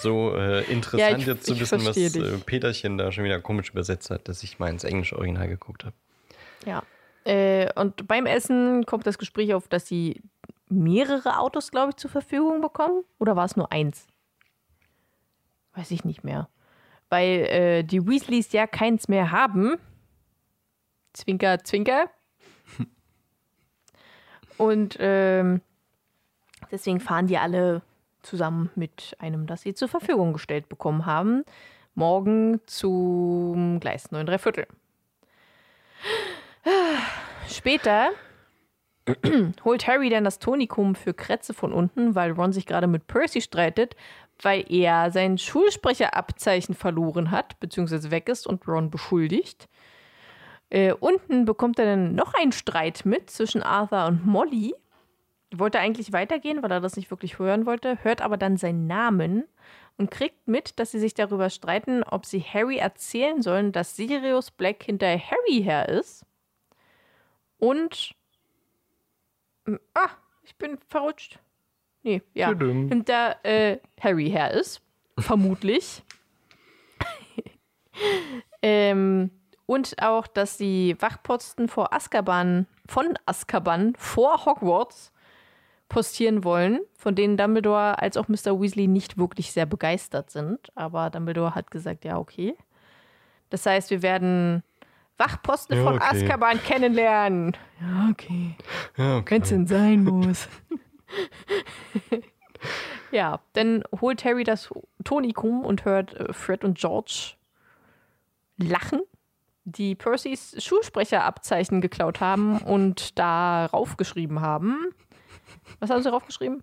so 0.00 0.34
äh, 0.36 0.62
interessant, 0.72 1.10
Ja, 1.10 1.16
ich- 1.18 1.26
jetzt 1.26 1.44
zu 1.46 1.58
wissen, 1.60 1.84
was 1.84 1.96
äh, 1.96 2.08
dich. 2.08 2.46
Peterchen 2.46 2.96
da 2.98 3.12
schon 3.12 3.24
wieder 3.24 3.40
komisch 3.40 3.70
übersetzt 3.70 4.10
hat, 4.10 4.28
dass 4.28 4.42
ich 4.42 4.58
mal 4.58 4.70
ins 4.70 4.84
englische 4.84 5.16
Original 5.16 5.48
geguckt 5.48 5.84
habe. 5.84 5.94
Ja. 6.64 6.82
Äh, 7.24 7.70
und 7.78 8.06
beim 8.08 8.24
Essen 8.26 8.86
kommt 8.86 9.06
das 9.06 9.18
Gespräch 9.18 9.52
auf, 9.54 9.68
dass 9.68 9.86
sie 9.86 10.22
mehrere 10.70 11.38
Autos, 11.38 11.70
glaube 11.70 11.90
ich, 11.90 11.96
zur 11.96 12.10
Verfügung 12.10 12.60
bekommen. 12.62 13.04
Oder 13.18 13.36
war 13.36 13.44
es 13.44 13.56
nur 13.56 13.70
eins? 13.72 14.06
Weiß 15.74 15.90
ich 15.90 16.04
nicht 16.04 16.24
mehr. 16.24 16.48
Weil 17.10 17.44
äh, 17.46 17.82
die 17.84 18.06
Weasleys 18.06 18.52
ja 18.52 18.66
keins 18.66 19.08
mehr 19.08 19.30
haben. 19.30 19.76
Zwinker, 21.12 21.62
zwinker. 21.62 22.10
Und 24.56 24.96
ähm, 25.00 25.60
deswegen 26.70 27.00
fahren 27.00 27.26
die 27.26 27.36
alle 27.38 27.82
zusammen 28.22 28.70
mit 28.74 29.16
einem, 29.18 29.46
das 29.46 29.62
sie 29.62 29.74
zur 29.74 29.88
Verfügung 29.88 30.32
gestellt 30.32 30.68
bekommen 30.68 31.06
haben, 31.06 31.44
morgen 31.94 32.60
zum 32.66 33.80
Gleis 33.80 34.10
9 34.10 34.26
3 34.26 34.38
Viertel. 34.38 34.66
Später 37.48 38.10
holt 39.64 39.86
Harry 39.86 40.10
dann 40.10 40.24
das 40.24 40.38
Tonikum 40.38 40.94
für 40.94 41.14
Kretze 41.14 41.54
von 41.54 41.72
unten, 41.72 42.14
weil 42.14 42.32
Ron 42.32 42.52
sich 42.52 42.66
gerade 42.66 42.86
mit 42.86 43.06
Percy 43.06 43.40
streitet, 43.40 43.96
weil 44.42 44.64
er 44.72 45.10
sein 45.10 45.38
Schulsprecherabzeichen 45.38 46.74
verloren 46.74 47.30
hat, 47.30 47.58
beziehungsweise 47.60 48.10
weg 48.10 48.28
ist 48.28 48.46
und 48.46 48.66
Ron 48.66 48.90
beschuldigt. 48.90 49.68
Äh, 50.70 50.92
unten 50.92 51.44
bekommt 51.44 51.78
er 51.78 51.86
dann 51.86 52.14
noch 52.14 52.34
einen 52.34 52.52
Streit 52.52 53.04
mit 53.04 53.30
zwischen 53.30 53.62
Arthur 53.62 54.06
und 54.06 54.26
Molly. 54.26 54.74
Wollte 55.52 55.80
eigentlich 55.80 56.12
weitergehen, 56.12 56.62
weil 56.62 56.70
er 56.70 56.80
das 56.80 56.96
nicht 56.96 57.10
wirklich 57.10 57.38
hören 57.38 57.66
wollte, 57.66 58.02
hört 58.04 58.22
aber 58.22 58.36
dann 58.36 58.56
seinen 58.56 58.86
Namen 58.86 59.44
und 59.98 60.10
kriegt 60.10 60.46
mit, 60.46 60.78
dass 60.78 60.92
sie 60.92 61.00
sich 61.00 61.12
darüber 61.14 61.50
streiten, 61.50 62.04
ob 62.04 62.24
sie 62.24 62.40
Harry 62.40 62.78
erzählen 62.78 63.42
sollen, 63.42 63.72
dass 63.72 63.96
Sirius 63.96 64.52
Black 64.52 64.84
hinter 64.84 65.08
Harry 65.08 65.62
her 65.62 65.88
ist. 65.88 66.24
Und. 67.58 68.14
Ah, 69.94 70.08
ich 70.42 70.56
bin 70.56 70.78
verrutscht. 70.88 71.38
Nee, 72.02 72.22
ja. 72.34 72.48
Hinter 72.48 73.44
äh, 73.44 73.78
Harry 74.00 74.30
her 74.30 74.52
ist. 74.52 74.80
Vermutlich. 75.18 76.02
ähm, 78.62 79.30
und 79.66 80.02
auch, 80.02 80.26
dass 80.26 80.56
die 80.56 80.96
Wachposten 80.98 81.68
vor 81.68 81.92
Azkaban, 81.92 82.66
von 82.86 83.18
Azkaban 83.26 83.94
vor 83.96 84.44
Hogwarts 84.46 85.12
postieren 85.88 86.44
wollen, 86.44 86.80
von 86.96 87.14
denen 87.14 87.36
Dumbledore 87.36 88.00
als 88.00 88.16
auch 88.16 88.28
Mr. 88.28 88.60
Weasley 88.60 88.86
nicht 88.86 89.18
wirklich 89.18 89.52
sehr 89.52 89.66
begeistert 89.66 90.30
sind. 90.30 90.72
Aber 90.74 91.10
Dumbledore 91.10 91.54
hat 91.54 91.70
gesagt, 91.70 92.04
ja, 92.04 92.16
okay. 92.16 92.56
Das 93.50 93.66
heißt, 93.66 93.90
wir 93.90 94.00
werden 94.02 94.62
Wachposten 95.18 95.76
Ja, 95.76 95.84
von 95.84 95.96
okay. 95.96 96.06
Azkaban 96.24 96.62
kennenlernen. 96.62 97.56
Ja, 97.80 98.08
okay. 98.10 98.56
Ja, 98.96 99.18
okay. 99.18 99.34
Wenn 99.34 99.42
es 99.42 99.48
denn 99.50 99.66
sein 99.66 100.04
muss. 100.04 100.48
ja, 103.10 103.40
dann 103.52 103.84
holt 104.00 104.24
Harry 104.24 104.44
das 104.44 104.70
Tonikum 105.04 105.64
und 105.64 105.84
hört 105.84 106.14
äh, 106.14 106.32
Fred 106.32 106.64
und 106.64 106.78
George 106.78 107.34
lachen, 108.56 109.00
die 109.64 109.94
Percys 109.94 110.56
Schulsprecherabzeichen 110.62 111.80
geklaut 111.80 112.20
haben 112.20 112.58
und 112.58 113.18
darauf 113.18 113.96
geschrieben 113.96 114.40
haben. 114.40 114.94
Was 115.78 115.90
haben 115.90 116.02
sie 116.02 116.10
draufgeschrieben? 116.10 116.62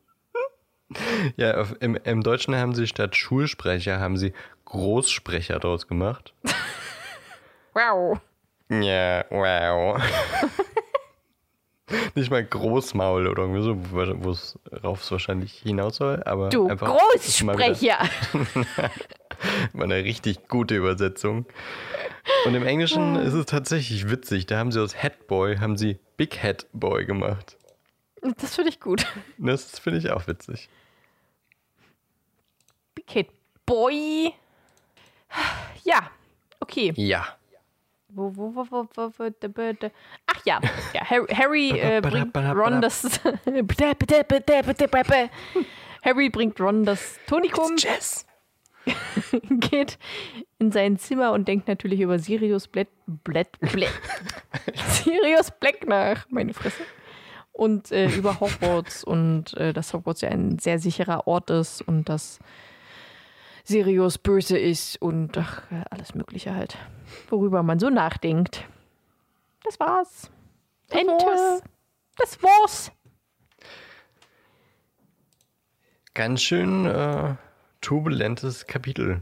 Ja, 1.35 1.57
auf, 1.57 1.75
im, 1.81 1.95
im 1.95 2.23
Deutschen 2.23 2.55
haben 2.55 2.73
sie 2.73 2.87
statt 2.87 3.15
Schulsprecher 3.15 3.99
haben 3.99 4.17
sie 4.17 4.33
Großsprecher 4.65 5.59
draus 5.59 5.87
gemacht. 5.87 6.33
Wow. 7.73 8.19
Ja, 8.71 9.23
wow. 9.29 10.01
Nicht 12.15 12.29
mal 12.31 12.43
Großmaul 12.43 13.27
oder 13.27 13.43
irgendwie 13.43 13.63
so, 13.63 13.77
wo- 13.91 14.31
es 14.31 14.59
rauf 14.83 15.01
es 15.03 15.11
wahrscheinlich 15.11 15.53
hinaus 15.53 15.97
soll, 15.97 16.21
aber 16.23 16.49
Du 16.49 16.67
einfach 16.67 16.88
Großsprecher. 16.97 17.99
mal 19.73 19.83
eine 19.83 20.03
richtig 20.03 20.47
gute 20.49 20.75
Übersetzung. 20.75 21.45
Und 22.45 22.55
im 22.55 22.65
Englischen 22.65 23.15
ist 23.15 23.33
es 23.33 23.45
tatsächlich 23.45 24.09
witzig. 24.09 24.47
Da 24.47 24.57
haben 24.57 24.71
sie 24.73 24.81
aus 24.81 25.01
Headboy 25.01 25.57
haben 25.57 25.77
sie 25.77 25.97
Big 26.17 26.41
Head 26.41 26.67
Boy 26.73 27.05
gemacht. 27.05 27.55
Das 28.38 28.55
finde 28.55 28.69
ich 28.71 28.81
gut. 28.81 29.05
Das 29.38 29.79
finde 29.79 29.99
ich 29.99 30.09
auch 30.11 30.27
witzig. 30.27 30.67
Big 32.95 33.07
Kid 33.07 33.27
Boy. 33.65 34.33
Ja, 35.83 36.09
okay. 36.59 36.91
Ja. 36.97 37.36
Ach 40.26 40.45
ja, 40.45 40.59
ja 40.93 41.09
Harry, 41.09 41.28
Harry 41.28 41.70
äh, 41.80 42.01
bringt 42.01 42.36
Ron 42.36 42.82
das. 42.82 43.20
Harry 46.03 46.30
bringt 46.30 46.59
Ron 46.59 46.86
das 46.86 47.20
Tonikum, 47.28 47.76
geht 49.59 49.97
in 50.59 50.72
sein 50.72 50.97
Zimmer 50.97 51.34
und 51.34 51.47
denkt 51.47 51.68
natürlich 51.68 51.99
über 51.99 52.20
Sirius 52.20 52.68
Black, 52.68 52.88
Black, 53.05 53.59
Black, 53.59 54.01
Sirius 54.88 55.51
Black 55.51 55.88
nach, 55.88 56.26
meine 56.30 56.53
Fresse. 56.53 56.84
Und 57.51 57.91
äh, 57.91 58.07
über 58.09 58.39
Hogwarts 58.39 59.03
und 59.03 59.55
äh, 59.55 59.74
dass 59.74 59.93
Hogwarts 59.93 60.22
ja 60.22 60.30
ein 60.30 60.59
sehr 60.59 60.80
sicherer 60.80 61.28
Ort 61.28 61.49
ist 61.49 61.82
und 61.82 62.07
dass 62.07 62.39
Sirius 63.68 64.18
böse 64.18 64.57
ist 64.57 65.01
und 65.01 65.38
ach, 65.38 65.61
alles 65.89 66.15
Mögliche 66.15 66.55
halt, 66.55 66.78
worüber 67.30 67.63
man 67.63 67.80
so 67.80 67.89
nachdenkt. 67.89 68.63
Das 69.63 69.78
war's. 69.78 70.32
Das 70.88 71.01
Ente. 71.01 71.11
war's. 71.11 71.63
Das 72.18 72.41
war's. 72.41 72.91
Ganz 76.13 76.41
schön 76.41 76.86
äh, 76.86 77.36
turbulentes 77.82 78.68
Kapitel. 78.68 79.22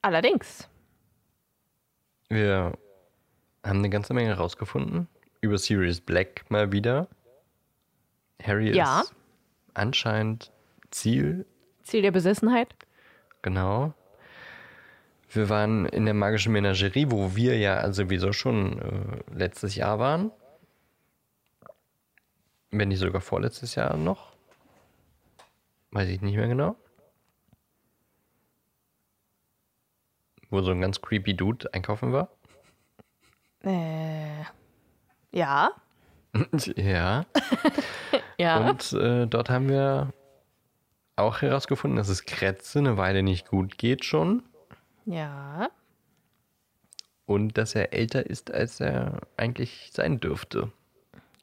Allerdings. 0.00 0.68
Wir 2.28 2.78
haben 3.64 3.78
eine 3.80 3.90
ganze 3.90 4.14
Menge 4.14 4.34
rausgefunden. 4.34 5.08
Über 5.40 5.58
Sirius 5.58 6.00
Black 6.00 6.48
mal 6.50 6.70
wieder. 6.70 7.08
Harry 8.40 8.72
Ja. 8.76 9.00
ist 9.00 9.12
anscheinend 9.74 10.52
Ziel, 10.90 11.46
Ziel 11.82 12.02
der 12.02 12.10
Besessenheit. 12.12 12.74
genau. 13.42 13.94
Wir 15.30 15.50
waren 15.50 15.84
in 15.84 16.06
der 16.06 16.14
magischen 16.14 16.54
Menagerie, 16.54 17.10
wo 17.10 17.36
wir 17.36 17.58
ja 17.58 17.92
sowieso 17.92 18.32
schon 18.32 18.78
äh, 18.80 19.34
letztes 19.34 19.74
Jahr 19.76 19.98
waren. 19.98 20.30
Wenn 22.70 22.88
nicht 22.88 22.98
sogar 22.98 23.20
vorletztes 23.20 23.74
Jahr 23.74 23.98
noch. 23.98 24.32
Weiß 25.90 26.08
ich 26.08 26.22
nicht 26.22 26.36
mehr 26.36 26.48
genau. 26.48 26.76
Wo 30.48 30.62
so 30.62 30.70
ein 30.70 30.80
ganz 30.80 31.00
creepy 31.02 31.34
Dude 31.34 31.72
einkaufen 31.74 32.12
war. 32.12 32.30
Äh, 33.64 34.44
ja. 35.32 35.72
ja. 36.76 37.26
Ja. 38.40 38.70
Und 38.70 38.92
äh, 38.92 39.26
dort 39.26 39.50
haben 39.50 39.68
wir 39.68 40.12
auch 41.18 41.42
herausgefunden, 41.42 41.96
dass 41.96 42.08
es 42.08 42.24
Kretze 42.24 42.78
eine 42.78 42.96
Weile 42.96 43.22
nicht 43.22 43.48
gut 43.48 43.78
geht 43.78 44.04
schon. 44.04 44.42
ja. 45.06 45.70
Und 47.26 47.58
dass 47.58 47.74
er 47.74 47.92
älter 47.92 48.24
ist, 48.24 48.50
als 48.50 48.80
er 48.80 49.20
eigentlich 49.36 49.90
sein 49.92 50.18
dürfte. 50.18 50.72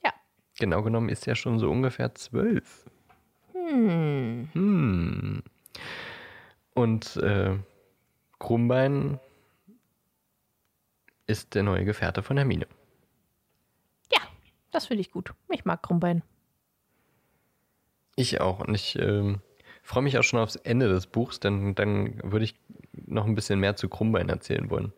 Ja. 0.03 0.11
Genau 0.57 0.82
genommen 0.82 1.09
ist 1.09 1.28
er 1.28 1.36
schon 1.36 1.59
so 1.59 1.69
ungefähr 1.69 2.15
zwölf. 2.15 2.89
Hm. 3.53 4.49
Hm. 4.53 5.43
Und 6.73 7.17
äh, 7.17 7.59
Krummbein 8.39 9.19
ist 11.28 11.53
der 11.53 11.61
neue 11.61 11.86
Gefährte 11.86 12.23
von 12.23 12.38
Hermine. 12.38 12.65
Ja, 14.11 14.21
das 14.71 14.88
finde 14.88 15.01
ich 15.01 15.11
gut. 15.11 15.34
Ich 15.51 15.65
mag 15.65 15.84
Krummbein. 15.84 16.23
Ich 18.15 18.41
auch. 18.41 18.59
Und 18.59 18.73
ich 18.73 18.97
ähm, 18.97 19.41
freue 19.86 20.04
mich 20.04 20.18
auch 20.18 20.24
schon 20.24 20.40
aufs 20.40 20.56
Ende 20.56 20.90
des 20.90 21.06
Buchs, 21.06 21.40
denn 21.40 21.76
dann 21.76 22.20
würde 22.24 22.46
ich 22.46 22.56
noch 23.06 23.26
ein 23.26 23.36
bisschen 23.36 23.60
mehr 23.60 23.76
zu 23.76 23.88
Krummbein 23.88 24.30
erzählen 24.30 24.70
wollen. 24.70 24.92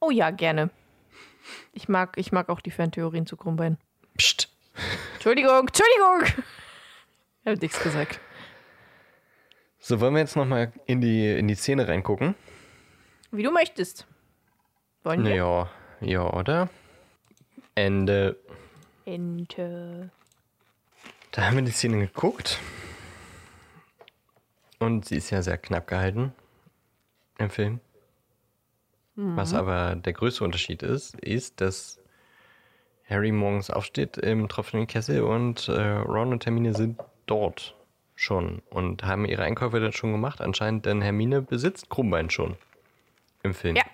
Oh 0.00 0.10
ja, 0.10 0.30
gerne. 0.30 0.70
Ich 1.72 1.88
mag, 1.88 2.16
ich 2.16 2.32
mag 2.32 2.48
auch 2.48 2.60
die 2.60 2.70
Fantheorien 2.70 3.26
zu 3.26 3.36
Krummbein. 3.36 3.76
Psst. 4.16 4.48
Entschuldigung, 5.14 5.68
Entschuldigung! 5.68 6.44
Ich 7.42 7.46
habe 7.46 7.58
nichts 7.58 7.80
gesagt. 7.82 8.18
So, 9.78 10.00
wollen 10.00 10.14
wir 10.14 10.20
jetzt 10.20 10.36
nochmal 10.36 10.72
in 10.86 11.00
die, 11.00 11.30
in 11.30 11.48
die 11.48 11.54
Szene 11.54 11.86
reingucken? 11.86 12.34
Wie 13.30 13.42
du 13.42 13.50
möchtest. 13.50 14.06
Wollen 15.04 15.24
wir? 15.24 15.34
Ja, 15.34 15.70
ja, 16.00 16.32
oder? 16.32 16.68
Ende. 17.74 18.36
Ente. 19.04 20.10
Da 21.36 21.44
haben 21.44 21.56
wir 21.56 21.62
die 21.62 21.70
Szene 21.70 21.98
geguckt. 21.98 22.58
Und 24.78 25.04
sie 25.04 25.16
ist 25.16 25.28
ja 25.28 25.42
sehr 25.42 25.58
knapp 25.58 25.86
gehalten 25.86 26.32
im 27.38 27.50
Film. 27.50 27.80
Was 29.16 29.52
aber 29.52 29.96
der 29.96 30.14
größte 30.14 30.44
Unterschied 30.44 30.82
ist, 30.82 31.14
ist, 31.20 31.60
dass 31.60 32.00
Harry 33.08 33.32
morgens 33.32 33.70
aufsteht 33.70 34.16
im 34.16 34.48
tropfenden 34.48 34.86
Kessel 34.86 35.22
und 35.22 35.68
äh, 35.68 35.72
Ron 35.72 36.32
und 36.32 36.46
Hermine 36.46 36.74
sind 36.74 37.00
dort 37.26 37.74
schon 38.14 38.62
und 38.70 39.04
haben 39.04 39.26
ihre 39.26 39.42
Einkäufe 39.42 39.78
dann 39.78 39.92
schon 39.92 40.12
gemacht. 40.12 40.40
Anscheinend, 40.40 40.86
denn 40.86 41.02
Hermine 41.02 41.42
besitzt 41.42 41.90
Krummbein 41.90 42.30
schon 42.30 42.56
im 43.42 43.52
Film. 43.52 43.76
Ja. 43.76 43.84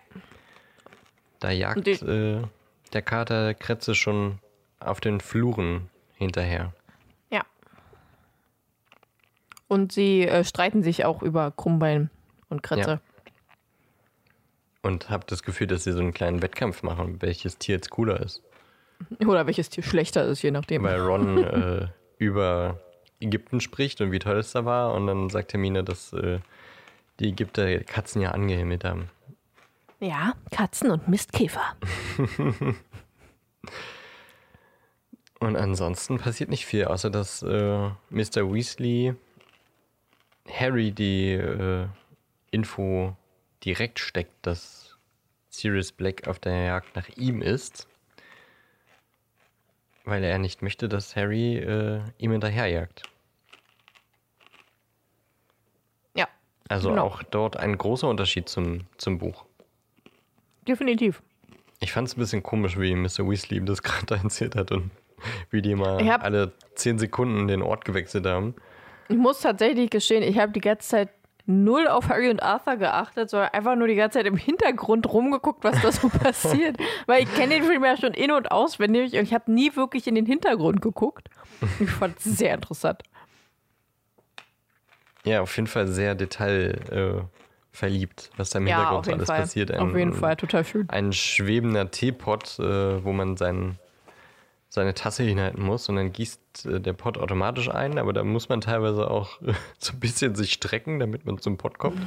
Da 1.40 1.50
jagt 1.50 1.88
äh, 1.88 2.42
der 2.92 3.02
Kater 3.02 3.54
Kretze 3.54 3.96
schon 3.96 4.38
auf 4.78 5.00
den 5.00 5.20
Fluren 5.20 5.90
hinterher. 6.14 6.72
Und 9.72 9.90
sie 9.90 10.28
äh, 10.28 10.44
streiten 10.44 10.82
sich 10.82 11.06
auch 11.06 11.22
über 11.22 11.50
Krummbein 11.50 12.10
und 12.50 12.62
Kretze. 12.62 12.90
Ja. 12.90 13.00
Und 14.82 15.08
habe 15.08 15.24
das 15.26 15.42
Gefühl, 15.42 15.66
dass 15.66 15.84
sie 15.84 15.92
so 15.92 16.00
einen 16.00 16.12
kleinen 16.12 16.42
Wettkampf 16.42 16.82
machen, 16.82 17.22
welches 17.22 17.56
Tier 17.56 17.76
jetzt 17.76 17.88
cooler 17.88 18.20
ist. 18.20 18.42
Oder 19.26 19.46
welches 19.46 19.70
Tier 19.70 19.82
schlechter 19.82 20.26
ist, 20.26 20.42
je 20.42 20.50
nachdem. 20.50 20.82
Weil 20.82 21.00
Ron 21.00 21.42
äh, 21.42 21.88
über 22.18 22.80
Ägypten 23.18 23.62
spricht 23.62 24.02
und 24.02 24.12
wie 24.12 24.18
toll 24.18 24.36
es 24.36 24.52
da 24.52 24.66
war. 24.66 24.92
Und 24.92 25.06
dann 25.06 25.30
sagt 25.30 25.54
Hermine, 25.54 25.82
dass 25.82 26.12
äh, 26.12 26.40
die 27.18 27.30
Ägypter 27.30 27.78
Katzen 27.78 28.20
ja 28.20 28.32
angehimmelt 28.32 28.84
haben. 28.84 29.08
Ja, 30.00 30.34
Katzen 30.50 30.90
und 30.90 31.08
Mistkäfer. 31.08 31.76
Und 35.40 35.56
ansonsten 35.56 36.18
passiert 36.18 36.50
nicht 36.50 36.66
viel, 36.66 36.84
außer 36.84 37.10
dass 37.10 37.42
äh, 37.42 37.88
Mr. 38.10 38.52
Weasley 38.52 39.16
Harry 40.50 40.92
die 40.92 41.32
äh, 41.32 41.86
Info 42.50 43.16
direkt 43.64 43.98
steckt, 43.98 44.34
dass 44.42 44.96
Sirius 45.50 45.92
Black 45.92 46.26
auf 46.26 46.38
der 46.38 46.64
Jagd 46.64 46.96
nach 46.96 47.08
ihm 47.16 47.42
ist. 47.42 47.86
Weil 50.04 50.24
er 50.24 50.38
nicht 50.38 50.62
möchte, 50.62 50.88
dass 50.88 51.14
Harry 51.14 51.58
äh, 51.58 52.00
ihm 52.18 52.32
hinterherjagt. 52.32 53.04
Ja, 56.14 56.26
Also 56.68 56.90
Genau. 56.90 57.04
auch 57.04 57.22
dort 57.22 57.56
ein 57.56 57.78
großer 57.78 58.08
Unterschied 58.08 58.48
zum, 58.48 58.86
zum 58.96 59.18
Buch. 59.18 59.44
definitiv. 60.66 61.22
Ich 61.80 61.92
fand 61.92 62.06
es 62.08 62.16
ein 62.16 62.20
bisschen 62.20 62.42
komisch, 62.44 62.78
wie 62.78 62.94
Mr. 62.94 63.28
Weasley 63.28 63.58
ihm 63.58 63.66
das 63.66 63.82
gerade 63.82 64.14
erzählt 64.16 64.54
hat 64.56 64.70
und 64.72 64.90
wie 65.50 65.62
die 65.62 65.74
mal 65.76 66.08
alle 66.20 66.52
zehn 66.74 66.98
Sekunden 66.98 67.46
den 67.48 67.62
Ort 67.62 67.84
gewechselt 67.84 68.26
haben. 68.26 68.54
Ich 69.12 69.18
muss 69.18 69.40
tatsächlich 69.40 69.90
gestehen, 69.90 70.22
ich 70.22 70.38
habe 70.38 70.52
die 70.52 70.60
ganze 70.60 70.88
Zeit 70.88 71.08
null 71.46 71.88
auf 71.88 72.08
Harry 72.08 72.30
und 72.30 72.40
Arthur 72.42 72.76
geachtet, 72.76 73.28
sondern 73.30 73.50
einfach 73.50 73.74
nur 73.74 73.88
die 73.88 73.96
ganze 73.96 74.18
Zeit 74.18 74.26
im 74.26 74.36
Hintergrund 74.36 75.12
rumgeguckt, 75.12 75.64
was 75.64 75.80
da 75.82 75.90
so 75.90 76.08
passiert. 76.22 76.76
Weil 77.06 77.24
ich 77.24 77.34
kenne 77.34 77.54
den 77.54 77.64
Film 77.64 77.82
ja 77.84 77.96
schon 77.96 78.14
in- 78.14 78.30
und 78.30 78.50
auswendig 78.52 79.14
und 79.14 79.22
ich 79.24 79.34
habe 79.34 79.50
nie 79.52 79.74
wirklich 79.74 80.06
in 80.06 80.14
den 80.14 80.24
Hintergrund 80.26 80.80
geguckt. 80.80 81.28
Ich 81.80 81.90
fand 81.90 82.16
es 82.18 82.24
sehr 82.24 82.54
interessant. 82.54 83.02
Ja, 85.24 85.40
auf 85.42 85.54
jeden 85.56 85.68
Fall 85.68 85.86
sehr 85.86 86.14
detailverliebt, 86.16 87.30
äh, 88.34 88.38
was 88.38 88.50
da 88.50 88.58
im 88.58 88.66
Ja, 88.66 88.76
Hintergrund 88.78 89.08
alles 89.08 89.26
Fall. 89.28 89.40
passiert. 89.42 89.76
auf 89.76 89.96
jeden 89.96 90.12
Fall, 90.14 90.36
total 90.36 90.64
schön. 90.64 90.88
Ein 90.90 91.12
schwebender 91.12 91.90
Teepot, 91.90 92.58
äh, 92.58 93.04
wo 93.04 93.12
man 93.12 93.36
sein, 93.36 93.78
seine 94.74 94.94
Tasse 94.94 95.22
hinhalten 95.22 95.62
muss 95.62 95.86
und 95.90 95.96
dann 95.96 96.12
gießt 96.12 96.64
äh, 96.64 96.80
der 96.80 96.94
Pot 96.94 97.18
automatisch 97.18 97.68
ein, 97.68 97.98
aber 97.98 98.14
da 98.14 98.24
muss 98.24 98.48
man 98.48 98.62
teilweise 98.62 99.10
auch 99.10 99.42
äh, 99.42 99.52
so 99.78 99.92
ein 99.92 100.00
bisschen 100.00 100.34
sich 100.34 100.54
strecken, 100.54 100.98
damit 100.98 101.26
man 101.26 101.36
zum 101.38 101.58
Pot 101.58 101.76
kommt, 101.78 102.00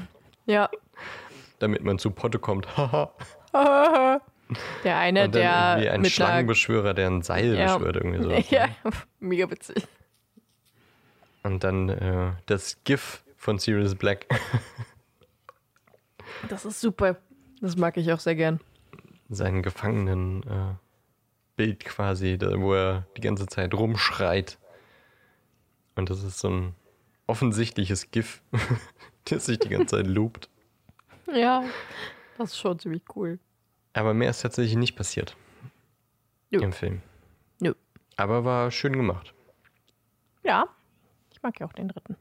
Ja. 0.47 0.67
damit 1.59 1.83
man 1.83 1.99
zu 1.99 2.09
Potte 2.09 2.39
kommt. 2.39 2.65
Haha. 2.75 3.11
Der 4.83 4.97
eine, 4.97 5.25
und 5.25 5.35
dann 5.35 5.41
der 5.41 5.67
irgendwie 5.73 5.89
ein 5.89 6.01
mit 6.01 6.11
Schlangenbeschwörer, 6.11 6.95
der 6.95 7.07
ein 7.07 7.21
Seil 7.21 7.55
Ja. 7.55 7.77
beschwört, 7.77 7.97
irgendwie 7.97 8.23
so. 8.23 8.31
Ja, 8.55 8.67
mega 9.19 9.47
witzig. 9.51 9.87
Und 11.43 11.63
dann 11.63 11.89
äh, 11.89 12.31
das 12.47 12.83
GIF 12.83 13.23
von 13.37 13.59
Sirius 13.59 13.93
Black. 13.93 14.25
Das 16.49 16.65
ist 16.65 16.81
super. 16.81 17.17
Das 17.61 17.75
mag 17.77 17.95
ich 17.97 18.11
auch 18.11 18.19
sehr 18.19 18.33
gern. 18.35 18.59
seinen 19.29 19.61
Gefangenen 19.61 20.41
äh, 20.43 20.73
Bild 21.55 21.85
quasi, 21.85 22.37
da, 22.37 22.59
wo 22.59 22.73
er 22.73 23.07
die 23.17 23.21
ganze 23.21 23.47
Zeit 23.47 23.73
rumschreit. 23.73 24.57
Und 25.95 26.09
das 26.09 26.23
ist 26.23 26.39
so 26.39 26.49
ein 26.49 26.75
offensichtliches 27.27 28.11
GIF, 28.11 28.41
das 29.25 29.45
sich 29.45 29.59
die 29.59 29.69
ganze 29.69 29.97
Zeit 29.97 30.07
loopt. 30.07 30.49
Ja, 31.33 31.63
das 32.37 32.51
ist 32.51 32.57
schon 32.57 32.77
ziemlich 32.79 33.03
cool. 33.15 33.39
Aber 33.93 34.13
mehr 34.13 34.29
ist 34.29 34.41
tatsächlich 34.41 34.75
nicht 34.75 34.95
passiert 34.95 35.35
Nö. 36.51 36.61
im 36.61 36.73
Film. 36.73 37.01
Nö. 37.61 37.73
Aber 38.17 38.43
war 38.43 38.71
schön 38.71 38.93
gemacht. 38.93 39.33
Ja, 40.43 40.65
ich 41.31 41.41
mag 41.41 41.59
ja 41.59 41.65
auch 41.65 41.73
den 41.73 41.87
dritten. 41.87 42.17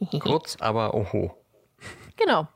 Kurz, 0.20 0.56
aber 0.60 0.94
oho. 0.94 1.34
Genau. 2.16 2.46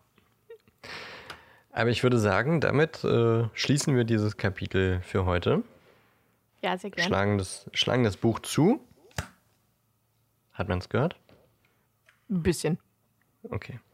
Aber 1.72 1.88
ich 1.88 2.02
würde 2.02 2.18
sagen, 2.18 2.60
damit 2.60 3.02
äh, 3.02 3.48
schließen 3.54 3.96
wir 3.96 4.04
dieses 4.04 4.36
Kapitel 4.36 5.00
für 5.02 5.24
heute. 5.24 5.62
Ja, 6.62 6.78
sehr 6.78 6.90
gerne. 6.90 7.06
Schlagen 7.06 7.38
das, 7.38 7.68
schlagen 7.72 8.04
das 8.04 8.16
Buch 8.16 8.38
zu. 8.38 8.80
Hat 10.52 10.68
man 10.68 10.78
es 10.78 10.88
gehört? 10.88 11.16
Ein 12.30 12.42
bisschen. 12.42 12.78
Okay. 13.42 13.78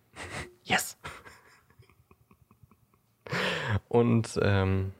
Yes! 0.64 0.98
Und 3.88 4.38
ähm, 4.42 4.92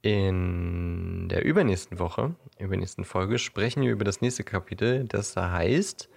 in 0.00 1.28
der 1.28 1.44
übernächsten 1.44 1.98
Woche, 1.98 2.34
übernächsten 2.58 3.04
Folge, 3.04 3.38
sprechen 3.38 3.82
wir 3.82 3.92
über 3.92 4.04
das 4.04 4.22
nächste 4.22 4.42
Kapitel, 4.42 5.04
das 5.04 5.34
da 5.34 5.50
heißt 5.50 6.08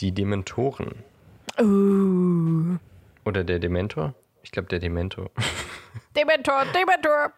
Die 0.00 0.10
Dementoren. 0.12 1.04
Uh. 1.60 2.78
Oder 3.24 3.44
der 3.44 3.60
Dementor? 3.60 4.14
Ich 4.42 4.50
glaube, 4.50 4.68
der 4.68 4.80
Dementor. 4.80 5.30
Dementor, 6.16 6.64
Dementor. 6.74 7.32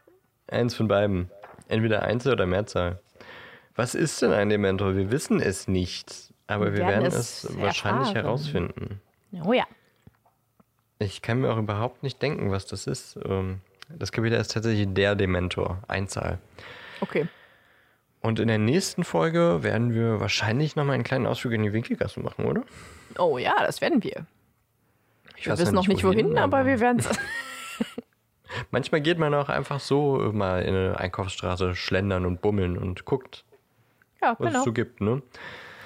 Eins 0.52 0.74
von 0.74 0.88
beiden. 0.88 1.30
Entweder 1.68 2.02
Einzel- 2.02 2.32
oder 2.32 2.46
Mehrzahl. 2.46 3.00
Was 3.74 3.94
ist 3.94 4.20
denn 4.22 4.32
ein 4.32 4.48
Dementor? 4.50 4.94
Wir 4.96 5.10
wissen 5.10 5.40
es 5.40 5.66
nicht. 5.66 6.32
Aber 6.46 6.66
wir, 6.66 6.72
Wir 6.72 6.86
werden, 6.86 7.02
werden 7.04 7.06
es, 7.06 7.44
es 7.44 7.56
wahrscheinlich 7.58 8.08
erfahren. 8.08 8.24
herausfinden. 8.24 9.00
Oh 9.44 9.52
ja. 9.52 9.64
Ich 10.98 11.22
kann 11.22 11.40
mir 11.40 11.50
auch 11.52 11.56
überhaupt 11.58 12.02
nicht 12.02 12.20
denken, 12.20 12.50
was 12.50 12.66
das 12.66 12.86
ist. 12.86 13.18
Ähm, 13.24 13.60
Das 13.88 14.12
Kapitel 14.12 14.38
ist 14.38 14.52
tatsächlich 14.52 14.86
der 14.92 15.14
Dementor, 15.14 15.82
Einzahl. 15.88 16.38
Okay. 17.00 17.26
Und 18.20 18.38
in 18.38 18.48
der 18.48 18.58
nächsten 18.58 19.02
Folge 19.04 19.62
werden 19.62 19.94
wir 19.94 20.20
wahrscheinlich 20.20 20.76
nochmal 20.76 20.94
einen 20.94 21.04
kleinen 21.04 21.26
Ausflug 21.26 21.54
in 21.54 21.62
die 21.62 21.72
Winkelgasse 21.72 22.20
machen, 22.20 22.44
oder? 22.44 22.62
Oh 23.18 23.38
ja, 23.38 23.54
das 23.66 23.80
werden 23.80 24.02
wir. 24.04 24.26
Ich 25.36 25.46
Wir 25.46 25.52
weiß 25.54 25.60
wissen 25.60 25.74
noch 25.74 25.88
nicht 25.88 26.04
wohin, 26.04 26.38
aber 26.38 26.66
wir 26.66 26.78
werden 26.78 26.98
es. 27.00 27.08
Manchmal 28.70 29.00
geht 29.00 29.18
man 29.18 29.34
auch 29.34 29.48
einfach 29.48 29.80
so 29.80 30.30
mal 30.32 30.62
in 30.62 30.74
eine 30.74 30.98
Einkaufsstraße 30.98 31.74
schlendern 31.74 32.26
und 32.26 32.40
bummeln 32.42 32.76
und 32.78 33.04
guckt, 33.04 33.44
Ja, 34.20 34.36
was 34.38 34.48
genau. 34.48 34.58
es 34.60 34.64
so 34.64 34.72
gibt, 34.72 35.00
ne? 35.00 35.22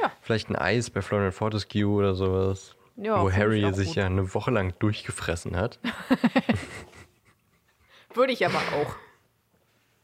Ja. 0.00 0.12
Vielleicht 0.22 0.50
ein 0.50 0.56
Eis 0.56 0.90
bei 0.90 1.02
Florian 1.02 1.32
Fortescue 1.32 1.86
oder 1.86 2.14
sowas. 2.14 2.74
Ja, 2.96 3.20
wo 3.22 3.30
Harry 3.30 3.72
sich 3.74 3.88
gut. 3.88 3.96
ja 3.96 4.06
eine 4.06 4.32
Woche 4.34 4.50
lang 4.50 4.74
durchgefressen 4.78 5.56
hat. 5.56 5.78
Würde 8.14 8.32
ich 8.32 8.44
aber 8.46 8.58
auch. 8.74 8.96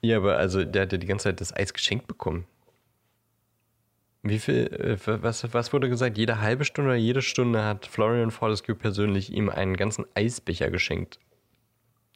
Ja, 0.03 0.19
aber 0.19 0.37
also 0.37 0.65
der 0.65 0.83
hat 0.83 0.93
ja 0.93 0.99
die 0.99 1.07
ganze 1.07 1.25
Zeit 1.25 1.41
das 1.41 1.55
Eis 1.57 1.73
geschenkt 1.73 2.07
bekommen. 2.07 2.47
Wie 4.23 4.39
viel, 4.39 4.67
äh, 4.69 4.99
was, 5.23 5.53
was 5.53 5.73
wurde 5.73 5.89
gesagt? 5.89 6.19
Jede 6.19 6.41
halbe 6.41 6.65
Stunde 6.65 6.91
oder 6.91 6.99
jede 6.99 7.23
Stunde 7.23 7.65
hat 7.65 7.87
Florian 7.87 8.31
Fortescue 8.31 8.75
persönlich 8.75 9.33
ihm 9.33 9.49
einen 9.49 9.77
ganzen 9.77 10.05
Eisbecher 10.15 10.71
geschenkt. 10.71 11.19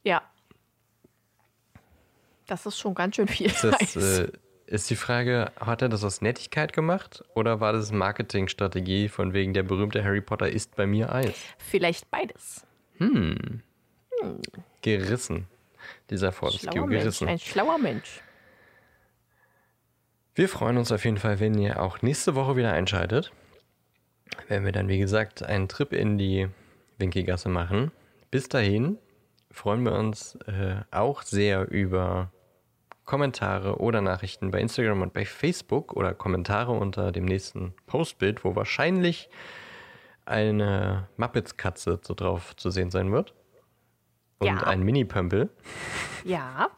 Ja. 0.04 0.22
Das 2.46 2.66
ist 2.66 2.78
schon 2.78 2.94
ganz 2.94 3.16
schön 3.16 3.28
viel. 3.28 3.46
Ist, 3.46 3.64
das, 3.64 3.80
Eis. 3.80 3.96
äh, 3.96 4.28
ist 4.66 4.90
die 4.90 4.96
Frage, 4.96 5.52
hat 5.58 5.82
er 5.82 5.88
das 5.88 6.04
aus 6.04 6.20
Nettigkeit 6.20 6.72
gemacht 6.72 7.24
oder 7.34 7.60
war 7.60 7.72
das 7.72 7.92
Marketingstrategie 7.92 9.08
von 9.08 9.32
wegen 9.32 9.54
der 9.54 9.62
berühmte 9.62 10.04
Harry 10.04 10.20
Potter 10.20 10.48
isst 10.48 10.76
bei 10.76 10.86
mir 10.86 11.12
Eis? 11.12 11.34
Vielleicht 11.58 12.10
beides. 12.10 12.66
Gerissen. 14.82 15.46
Dieser 16.10 16.32
Fortescue 16.32 16.72
Schlauer 16.72 16.86
Mensch. 16.86 17.00
gerissen. 17.02 17.28
Ein 17.28 17.38
schlauer 17.38 17.78
Mensch. 17.78 18.20
Wir 20.34 20.48
freuen 20.48 20.76
uns 20.76 20.92
auf 20.92 21.04
jeden 21.04 21.16
Fall, 21.16 21.40
wenn 21.40 21.56
ihr 21.58 21.80
auch 21.80 22.02
nächste 22.02 22.34
Woche 22.34 22.56
wieder 22.56 22.72
einschaltet. 22.72 23.32
Wenn 24.48 24.64
wir 24.64 24.72
dann, 24.72 24.88
wie 24.88 24.98
gesagt, 24.98 25.42
einen 25.42 25.68
Trip 25.68 25.92
in 25.92 26.18
die 26.18 26.48
Winkelgasse 26.98 27.48
machen. 27.48 27.90
Bis 28.30 28.48
dahin 28.48 28.98
freuen 29.50 29.84
wir 29.84 29.92
uns 29.92 30.34
äh, 30.46 30.76
auch 30.90 31.22
sehr 31.22 31.70
über 31.70 32.30
Kommentare 33.06 33.78
oder 33.78 34.00
Nachrichten 34.02 34.50
bei 34.50 34.60
Instagram 34.60 35.00
und 35.02 35.12
bei 35.14 35.24
Facebook 35.24 35.92
oder 35.94 36.12
Kommentare 36.12 36.72
unter 36.72 37.12
dem 37.12 37.24
nächsten 37.24 37.72
Postbild, 37.86 38.44
wo 38.44 38.54
wahrscheinlich 38.56 39.30
eine 40.26 41.08
Muppets-Katze 41.16 42.00
so 42.02 42.14
drauf 42.14 42.54
zu 42.56 42.70
sehen 42.70 42.90
sein 42.90 43.12
wird. 43.12 43.32
Und 44.38 44.48
Ja. 44.48 44.64
ein 44.64 44.82
Mini-Pömpel. 44.82 45.48
Ja. 46.24 46.68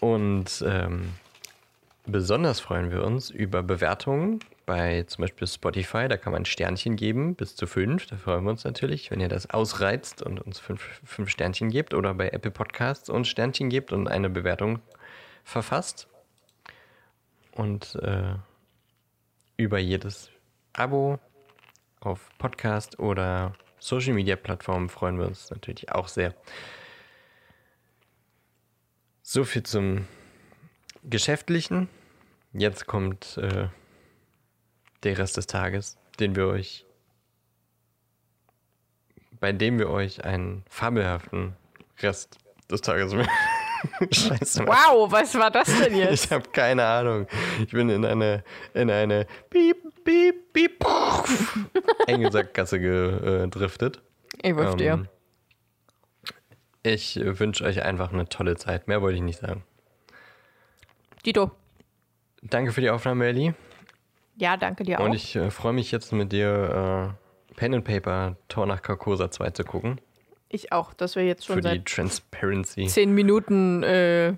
Und 0.00 0.64
ähm, 0.66 1.14
besonders 2.06 2.60
freuen 2.60 2.90
wir 2.90 3.04
uns 3.04 3.30
über 3.30 3.62
Bewertungen 3.62 4.40
bei 4.66 5.02
zum 5.04 5.22
Beispiel 5.22 5.46
Spotify. 5.46 6.08
Da 6.08 6.16
kann 6.16 6.32
man 6.32 6.44
Sternchen 6.44 6.96
geben, 6.96 7.34
bis 7.34 7.56
zu 7.56 7.66
fünf. 7.66 8.06
Da 8.06 8.16
freuen 8.16 8.44
wir 8.44 8.50
uns 8.50 8.64
natürlich, 8.64 9.10
wenn 9.10 9.20
ihr 9.20 9.28
das 9.28 9.50
ausreizt 9.50 10.22
und 10.22 10.40
uns 10.40 10.58
fünf, 10.58 11.00
fünf 11.04 11.30
Sternchen 11.30 11.70
gebt. 11.70 11.94
Oder 11.94 12.14
bei 12.14 12.28
Apple 12.30 12.50
Podcasts 12.50 13.10
uns 13.10 13.28
Sternchen 13.28 13.70
gebt 13.70 13.92
und 13.92 14.08
eine 14.08 14.30
Bewertung 14.30 14.80
verfasst. 15.44 16.08
Und 17.52 17.96
äh, 17.96 18.34
über 19.56 19.78
jedes 19.78 20.30
Abo 20.72 21.18
auf 22.00 22.30
Podcast 22.38 22.98
oder 22.98 23.54
Social 23.78 24.14
Media 24.14 24.36
Plattformen 24.36 24.88
freuen 24.88 25.18
wir 25.18 25.26
uns 25.26 25.50
natürlich 25.50 25.90
auch 25.92 26.08
sehr. 26.08 26.34
So 29.22 29.44
viel 29.44 29.62
zum 29.62 30.06
Geschäftlichen. 31.02 31.88
Jetzt 32.52 32.86
kommt 32.86 33.38
äh, 33.38 33.68
der 35.02 35.18
Rest 35.18 35.36
des 35.36 35.46
Tages, 35.46 35.96
den 36.18 36.36
wir 36.36 36.46
euch, 36.46 36.84
bei 39.40 39.52
dem 39.52 39.78
wir 39.78 39.90
euch 39.90 40.24
einen 40.24 40.64
fabelhaften 40.68 41.56
Rest 42.00 42.38
des 42.70 42.80
Tages. 42.80 43.12
Scheiße. 44.10 44.66
Wow, 44.66 45.10
was 45.10 45.34
war 45.36 45.50
das 45.50 45.66
denn 45.78 45.96
jetzt? 45.96 46.26
Ich 46.26 46.32
habe 46.32 46.48
keine 46.50 46.84
Ahnung. 46.84 47.26
Ich 47.58 47.72
bin 47.72 47.88
in 47.88 48.04
eine, 48.04 48.44
in 48.74 48.90
eine 48.90 49.26
Piep, 49.48 49.78
Piep, 50.04 50.52
Piep, 50.52 50.84
enge 52.06 52.30
Sackgasse 52.30 52.78
gedriftet. 52.78 54.02
Ich 54.42 54.54
wüsste 54.54 54.84
ja. 54.84 54.94
Ähm, 54.94 55.08
ich 56.82 57.18
wünsche 57.22 57.64
euch 57.64 57.82
einfach 57.82 58.12
eine 58.12 58.28
tolle 58.28 58.56
Zeit. 58.56 58.88
Mehr 58.88 59.02
wollte 59.02 59.16
ich 59.16 59.22
nicht 59.22 59.40
sagen. 59.40 59.64
Dito. 61.26 61.50
Danke 62.42 62.72
für 62.72 62.80
die 62.80 62.88
Aufnahme, 62.88 63.26
Ellie. 63.26 63.54
Ja, 64.40 64.56
danke 64.56 64.84
dir 64.84 64.98
auch. 65.00 65.04
Und 65.04 65.12
ich 65.12 65.36
äh, 65.36 65.50
freue 65.50 65.74
mich 65.74 65.92
jetzt 65.92 66.12
mit 66.12 66.32
dir 66.32 67.14
äh, 67.50 67.54
Pen 67.56 67.74
and 67.74 67.84
Paper 67.84 68.36
Tor 68.48 68.64
nach 68.64 68.80
Carcosa 68.80 69.30
2 69.30 69.50
zu 69.50 69.64
gucken. 69.64 70.00
Ich 70.48 70.72
auch, 70.72 70.94
dass 70.94 71.14
wir 71.14 71.26
jetzt 71.26 71.44
schon 71.44 71.56
Für 71.56 71.60
die 71.60 71.68
seit 71.68 71.86
Transparency. 71.86 72.86
zehn 72.86 73.12
Minuten 73.12 73.82
äh, 73.82 74.34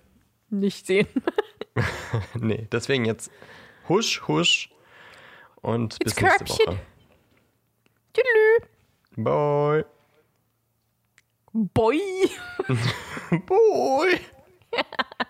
nicht 0.50 0.86
sehen. 0.86 1.06
nee, 2.34 2.66
deswegen 2.72 3.04
jetzt 3.04 3.30
husch, 3.88 4.26
husch. 4.26 4.70
Und 5.60 5.96
bis 6.00 6.14
Ins 6.14 6.20
nächste 6.20 6.44
Körbchen. 6.44 6.66
Woche. 6.66 6.78
Tüdelü. 8.12 9.24
Bye. 9.24 9.84
Boy. 11.52 12.00
Bye. 13.46 15.22